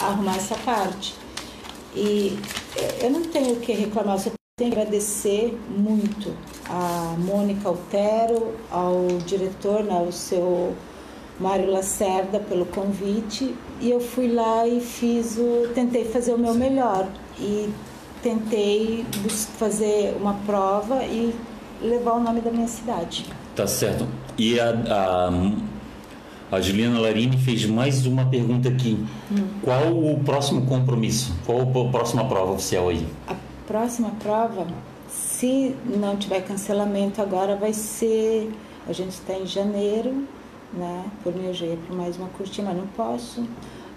[0.00, 1.14] arrumar essa parte.
[1.96, 2.38] E
[3.02, 6.32] eu não tenho o que reclamar, você tem que agradecer muito
[6.68, 10.72] a Mônica Altero, ao diretor, né, o seu
[11.40, 13.54] Mário Lacerda, pelo convite.
[13.82, 15.68] E eu fui lá e fiz o.
[15.74, 17.08] tentei fazer o meu melhor.
[17.38, 17.68] E
[18.22, 19.04] tentei
[19.58, 21.34] fazer uma prova e
[21.82, 23.26] levar o nome da minha cidade.
[23.56, 24.06] Tá certo.
[24.38, 29.04] E a, a, a Juliana Larini fez mais uma pergunta aqui.
[29.62, 31.34] Qual o próximo compromisso?
[31.44, 33.04] Qual a próxima prova oficial aí?
[33.26, 33.34] A
[33.66, 34.64] próxima prova,
[35.08, 38.52] se não tiver cancelamento agora, vai ser.
[38.86, 40.24] A gente está em janeiro,
[40.72, 41.04] né?
[41.22, 43.46] Por mim eu já ia para mais uma curtinha, mas não posso.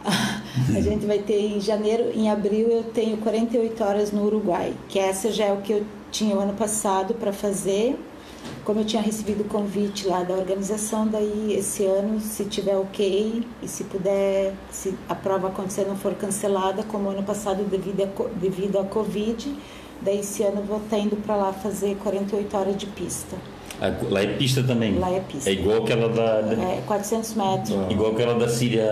[0.76, 5.00] A gente vai ter em janeiro, em abril eu tenho 48 horas no Uruguai, que
[5.00, 7.98] essa já é o que eu tinha o ano passado para fazer.
[8.64, 13.44] Como eu tinha recebido o convite lá da organização, daí esse ano, se tiver ok
[13.62, 18.40] e se puder, se a prova acontecer não for cancelada, como ano passado devido a,
[18.40, 19.56] devido à Covid,
[20.02, 23.36] daí esse ano eu vou estar indo para lá fazer 48 horas de pista.
[23.82, 24.98] Ah, Lá é pista também.
[24.98, 25.50] Lá é pista.
[25.50, 27.76] É igual aquela da, da- É 400 metros.
[27.92, 28.86] igual aquela da Síria,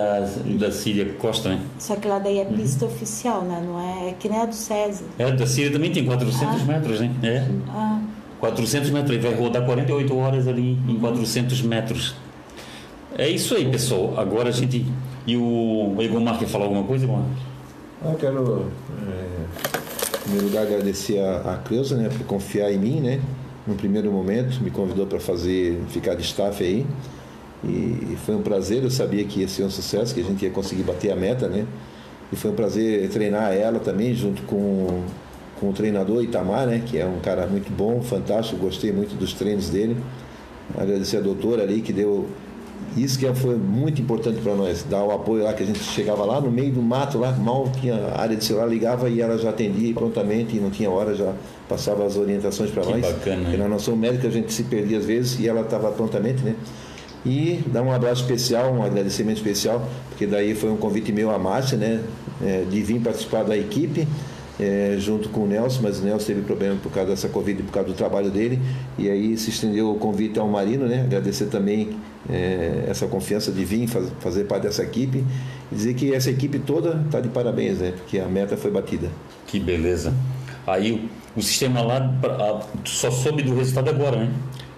[0.59, 1.61] da Síria Costa, né?
[1.79, 3.63] Só que lá daí é pista oficial, né?
[3.65, 5.05] Não é, é que nem a do César.
[5.17, 7.11] É, da Síria também tem 400 metros, né?
[7.23, 7.47] É.
[7.69, 8.01] Ah,
[8.39, 12.13] 400 metros, ele vai rodar 48 horas ali em 400 metros.
[13.17, 14.13] É isso aí, pessoal.
[14.17, 14.85] Agora a gente.
[15.25, 17.23] E o Egomar quer falar alguma coisa, Egomar?
[18.03, 18.69] Eu quero,
[19.07, 23.21] é, em primeiro lugar, agradecer a, a Cleusa, né, por confiar em mim, né,
[23.65, 26.85] no primeiro momento, me convidou para fazer, ficar de staff aí,
[27.63, 30.51] e foi um prazer, eu sabia que ia ser um sucesso, que a gente ia
[30.51, 31.65] conseguir bater a meta, né,
[32.31, 35.03] e foi um prazer treinar ela também, junto com,
[35.59, 39.33] com o treinador Itamar, né, que é um cara muito bom, fantástico, gostei muito dos
[39.33, 39.95] treinos dele,
[40.77, 42.27] agradecer a doutora ali, que deu
[42.95, 46.23] isso que foi muito importante para nós, dar o apoio lá, que a gente chegava
[46.25, 49.49] lá no meio do mato, lá mal tinha área de celular, ligava e ela já
[49.49, 51.33] atendia prontamente e não tinha hora, já
[51.73, 53.01] passava as orientações para Que nós.
[53.01, 56.43] bacana, nós não somos médicos, a gente se perdia às vezes e ela estava prontamente,
[56.43, 56.55] né?
[57.25, 61.39] E dar um abraço especial, um agradecimento especial, porque daí foi um convite meu à
[61.39, 62.01] Márcia, né?
[62.45, 64.07] É, de vir participar da equipe.
[64.59, 67.71] é, junto com o Nelson, mas o Nelson teve problema por causa dessa Covid, por
[67.71, 68.59] causa do trabalho dele,
[68.99, 71.01] e aí se estendeu o convite ao Marino, né?
[71.01, 71.89] Agradecer também
[72.29, 75.23] é, essa confiança de vir faz, fazer parte dessa equipe
[75.71, 77.93] e dizer que essa equipe toda está de parabéns, né?
[77.97, 79.07] Porque a meta foi batida.
[79.47, 80.13] Que beleza.
[80.67, 84.31] Aí o, sistema lá pra- a- só soube do resultado agora, né?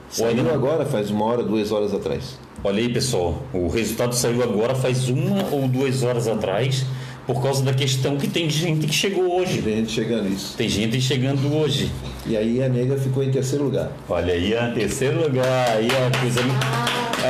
[0.10, 0.54] Saiu não?
[0.54, 2.38] agora, faz uma hora, duas horas atrás.
[2.64, 3.44] Olha aí, pessoal.
[3.54, 6.86] O resultado saiu agora faz uma ou duas horas atrás,
[7.28, 9.62] por causa da questão que tem gente que chegou hoje.
[9.62, 10.56] Tem gente chegando isso.
[10.56, 11.92] Tem gente chegando hoje.
[12.26, 13.92] E aí a nega ficou em terceiro lugar.
[14.08, 15.70] Olha aí, terceiro lugar.
[15.78, 16.42] Aí a coisa.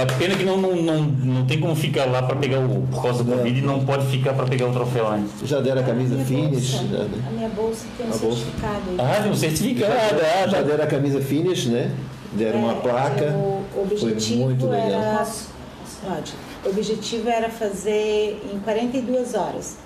[0.03, 2.88] A pena que não, não, não, não tem como ficar lá para pegar o.
[2.91, 5.26] Por causa do Covid, não pode ficar para pegar o troféu, né?
[5.43, 8.38] Já deram a camisa finish, bolsa, já, a minha bolsa tem um bolsa.
[8.38, 8.81] certificado.
[8.89, 8.97] aí.
[8.99, 9.91] Ah, tem um certificado.
[9.93, 11.91] Ah, já já deram a camisa finish, né?
[12.34, 13.26] Deram uma É, placa.
[13.35, 14.89] O Foi objetivo muito legal.
[14.89, 15.26] era.
[16.07, 16.34] Pode.
[16.65, 19.77] O objetivo era fazer em 42 horas.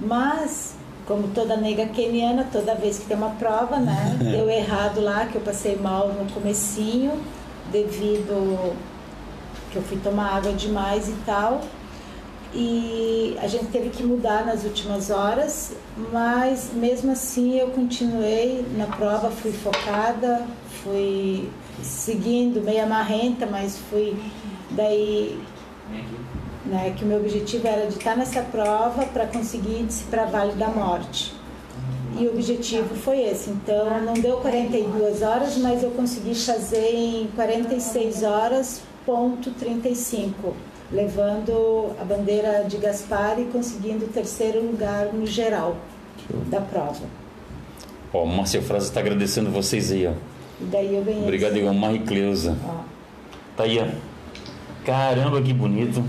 [0.00, 0.74] Mas,
[1.06, 4.16] como toda nega keniana, toda vez que tem uma prova, né?
[4.20, 7.12] Deu errado lá, que eu passei mal no comecinho,
[7.72, 8.74] devido
[9.76, 11.60] que eu fui tomar água demais e tal.
[12.54, 15.72] E a gente teve que mudar nas últimas horas,
[16.10, 20.46] mas mesmo assim eu continuei na prova, fui focada,
[20.82, 21.50] fui
[21.82, 24.16] seguindo, meia marrenta, mas fui
[24.70, 25.38] daí
[26.64, 30.52] né, que o meu objetivo era de estar nessa prova para conseguir ir para Vale
[30.52, 31.34] da Morte.
[32.18, 33.50] E o objetivo foi esse.
[33.50, 40.52] Então, não deu 42 horas, mas eu consegui fazer em 46 horas, ponto 35,
[40.92, 45.76] levando a bandeira de Gaspar e conseguindo o terceiro lugar no geral
[46.50, 47.04] da prova.
[48.12, 50.12] Ó, o Márcio Frase está agradecendo vocês aí, ó.
[50.60, 51.22] E daí eu ganhei.
[51.22, 52.56] Obrigado, Igor Mar e Cleusa.
[52.66, 52.80] Ó,
[53.56, 53.86] Tá aí, ó.
[54.84, 56.02] Caramba, que bonito.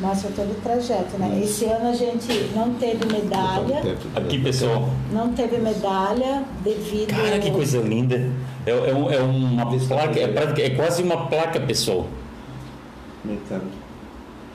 [0.00, 1.40] mostra todo o trajeto, né?
[1.42, 3.82] Esse ano a gente não teve medalha,
[4.14, 4.88] Aqui, pessoal.
[5.12, 7.08] não teve medalha devido.
[7.08, 8.28] Cara, que coisa linda.
[8.66, 12.06] É, é, um- é uma placa, é, é quase uma placa, pessoal.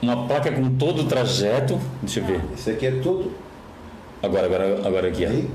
[0.02, 1.78] Uma placa com todo o trajeto.
[2.02, 2.40] Deixa eu ver.
[2.54, 3.32] Esse aqui é todo.
[4.22, 5.28] Agora, agora, agora aqui, ó.
[5.28, 5.48] Aí?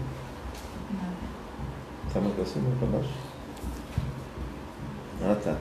[2.13, 3.13] Tá mais pra cima ou pra baixo?
[5.23, 5.55] Ah, tá.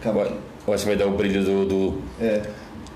[0.00, 0.22] Acabou.
[0.66, 1.66] Eu acho que vai dar o brilho do.
[1.66, 2.42] do- É.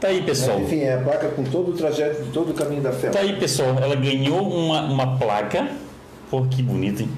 [0.01, 0.61] Tá aí, pessoal.
[0.61, 3.09] Enfim, é a placa com todo o trajeto de todo o caminho da fé.
[3.11, 3.77] Tá aí, pessoal.
[3.81, 5.69] Ela ganhou uma, uma placa.
[6.31, 7.09] Pô, que bonito, hein?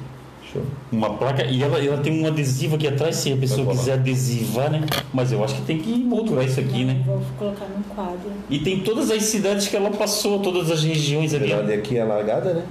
[0.53, 0.63] Show.
[0.91, 1.45] Uma placa.
[1.45, 4.83] E ela, ela tem um adesivo aqui atrás, se a pessoa quiser adesivar, né?
[5.13, 7.03] Mas eu acho que tem que moldurar isso aqui, né?
[7.07, 8.31] Vou colocar num quadro.
[8.49, 11.49] E tem todas as cidades que ela passou, todas as regiões ali.
[11.49, 12.65] Verdade, aqui é a largada, né?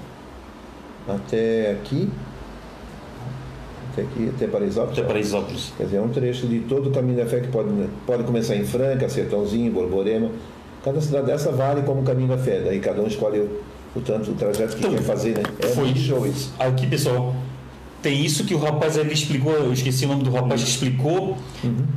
[1.07, 2.09] Até aqui.
[3.91, 4.97] Até aqui, até Paraisópolis.
[4.99, 5.73] Até Paraisópolis.
[5.77, 7.69] Quer dizer, é um trecho de todo o caminho da fé que pode,
[8.05, 10.29] pode começar em Franca, Sertãozinho, Borborema.
[10.83, 12.61] Cada cidade dessa vale como caminho da fé.
[12.61, 13.47] Daí cada um escolhe
[13.95, 15.43] o, o trajeto que Então, quer fazer, né?
[15.59, 15.89] É foi.
[15.89, 16.53] isso.
[16.59, 17.35] Aqui, pessoal,
[18.01, 21.37] tem isso que o rapaz ali explicou, eu esqueci o nome do rapaz que explicou.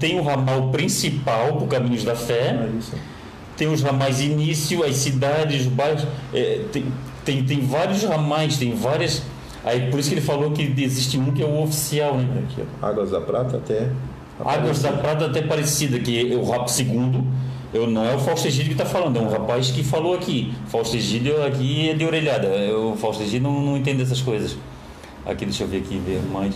[0.01, 2.93] Tem o ramal principal para Caminhos da Fé, É isso.
[3.57, 6.05] tem os ramais início, as cidades, os bairros,
[6.35, 6.87] é, tem,
[7.25, 9.23] tem, tem vários ramais, tem várias.
[9.65, 12.43] Aí por isso que ele falou que existe um que é o oficial, né?
[12.51, 12.63] Aqui.
[12.81, 13.89] Águas da Prata até.
[14.45, 17.25] Águas da Prata até parecida, que é o rap segundo.
[17.73, 20.53] Eu, não é o Fausto Egídio que está falando, é um rapaz que falou aqui.
[20.67, 22.49] Fausto Egídio aqui é de orelhada.
[22.77, 24.57] O Fausto Egídio não, não entende essas coisas.
[25.25, 26.55] Aqui, deixa eu ver aqui, ver mais.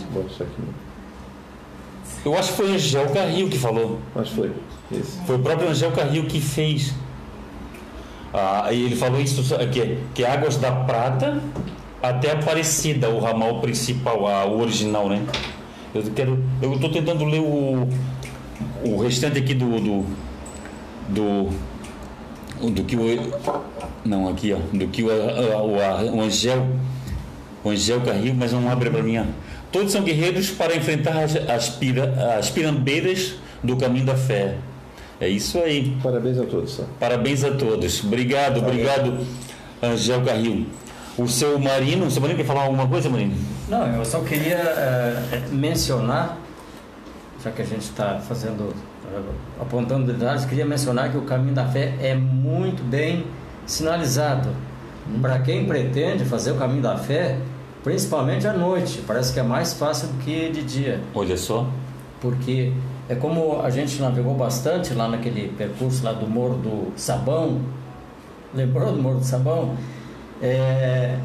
[2.23, 3.99] Eu acho que foi Angel Carril que falou.
[4.13, 4.51] Mas foi.
[4.91, 5.17] Esse.
[5.25, 6.93] Foi o próprio Angel Carril que fez.
[8.33, 9.41] Ah, e ele falou isso,
[9.71, 11.41] que, que Águas da Prata
[12.03, 15.25] até Aparecida, o ramal principal, a, o original, né?
[15.95, 16.43] Eu quero.
[16.61, 17.87] Eu estou tentando ler o,
[18.85, 19.79] o restante aqui do.
[19.79, 20.26] do,
[21.07, 21.49] do
[22.61, 23.05] do que o
[24.03, 26.65] não aqui ó do que o, o, o Angel
[27.63, 29.23] o Angel Carril mas não abre para mim ó.
[29.71, 34.57] todos são guerreiros para enfrentar as, as, pira, as pirambeiras do caminho da fé
[35.19, 36.81] é isso aí Parabéns a todos.
[36.99, 38.03] Parabéns a todos.
[38.03, 39.25] Obrigado, obrigado,
[39.81, 40.67] Angel Carril.
[41.17, 43.35] O seu Marino, o seu Marino quer falar alguma coisa, Marino?
[43.67, 46.37] Não, eu só queria eh, mencionar,
[47.43, 48.71] já que a gente está fazendo,
[49.59, 53.25] apontando detalhes, queria mencionar que o caminho da fé é muito bem
[53.65, 54.49] sinalizado.
[55.21, 57.37] Para quem pretende fazer o caminho da fé,
[57.83, 61.67] principalmente à noite, parece que é mais fácil do que de dia Olha só.
[62.19, 62.73] porque
[63.07, 67.61] é como a gente navegou bastante lá naquele percurso lá do Morro do Sabão,
[68.53, 69.75] lembrou do Morro do Sabão?
[70.41, 71.17] É,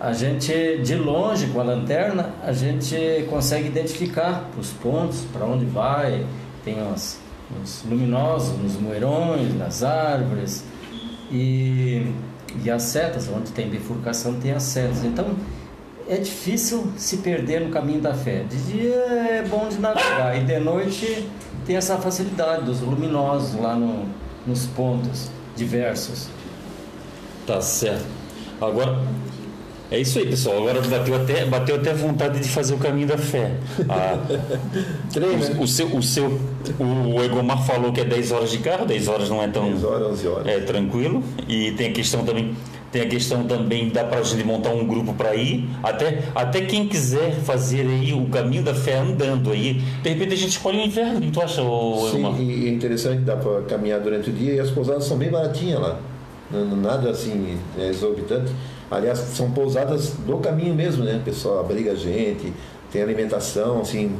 [0.00, 5.66] a gente, de longe, com a lanterna, a gente consegue identificar os pontos, para onde
[5.66, 6.24] vai,
[6.64, 7.18] tem uns
[7.84, 10.64] luminosos nos moerões, nas árvores,
[11.30, 12.12] e,
[12.64, 15.04] e as setas, onde tem bifurcação, tem as setas.
[15.04, 15.36] Então,
[16.08, 18.42] é difícil se perder no caminho da fé.
[18.42, 21.28] De dia é bom de navegar e de noite
[21.64, 24.06] tem essa facilidade dos luminosos lá no,
[24.46, 26.28] nos pontos diversos.
[27.46, 28.06] Tá certo.
[28.60, 28.98] Agora,
[29.90, 30.58] é isso aí, pessoal.
[30.58, 33.52] Agora bateu até, bateu até vontade de fazer o caminho da fé.
[33.88, 34.18] Ah,
[35.58, 36.40] o, o seu, o seu,
[36.78, 39.84] o Egomar falou que é 10 horas de carro, 10 horas não é tão 10
[39.84, 40.46] horas, 11 horas.
[40.46, 41.22] é tranquilo.
[41.48, 42.54] E tem a questão também,
[42.92, 45.68] tem a questão também dá pra gente montar um grupo para ir.
[45.82, 50.36] Até, até quem quiser fazer aí o caminho da fé andando aí, de repente a
[50.36, 51.30] gente escolhe o inverno.
[51.32, 52.36] Tu acha, ô, Egomar?
[52.36, 55.30] Sim, e é interessante dá para caminhar durante o dia e as pousadas são bem
[55.30, 55.98] baratinhas lá.
[56.52, 58.52] Nada assim é, exorbitante.
[58.90, 61.16] Aliás, são pousadas do caminho mesmo, né?
[61.16, 62.52] O pessoal abriga a gente,
[62.90, 64.16] tem alimentação, assim,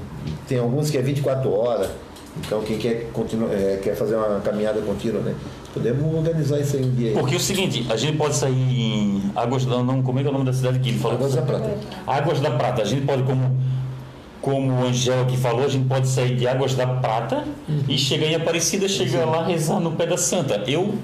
[0.46, 1.90] tem alguns que é 24 horas.
[2.38, 3.10] Então quem quer,
[3.52, 5.34] é, quer fazer uma caminhada contínua, né?
[5.74, 7.08] Podemos organizar isso aí um dia.
[7.08, 7.14] aí.
[7.14, 9.82] Porque é o seguinte, a gente pode sair em Águas da.
[9.82, 11.16] Não, como é que é o nome da cidade que ele falou?
[11.16, 11.78] Águas da Prata.
[12.06, 12.82] Águas da Prata.
[12.82, 13.56] A gente pode, como,
[14.40, 17.44] como o Angel aqui falou, a gente pode sair de Águas da Prata
[17.88, 20.62] e chegar em Aparecida, chegar lá rezar no pé da Santa.
[20.66, 20.94] Eu,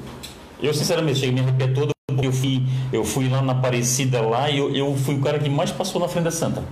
[0.62, 1.95] eu sinceramente, cheguei me arrepiar todo
[2.26, 2.62] eu fui,
[2.92, 6.00] eu fui lá na Aparecida lá e eu, eu fui o cara que mais passou
[6.00, 6.62] na frente da Santa.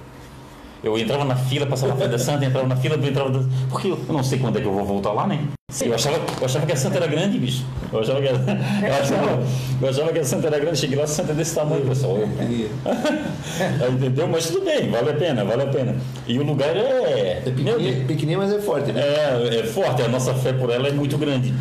[0.85, 3.31] Eu entrava na fila, passava na frente da Santa, entrava na fila, entrava.
[3.31, 3.41] Da...
[3.71, 5.41] Porque eu não sei quando é que eu vou voltar lá, né?
[5.83, 7.65] Eu achava, eu achava que a Santa era grande, bicho.
[7.91, 9.43] Eu achava que, a, eu achava,
[9.81, 10.79] eu achava que a Santa era grande.
[10.79, 12.19] Cheguei lá, a Santa é desse tamanho, pessoal.
[12.19, 12.29] Eu,
[13.97, 14.29] entendeu?
[14.29, 15.97] Mas tudo bem, vale a pena, vale a pena.
[16.29, 17.43] E o lugar é.
[17.47, 19.01] É pequenininho, pequenininho, mas é forte, né?
[19.01, 21.55] É, é forte, a nossa fé por ela é muito grande.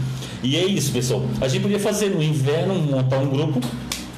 [0.44, 1.24] E é isso, pessoal.
[1.40, 3.61] A gente podia fazer no inverno, montar um grupo.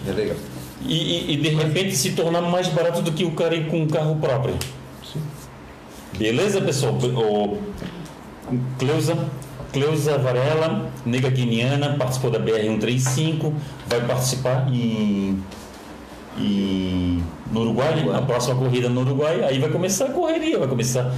[0.07, 0.37] É legal.
[0.85, 3.81] E, e, e de repente se tornar mais barato do que o cara ir com
[3.81, 4.55] um carro próprio.
[6.17, 6.93] Beleza, pessoal?
[6.93, 7.57] O
[8.77, 9.17] Cleusa,
[9.73, 13.51] Cleusa Varela, nega guineana, participou da BR-135,
[13.87, 15.41] vai participar em,
[16.37, 18.15] em, no Uruguai, né?
[18.15, 21.13] a próxima corrida no Uruguai, aí vai começar a correria, vai começar.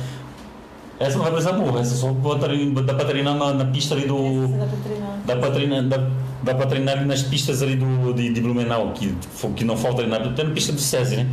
[1.00, 4.48] Essa não vai precisar morrer, essa só dá para treinar na, na, pista ali do.
[4.48, 5.20] Dá pra treinar.
[5.26, 5.98] Dá para treinar, dá,
[6.44, 9.16] dá para treinar nas pistas ali do, de, de Blumenau, que,
[9.56, 11.28] que não falta nada, até na pista do SESI, né?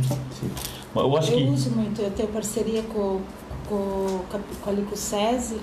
[0.93, 1.43] Mas eu acho Eu que.
[1.43, 3.21] uso muito, eu tenho parceria com,
[3.67, 5.57] com, com, ali com o SESI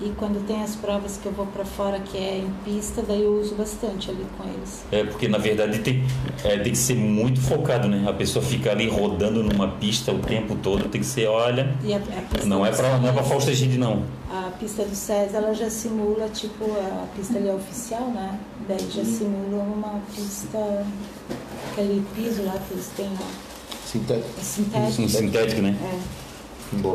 [0.00, 3.22] e quando tem as provas que eu vou para fora que é em pista, daí
[3.22, 4.84] eu uso bastante ali com eles.
[4.92, 6.04] É, porque na verdade tem,
[6.44, 8.04] é, tem que ser muito focado, né?
[8.08, 11.76] A pessoa ficar ali rodando numa pista o tempo todo, tem que ser, olha.
[11.82, 13.22] E a, a pista Não é pra, não é pra
[13.76, 14.02] não.
[14.30, 18.38] A pista do SESI, ela já simula, tipo, a pista ali é oficial, né?
[18.68, 20.86] Daí já simula uma pista,
[21.72, 23.28] aquele piso lá que eles têm lá,
[23.84, 24.28] Sintético.
[24.38, 25.08] é sintético.
[25.08, 25.76] Sintético, né?
[25.82, 26.18] É.
[26.76, 26.94] Bom.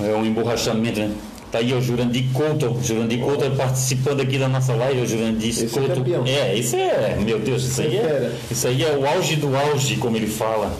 [0.00, 1.16] É um emborrachamento, né?
[1.50, 2.76] Tá aí o Jurandir Couto.
[2.82, 5.00] Jurandir Couto participando aqui da nossa live.
[5.00, 5.94] O Jurandir Esse é Couto.
[5.94, 6.24] campeão.
[6.26, 7.16] É, isso é.
[7.18, 8.02] Meu Deus, isso aí é.
[8.02, 8.32] Fera.
[8.50, 10.70] Isso aí é o auge do auge, como ele fala.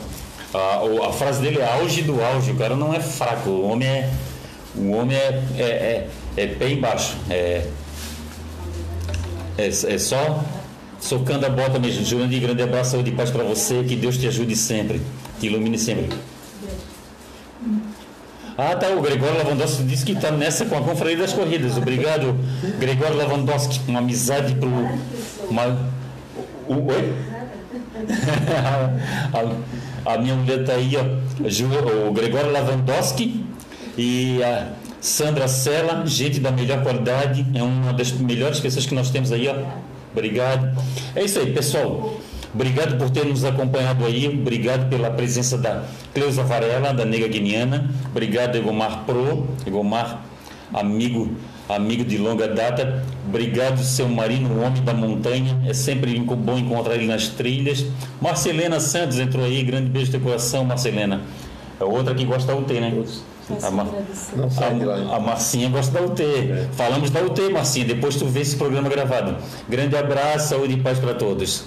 [0.53, 2.51] A, a frase dele é auge do auge.
[2.51, 3.49] O cara não é fraco.
[3.49, 4.09] O homem é.
[4.75, 7.15] O homem é, é, é, é pé embaixo.
[7.29, 7.65] É,
[9.57, 10.43] é, é só
[10.99, 12.05] socando a bota mesmo.
[12.05, 13.83] Jurandir, grande abraço, saúde e paz para você.
[13.83, 15.01] Que Deus te ajude sempre.
[15.39, 16.09] Te ilumine sempre.
[18.61, 18.89] Ah, tá.
[18.89, 21.77] O Gregório Lavandowski disse que está nessa com a Confraria das Corridas.
[21.77, 22.35] Obrigado,
[22.77, 23.79] Gregório Lavandowski.
[23.87, 24.69] Uma amizade pro.
[25.49, 25.77] Uma,
[26.67, 27.13] o, oi?
[30.05, 32.09] a, minha mulher está aí, ó.
[32.09, 33.45] O Gregório Lavandowski
[33.97, 37.45] e a Sandra Sela, gente da melhor qualidade.
[37.55, 39.55] É uma das melhores pessoas que nós temos aí, ó.
[40.11, 40.77] Obrigado.
[41.15, 42.19] É isso aí, pessoal.
[42.53, 44.27] Obrigado por ter nos acompanhado aí.
[44.27, 47.89] Obrigado pela presença da Cleusa Varela, da Nega Guineana.
[48.09, 49.47] Obrigado, Egomar Pro.
[49.67, 50.25] Egomar,
[50.73, 51.29] amigo,
[51.67, 53.03] amigo de longa data.
[53.27, 55.61] Obrigado, seu Marino, o homem da montanha.
[55.67, 57.85] É sempre bom encontrar ele nas trilhas.
[58.19, 59.63] Marcelena Santos entrou aí.
[59.63, 61.21] Grande beijo teu coração, Marcelena.
[61.79, 63.03] É outra que gosta da UT, né?
[63.63, 66.21] A Mar- de a, a Marcinha gosta da UT.
[66.73, 67.85] Falamos da UT, Marcinha.
[67.85, 69.37] Depois tu vê esse programa gravado.
[69.67, 71.63] Grande abraço, saúde e paz para todos.